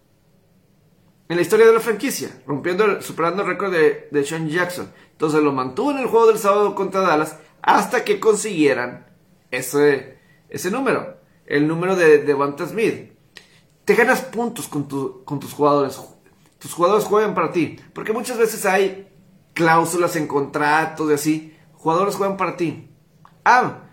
en 1.30 1.38
la 1.38 1.42
historia 1.42 1.66
de 1.66 1.74
la 1.74 1.80
franquicia, 1.80 2.32
rompiendo, 2.46 3.02
superando 3.02 3.44
el 3.44 3.48
récord 3.48 3.72
de, 3.72 4.10
de 4.12 4.26
Sean 4.26 4.50
Jackson. 4.50 4.92
Entonces 5.14 5.42
lo 5.42 5.54
mantuvo 5.54 5.92
en 5.92 6.00
el 6.00 6.08
juego 6.08 6.28
del 6.28 6.38
sábado 6.38 6.76
contra 6.76 7.00
Dallas 7.00 7.40
hasta 7.62 8.04
que 8.04 8.20
consiguieran 8.20 9.08
ese, 9.52 10.18
ese 10.50 10.70
número, 10.70 11.23
el 11.46 11.68
número 11.68 11.96
de 11.96 12.20
Devonta 12.20 12.66
Smith. 12.68 13.12
Te 13.86 13.96
ganas 13.96 14.22
puntos 14.22 14.68
con, 14.68 14.84
con 15.24 15.40
tus 15.40 15.54
jugadores. 15.54 16.00
Tus 16.60 16.74
jugadores 16.74 17.06
juegan 17.06 17.34
para 17.34 17.52
ti. 17.52 17.78
Porque 17.94 18.14
muchas 18.14 18.38
veces 18.38 18.66
hay 18.66 19.08
cláusulas 19.54 20.16
en 20.16 20.28
contratos 20.28 21.10
y 21.10 21.14
así 21.14 21.54
jugadores 21.74 22.16
juegan 22.16 22.38
para 22.38 22.56
ti. 22.56 22.90
Ah, 23.44 23.84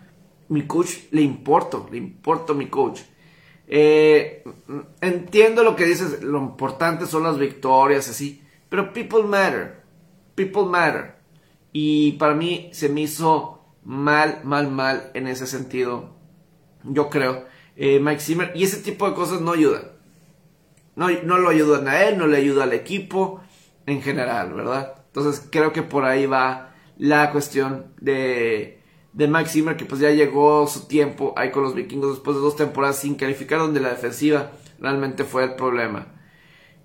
mi 0.48 0.66
coach 0.66 0.90
le 1.10 1.22
importo, 1.22 1.88
le 1.90 1.98
importo 1.98 2.54
mi 2.54 2.68
coach. 2.68 3.00
Eh, 3.66 4.44
entiendo 5.00 5.62
lo 5.62 5.76
que 5.76 5.84
dices, 5.84 6.22
lo 6.22 6.38
importante 6.38 7.06
son 7.06 7.22
las 7.22 7.38
victorias, 7.38 8.08
así, 8.08 8.42
pero 8.68 8.92
people 8.92 9.22
matter, 9.22 9.82
people 10.34 10.64
matter. 10.64 11.16
Y 11.72 12.12
para 12.12 12.34
mí 12.34 12.70
se 12.72 12.88
me 12.88 13.02
hizo 13.02 13.64
mal, 13.84 14.40
mal, 14.44 14.70
mal 14.70 15.10
en 15.14 15.28
ese 15.28 15.46
sentido, 15.46 16.16
yo 16.84 17.10
creo. 17.10 17.44
Eh, 17.76 18.00
Mike 18.00 18.20
Zimmer, 18.20 18.52
y 18.54 18.64
ese 18.64 18.78
tipo 18.78 19.08
de 19.08 19.14
cosas 19.14 19.40
no 19.40 19.52
ayudan. 19.52 19.84
No, 20.96 21.08
no 21.08 21.38
lo 21.38 21.48
ayudan 21.48 21.88
a 21.88 22.02
él, 22.04 22.18
no 22.18 22.26
le 22.26 22.36
ayuda 22.36 22.64
al 22.64 22.72
equipo 22.72 23.40
en 23.86 24.02
general, 24.02 24.52
¿verdad? 24.52 24.94
Entonces 25.06 25.46
creo 25.50 25.72
que 25.72 25.82
por 25.82 26.04
ahí 26.04 26.26
va 26.26 26.74
la 26.98 27.32
cuestión 27.32 27.86
de, 28.00 28.80
de 29.12 29.28
Max 29.28 29.52
Zimmer, 29.52 29.76
que 29.76 29.86
pues 29.86 30.00
ya 30.00 30.10
llegó 30.10 30.66
su 30.66 30.86
tiempo 30.86 31.32
ahí 31.36 31.50
con 31.50 31.62
los 31.62 31.74
vikingos 31.74 32.10
después 32.10 32.36
de 32.36 32.42
dos 32.42 32.56
temporadas 32.56 32.98
sin 32.98 33.14
calificar, 33.14 33.58
donde 33.58 33.80
la 33.80 33.90
defensiva 33.90 34.50
realmente 34.78 35.24
fue 35.24 35.44
el 35.44 35.54
problema. 35.54 36.06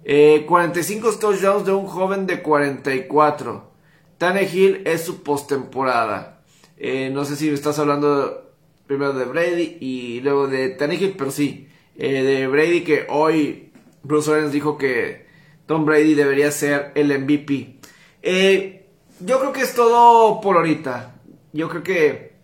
45 0.06 1.10
eh, 1.10 1.14
touchdowns 1.20 1.66
de 1.66 1.74
un 1.74 1.88
joven 1.88 2.28
de 2.28 2.42
44. 2.42 3.72
Tannehill 4.18 4.84
es 4.86 5.04
su 5.04 5.24
postemporada. 5.24 6.44
Eh, 6.78 7.10
no 7.12 7.26
sé 7.26 7.36
si 7.36 7.50
estás 7.50 7.80
hablando 7.80 8.45
primero 8.88 9.14
de 9.14 9.26
Brady 9.26 9.78
y 9.80 10.22
luego 10.22 10.48
de 10.48 10.70
Tannehill, 10.70 11.16
pero 11.18 11.32
sí. 11.32 11.68
Eh, 11.98 12.24
de 12.24 12.48
Brady 12.48 12.84
que 12.84 13.06
hoy 13.10 13.72
Bruce 14.04 14.32
Arians 14.32 14.52
dijo 14.52 14.78
que 14.78 15.26
Tom 15.66 15.86
Brady 15.86 16.14
debería 16.14 16.52
ser 16.52 16.92
el 16.96 17.18
MVP. 17.18 17.80
Eh, 18.22 18.86
yo 19.20 19.40
creo 19.40 19.54
que 19.54 19.62
es 19.62 19.74
todo 19.74 20.42
por 20.42 20.58
ahorita. 20.58 21.16
Yo 21.54 21.70
creo 21.70 21.84
que 21.84 22.36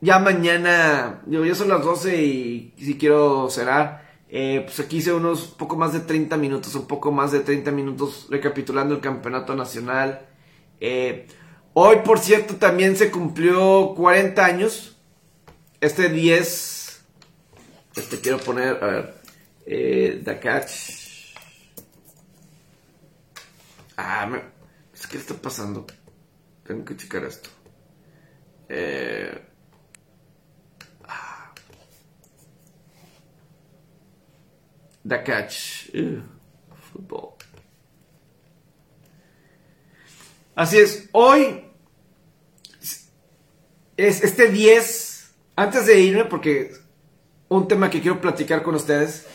ya 0.00 0.18
mañana, 0.18 1.22
yo 1.26 1.44
ya 1.44 1.54
son 1.54 1.68
las 1.68 1.82
12 1.82 2.22
y 2.22 2.74
si 2.78 2.98
quiero 2.98 3.48
cerrar, 3.50 4.06
eh, 4.28 4.62
pues 4.64 4.80
aquí 4.80 4.98
hice 4.98 5.12
unos 5.12 5.46
poco 5.46 5.76
más 5.76 5.92
de 5.92 6.00
30 6.00 6.36
minutos, 6.36 6.74
un 6.74 6.86
poco 6.86 7.12
más 7.12 7.32
de 7.32 7.40
30 7.40 7.70
minutos 7.70 8.26
recapitulando 8.28 8.94
el 8.94 9.00
campeonato 9.00 9.54
nacional. 9.54 10.26
Eh, 10.80 11.26
hoy, 11.72 11.96
por 12.04 12.18
cierto, 12.18 12.56
también 12.56 12.96
se 12.96 13.10
cumplió 13.10 13.94
40 13.96 14.44
años. 14.44 14.95
Este 15.86 16.08
10, 16.08 17.00
este 17.94 18.20
quiero 18.20 18.38
poner, 18.38 18.82
a 18.82 18.86
ver, 18.88 19.14
eh, 19.66 20.20
The 20.24 20.40
Catch. 20.40 21.36
Ah, 23.96 24.26
me, 24.26 24.42
¿Qué 25.08 25.16
está 25.16 25.34
pasando? 25.34 25.86
Tengo 26.64 26.84
que 26.84 26.96
checar 26.96 27.22
esto. 27.22 27.50
Eh, 28.68 29.40
ah. 31.04 31.54
Catch. 35.24 35.92
fútbol. 36.90 37.34
Así 40.56 40.78
es, 40.78 41.08
hoy 41.12 41.64
es 43.96 44.24
este 44.24 44.48
10, 44.48 45.15
antes 45.56 45.86
de 45.86 45.98
irme, 46.00 46.26
porque 46.26 46.72
un 47.48 47.66
tema 47.66 47.90
que 47.90 48.00
quiero 48.00 48.20
platicar 48.20 48.62
con 48.62 48.74
ustedes, 48.74 49.26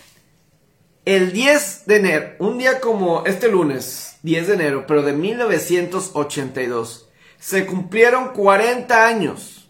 el 1.04 1.34
10 1.34 1.88
de 1.88 1.96
enero, 1.96 2.32
un 2.40 2.60
día 2.60 2.80
como 2.80 3.26
este 3.26 3.50
lunes, 3.50 4.20
10 4.22 4.48
de 4.48 4.54
enero, 4.54 4.86
pero 4.88 5.02
de 5.02 5.14
1982, 5.14 7.10
se 7.40 7.66
cumplieron 7.66 8.34
40 8.34 9.08
años 9.08 9.68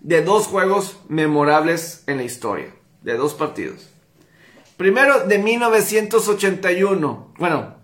de 0.00 0.22
dos 0.22 0.48
juegos 0.48 0.98
memorables 1.08 2.02
en 2.08 2.16
la 2.16 2.24
historia, 2.24 2.74
de 3.02 3.16
dos 3.16 3.34
partidos. 3.34 3.88
Primero 4.76 5.28
de 5.28 5.38
1981, 5.38 7.34
bueno, 7.38 7.76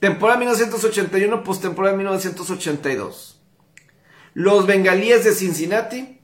temporada 0.00 0.38
1981, 0.38 1.42
postemporada 1.42 1.96
1982. 1.96 3.40
Los 4.34 4.66
bengalíes 4.66 5.24
de 5.24 5.32
Cincinnati, 5.32 6.20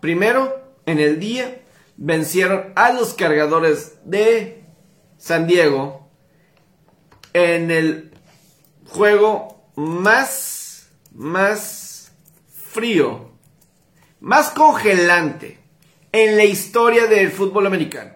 primero 0.00 0.59
en 0.86 0.98
el 0.98 1.20
día, 1.20 1.62
vencieron 1.96 2.72
a 2.76 2.92
los 2.92 3.14
cargadores 3.14 3.98
de 4.04 4.64
San 5.18 5.46
Diego 5.46 6.08
en 7.32 7.70
el 7.70 8.10
juego 8.88 9.70
más, 9.76 10.90
más 11.14 12.12
frío, 12.72 13.30
más 14.20 14.50
congelante 14.50 15.58
en 16.12 16.36
la 16.36 16.44
historia 16.44 17.06
del 17.06 17.30
fútbol 17.30 17.66
americano. 17.66 18.12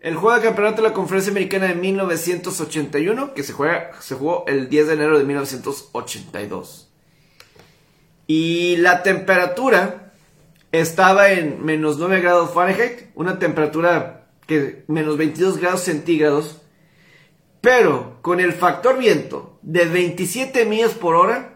El 0.00 0.14
juego 0.14 0.36
de 0.36 0.44
campeonato 0.44 0.82
de 0.82 0.88
la 0.88 0.94
Conferencia 0.94 1.30
Americana 1.30 1.66
de 1.66 1.74
1981, 1.74 3.34
que 3.34 3.42
se, 3.42 3.52
juega, 3.52 3.90
se 4.00 4.14
jugó 4.14 4.44
el 4.46 4.68
10 4.68 4.88
de 4.88 4.92
enero 4.94 5.18
de 5.18 5.24
1982. 5.24 6.90
Y 8.26 8.76
la 8.76 9.02
temperatura 9.02 10.05
estaba 10.80 11.30
en 11.30 11.64
menos 11.64 11.98
9 11.98 12.20
grados 12.20 12.52
Fahrenheit, 12.52 13.10
una 13.14 13.38
temperatura 13.38 14.28
que 14.46 14.84
menos 14.86 15.16
22 15.16 15.58
grados 15.58 15.82
centígrados 15.82 16.62
Pero 17.60 18.18
con 18.22 18.40
el 18.40 18.52
factor 18.52 18.98
viento 18.98 19.58
de 19.62 19.86
27 19.86 20.66
millas 20.66 20.92
por 20.92 21.16
hora, 21.16 21.54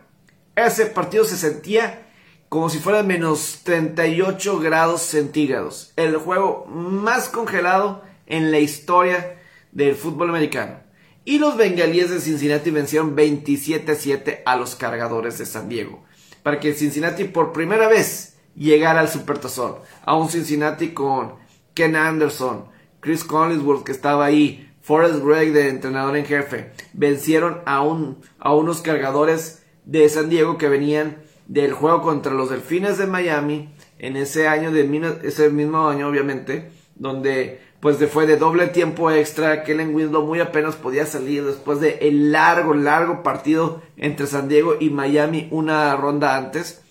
ese 0.56 0.86
partido 0.86 1.24
se 1.24 1.36
sentía 1.36 2.08
como 2.48 2.68
si 2.68 2.78
fuera 2.78 3.04
menos 3.04 3.60
38 3.62 4.58
grados 4.58 5.02
centígrados. 5.02 5.92
El 5.94 6.16
juego 6.16 6.66
más 6.66 7.28
congelado 7.28 8.02
en 8.26 8.50
la 8.50 8.58
historia 8.58 9.38
del 9.70 9.94
fútbol 9.94 10.30
americano. 10.30 10.80
Y 11.24 11.38
los 11.38 11.56
bengalíes 11.56 12.10
de 12.10 12.20
Cincinnati 12.20 12.72
vencieron 12.72 13.14
27-7 13.14 14.40
a 14.44 14.56
los 14.56 14.74
cargadores 14.74 15.38
de 15.38 15.46
San 15.46 15.68
Diego. 15.68 16.02
Para 16.42 16.58
que 16.58 16.74
Cincinnati 16.74 17.24
por 17.24 17.52
primera 17.52 17.86
vez 17.86 18.29
llegara 18.54 19.00
al 19.00 19.08
Supertazón. 19.08 19.76
A 20.04 20.16
un 20.16 20.28
Cincinnati 20.28 20.90
con 20.90 21.34
Ken 21.74 21.96
Anderson, 21.96 22.66
Chris 23.00 23.24
Collinsworth 23.24 23.84
que 23.84 23.92
estaba 23.92 24.24
ahí, 24.24 24.70
Forrest 24.82 25.22
Gregg 25.24 25.52
de 25.52 25.68
entrenador 25.68 26.16
en 26.16 26.24
jefe. 26.24 26.72
Vencieron 26.92 27.60
a, 27.66 27.82
un, 27.82 28.18
a 28.38 28.54
unos 28.54 28.80
cargadores 28.80 29.62
de 29.84 30.08
San 30.08 30.28
Diego 30.30 30.58
que 30.58 30.68
venían 30.68 31.18
del 31.46 31.72
juego 31.72 32.02
contra 32.02 32.32
los 32.32 32.50
Delfines 32.50 32.96
de 32.96 33.06
Miami 33.06 33.74
en 33.98 34.16
ese 34.16 34.46
año 34.46 34.70
de 34.70 35.18
ese 35.24 35.50
mismo 35.50 35.88
año 35.88 36.08
obviamente 36.08 36.70
donde 36.94 37.60
pues 37.80 37.96
fue 38.10 38.26
de 38.26 38.36
doble 38.36 38.68
tiempo 38.68 39.10
extra 39.10 39.64
Kellen 39.64 39.94
Winslow 39.94 40.24
muy 40.24 40.38
apenas 40.38 40.76
podía 40.76 41.06
salir 41.06 41.44
después 41.44 41.80
de 41.80 41.98
el 42.02 42.30
largo 42.30 42.74
largo 42.74 43.24
partido 43.24 43.82
entre 43.96 44.28
San 44.28 44.48
Diego 44.48 44.76
y 44.78 44.90
Miami 44.90 45.48
una 45.50 45.96
ronda 45.96 46.36
antes 46.36 46.82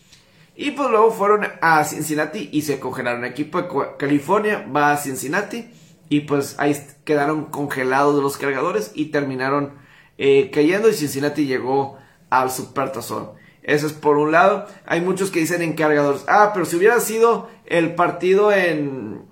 y 0.61 0.71
pues 0.71 0.89
luego 0.89 1.09
fueron 1.11 1.47
a 1.61 1.85
Cincinnati 1.85 2.49
y 2.51 2.63
se 2.63 2.81
congelaron 2.81 3.23
el 3.23 3.31
equipo 3.31 3.61
de 3.61 3.69
California 3.97 4.67
va 4.75 4.91
a 4.91 4.97
Cincinnati 4.97 5.69
y 6.09 6.21
pues 6.21 6.55
ahí 6.59 6.75
quedaron 7.05 7.45
congelados 7.45 8.21
los 8.21 8.35
cargadores 8.35 8.91
y 8.93 9.05
terminaron 9.05 9.75
eh, 10.17 10.51
cayendo 10.53 10.89
y 10.89 10.93
Cincinnati 10.93 11.45
llegó 11.45 11.97
al 12.29 12.51
Supertazón 12.51 13.39
eso 13.63 13.85
es 13.85 13.93
por 13.93 14.17
un 14.17 14.31
lado. 14.31 14.65
Hay 14.87 14.99
muchos 14.99 15.29
que 15.29 15.39
dicen 15.39 15.61
en 15.61 15.73
cargadores. 15.73 16.23
Ah, 16.27 16.51
pero 16.53 16.65
si 16.65 16.75
hubiera 16.75 16.99
sido 16.99 17.49
el 17.65 17.93
partido 17.93 18.51
en... 18.51 19.27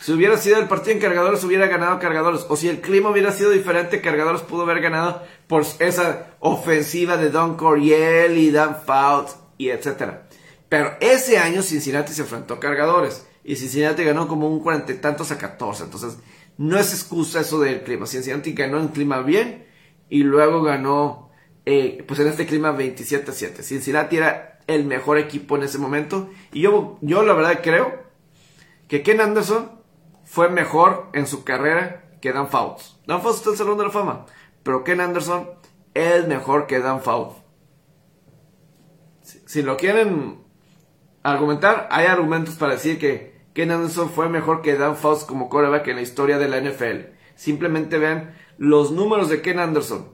Si 0.00 0.12
hubiera 0.12 0.38
sido 0.38 0.58
el 0.58 0.68
partido 0.68 0.92
en 0.92 1.02
cargadores, 1.02 1.44
hubiera 1.44 1.66
ganado 1.66 1.98
cargadores. 1.98 2.46
O 2.48 2.56
si 2.56 2.68
el 2.68 2.80
clima 2.80 3.10
hubiera 3.10 3.32
sido 3.32 3.50
diferente, 3.50 4.00
cargadores 4.00 4.40
pudo 4.40 4.62
haber 4.62 4.80
ganado 4.80 5.22
por 5.46 5.66
esa 5.80 6.28
ofensiva 6.40 7.18
de 7.18 7.28
Don 7.28 7.58
Coriel 7.58 8.38
y 8.38 8.50
Dan 8.50 8.78
Fouts 8.86 9.36
y 9.60 9.68
etcétera. 9.68 10.26
Pero 10.70 10.96
ese 11.00 11.36
año 11.36 11.60
Cincinnati 11.60 12.14
se 12.14 12.22
enfrentó 12.22 12.54
a 12.54 12.60
cargadores. 12.60 13.26
Y 13.44 13.56
Cincinnati 13.56 14.04
ganó 14.04 14.26
como 14.26 14.48
un 14.48 14.60
cuarenta 14.60 14.92
y 14.92 14.96
tantos 14.96 15.30
a 15.32 15.36
14. 15.36 15.84
Entonces, 15.84 16.16
no 16.56 16.78
es 16.78 16.94
excusa 16.94 17.40
eso 17.40 17.60
del 17.60 17.82
clima. 17.82 18.06
Cincinnati 18.06 18.54
ganó 18.54 18.80
en 18.80 18.88
clima 18.88 19.20
bien 19.20 19.66
y 20.08 20.22
luego 20.22 20.62
ganó 20.62 21.30
eh, 21.66 22.02
pues 22.08 22.20
en 22.20 22.28
este 22.28 22.46
clima 22.46 22.74
27-7. 22.74 23.62
Cincinnati 23.62 24.16
era 24.16 24.60
el 24.66 24.86
mejor 24.86 25.18
equipo 25.18 25.56
en 25.56 25.64
ese 25.64 25.76
momento. 25.76 26.30
Y 26.54 26.62
yo, 26.62 26.96
yo 27.02 27.22
la 27.22 27.34
verdad 27.34 27.60
creo 27.62 28.02
que 28.88 29.02
Ken 29.02 29.20
Anderson 29.20 29.72
fue 30.24 30.48
mejor 30.48 31.10
en 31.12 31.26
su 31.26 31.44
carrera 31.44 32.16
que 32.22 32.32
Dan 32.32 32.48
Fouts. 32.48 32.98
Dan 33.06 33.20
Fouts 33.20 33.38
está 33.38 33.50
en 33.50 33.54
el 33.54 33.58
Salón 33.58 33.76
de 33.76 33.84
la 33.84 33.90
Fama. 33.90 34.26
Pero 34.62 34.84
Ken 34.84 35.00
Anderson 35.02 35.50
es 35.92 36.26
mejor 36.26 36.66
que 36.66 36.78
Dan 36.78 37.02
Fouts. 37.02 37.39
Si, 39.50 39.62
lo 39.62 39.76
quieren 39.76 40.38
argumentar, 41.24 41.88
hay 41.90 42.06
argumentos 42.06 42.54
para 42.54 42.74
decir 42.74 43.00
que 43.00 43.34
Ken 43.52 43.72
Anderson 43.72 44.08
fue 44.08 44.28
mejor 44.28 44.62
que 44.62 44.76
Dan 44.76 44.96
Fouts 44.96 45.24
como 45.24 45.48
coreback 45.48 45.88
en 45.88 45.96
la 45.96 46.02
historia 46.02 46.38
de 46.38 46.46
la 46.46 46.60
NFL. 46.60 47.08
Simplemente 47.34 47.98
vean 47.98 48.36
los 48.58 48.92
números 48.92 49.28
de 49.28 49.42
Ken 49.42 49.58
Anderson 49.58 50.10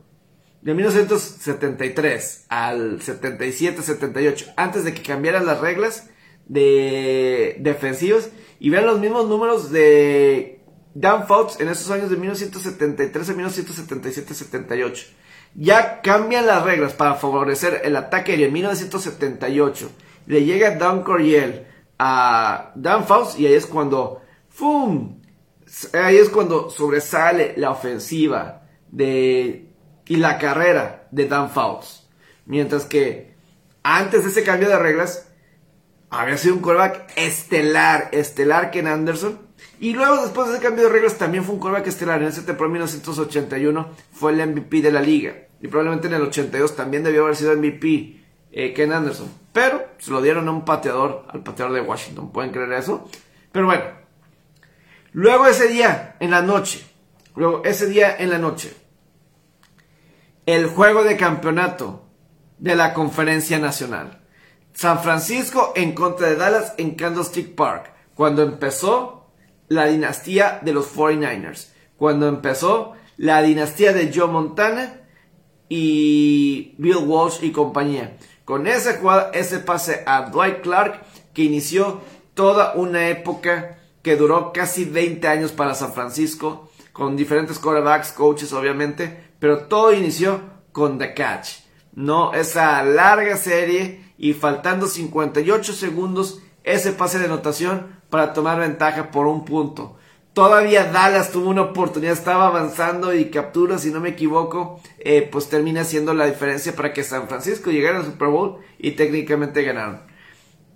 de 0.62 0.72
1973 0.72 2.46
al 2.48 3.00
77-78, 3.00 4.54
antes 4.56 4.84
de 4.84 4.94
que 4.94 5.02
cambiaran 5.02 5.44
las 5.44 5.60
reglas 5.60 6.08
de 6.46 7.56
defensivos, 7.60 8.30
y 8.58 8.70
vean 8.70 8.86
los 8.86 9.00
mismos 9.00 9.28
números 9.28 9.70
de 9.70 10.62
Dan 10.94 11.26
Fouts 11.26 11.60
en 11.60 11.68
esos 11.68 11.90
años 11.90 12.08
de 12.08 12.16
1973 12.16 13.28
a 13.28 13.34
1977-78. 13.34 15.08
Ya 15.58 16.02
cambian 16.02 16.46
las 16.46 16.62
reglas 16.62 16.92
para 16.92 17.14
favorecer 17.14 17.80
el 17.82 17.96
ataque 17.96 18.32
aéreo 18.32 18.48
en 18.48 18.52
1978. 18.52 19.90
Le 20.26 20.44
llega 20.44 20.76
Dan 20.76 21.02
Coriel 21.02 21.66
a 21.98 22.72
Dan 22.74 23.06
Fouts 23.06 23.38
y 23.38 23.46
ahí 23.46 23.54
es 23.54 23.66
cuando. 23.66 24.20
Ahí 25.94 26.16
es 26.16 26.28
cuando 26.28 26.70
sobresale 26.70 27.54
la 27.56 27.70
ofensiva 27.70 28.62
de 28.90 29.66
y 30.06 30.16
la 30.16 30.38
carrera 30.38 31.08
de 31.10 31.26
Dan 31.26 31.50
Fouts. 31.50 32.06
Mientras 32.44 32.84
que 32.84 33.34
antes 33.82 34.24
de 34.24 34.30
ese 34.30 34.44
cambio 34.44 34.68
de 34.68 34.78
reglas, 34.78 35.28
había 36.10 36.36
sido 36.36 36.54
un 36.54 36.60
quarterback 36.60 37.12
estelar, 37.16 38.08
estelar 38.12 38.70
Ken 38.70 38.86
Anderson. 38.86 39.46
Y 39.80 39.92
luego, 39.92 40.22
después 40.22 40.48
de 40.48 40.54
ese 40.54 40.62
cambio 40.62 40.84
de 40.84 40.90
reglas, 40.90 41.18
también 41.18 41.44
fue 41.44 41.54
un 41.54 41.60
quarterback 41.60 41.88
estelar. 41.88 42.22
En 42.22 42.28
ese 42.28 42.42
temporada 42.42 42.72
1981 42.72 43.90
fue 44.12 44.32
el 44.32 44.46
MVP 44.46 44.80
de 44.82 44.92
la 44.92 45.00
liga. 45.00 45.45
Y 45.60 45.68
probablemente 45.68 46.08
en 46.08 46.14
el 46.14 46.22
82 46.22 46.76
también 46.76 47.02
debió 47.02 47.24
haber 47.24 47.36
sido 47.36 47.56
MVP 47.56 48.20
eh, 48.52 48.72
Ken 48.72 48.92
Anderson. 48.92 49.30
Pero 49.52 49.84
se 49.98 50.10
lo 50.10 50.20
dieron 50.20 50.48
a 50.48 50.50
un 50.50 50.64
pateador, 50.64 51.24
al 51.28 51.42
pateador 51.42 51.74
de 51.74 51.80
Washington. 51.80 52.30
¿Pueden 52.30 52.52
creer 52.52 52.72
eso? 52.72 53.08
Pero 53.52 53.66
bueno. 53.66 53.84
Luego 55.12 55.46
ese 55.46 55.68
día, 55.68 56.16
en 56.20 56.30
la 56.30 56.42
noche. 56.42 56.84
Luego 57.34 57.62
ese 57.64 57.86
día, 57.86 58.16
en 58.18 58.30
la 58.30 58.38
noche 58.38 58.74
el 60.46 60.68
juego 60.68 61.02
de 61.02 61.16
campeonato 61.16 62.04
de 62.58 62.76
la 62.76 62.94
conferencia 62.94 63.58
nacional. 63.58 64.20
San 64.72 65.02
Francisco 65.02 65.72
en 65.74 65.92
contra 65.92 66.28
de 66.28 66.36
Dallas 66.36 66.74
en 66.78 66.94
Candlestick 66.94 67.54
Park. 67.56 67.92
Cuando 68.14 68.42
empezó 68.42 69.32
la 69.68 69.86
dinastía 69.86 70.60
de 70.62 70.72
los 70.72 70.94
49ers. 70.94 71.72
Cuando 71.96 72.28
empezó 72.28 72.92
la 73.16 73.42
dinastía 73.42 73.92
de 73.92 74.12
Joe 74.14 74.28
Montana 74.28 75.00
y 75.68 76.74
Bill 76.78 76.98
Walsh 77.06 77.42
y 77.42 77.52
compañía. 77.52 78.16
Con 78.44 78.66
ese, 78.66 79.00
ese 79.32 79.58
pase 79.58 80.02
a 80.06 80.30
Dwight 80.30 80.60
Clark 80.62 81.02
que 81.34 81.42
inició 81.42 82.00
toda 82.34 82.74
una 82.74 83.08
época 83.08 83.78
que 84.02 84.16
duró 84.16 84.52
casi 84.52 84.84
20 84.84 85.26
años 85.26 85.52
para 85.52 85.74
San 85.74 85.92
Francisco, 85.92 86.70
con 86.92 87.16
diferentes 87.16 87.58
quarterbacks, 87.58 88.12
coaches 88.12 88.52
obviamente, 88.52 89.30
pero 89.40 89.64
todo 89.64 89.92
inició 89.92 90.40
con 90.72 90.98
The 90.98 91.12
Catch. 91.14 91.48
No, 91.94 92.32
esa 92.34 92.82
larga 92.84 93.36
serie 93.36 94.12
y 94.18 94.32
faltando 94.34 94.86
58 94.86 95.72
segundos 95.72 96.40
ese 96.62 96.92
pase 96.92 97.18
de 97.18 97.24
anotación 97.24 98.00
para 98.10 98.32
tomar 98.32 98.60
ventaja 98.60 99.10
por 99.10 99.26
un 99.26 99.44
punto. 99.44 99.96
Todavía 100.36 100.92
Dallas 100.92 101.32
tuvo 101.32 101.48
una 101.48 101.62
oportunidad, 101.62 102.12
estaba 102.12 102.48
avanzando 102.48 103.14
y 103.14 103.30
captura, 103.30 103.78
si 103.78 103.90
no 103.90 104.00
me 104.00 104.10
equivoco, 104.10 104.82
eh, 104.98 105.26
pues 105.32 105.48
termina 105.48 105.82
siendo 105.82 106.12
la 106.12 106.26
diferencia 106.26 106.76
para 106.76 106.92
que 106.92 107.04
San 107.04 107.26
Francisco 107.26 107.70
llegara 107.70 108.00
al 108.00 108.04
Super 108.04 108.28
Bowl 108.28 108.58
y 108.76 108.90
técnicamente 108.90 109.62
ganaron. 109.62 110.02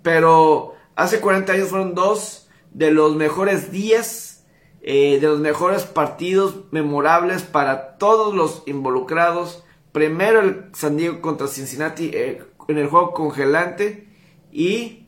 Pero 0.01 0.73
hace 0.95 1.19
40 1.19 1.53
años 1.53 1.69
fueron 1.69 1.93
dos 1.93 2.49
de 2.71 2.89
los 2.89 3.15
mejores 3.15 3.71
días 3.71 4.47
eh, 4.81 5.19
de 5.21 5.27
los 5.27 5.39
mejores 5.39 5.83
partidos 5.83 6.61
memorables 6.71 7.43
para 7.43 7.99
todos 7.99 8.33
los 8.33 8.63
involucrados. 8.65 9.63
Primero 9.91 10.39
el 10.39 10.71
San 10.73 10.97
Diego 10.97 11.21
contra 11.21 11.45
Cincinnati 11.45 12.09
eh, 12.15 12.41
en 12.67 12.79
el 12.79 12.87
juego 12.87 13.13
congelante 13.13 14.07
y 14.51 15.05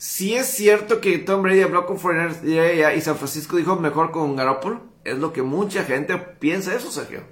si 0.00 0.34
es 0.34 0.46
cierto 0.46 1.02
que 1.02 1.18
Tom 1.18 1.42
Brady 1.42 1.60
habló 1.60 1.84
con 1.84 1.98
Foreigners 1.98 2.42
y 2.42 3.00
San 3.02 3.16
Francisco 3.16 3.58
dijo 3.58 3.76
mejor 3.76 4.12
con 4.12 4.34
Garoppolo. 4.34 4.80
Es 5.04 5.18
lo 5.18 5.34
que 5.34 5.42
mucha 5.42 5.84
gente 5.84 6.16
piensa 6.16 6.74
eso, 6.74 6.90
Sergio. 6.90 7.22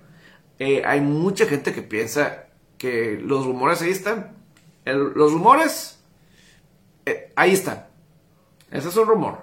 hay 0.84 1.00
mucha 1.00 1.46
gente 1.46 1.72
que 1.72 1.80
piensa 1.80 2.44
que 2.76 3.18
los 3.24 3.46
rumores 3.46 3.80
ahí 3.80 3.88
están. 3.88 4.36
los 4.84 5.32
rumores 5.32 6.04
ahí 7.36 7.54
están. 7.54 7.86
Ese 8.70 8.90
es 8.90 8.96
un 8.98 9.08
rumor. 9.08 9.38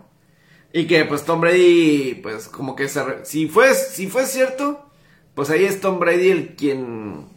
Y 0.72 0.86
que 0.86 1.04
pues 1.06 1.26
Tom 1.26 1.42
Brady, 1.42 2.20
pues 2.22 2.48
como 2.48 2.76
que 2.76 2.88
se... 2.88 3.26
Si 3.26 3.48
fue, 3.48 3.74
si 3.74 4.06
fue 4.06 4.28
cierto, 4.28 4.88
pues 5.34 5.50
ahí 5.50 5.66
es 5.66 5.82
Tom 5.82 5.98
Brady 5.98 6.30
el 6.30 6.56
quien... 6.56 7.35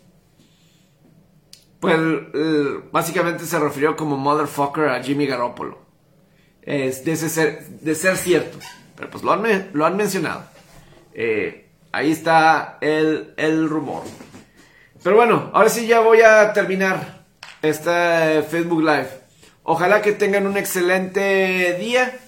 Pues 1.81 1.97
básicamente 2.91 3.45
se 3.45 3.59
refirió 3.59 3.97
como 3.97 4.16
motherfucker 4.16 4.89
a 4.89 5.03
Jimmy 5.03 5.26
Garoppolo. 5.26 5.79
Es 6.62 7.05
de, 7.05 7.16
ser, 7.16 7.66
de 7.66 7.95
ser 7.95 8.16
cierto. 8.16 8.59
Pero 8.97 9.11
pues 9.11 9.22
lo 9.22 9.33
han, 9.33 9.70
lo 9.72 9.87
han 9.87 9.97
mencionado. 9.97 10.43
Eh, 11.14 11.70
ahí 11.93 12.11
está 12.11 12.79
el, 12.81 13.33
el 13.37 13.68
rumor. 13.68 14.03
Pero 15.03 15.16
bueno, 15.16 15.51
ahora 15.55 15.68
sí 15.68 15.87
ya 15.87 16.01
voy 16.01 16.20
a 16.22 16.53
terminar 16.53 17.24
este 17.62 18.43
Facebook 18.43 18.83
Live. 18.83 19.09
Ojalá 19.62 20.03
que 20.03 20.12
tengan 20.12 20.47
un 20.47 20.57
excelente 20.57 21.74
día. 21.79 22.18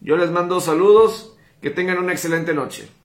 Yo 0.00 0.16
les 0.16 0.30
mando 0.30 0.60
saludos. 0.60 1.34
Que 1.62 1.70
tengan 1.70 1.98
una 1.98 2.12
excelente 2.12 2.54
noche. 2.54 2.88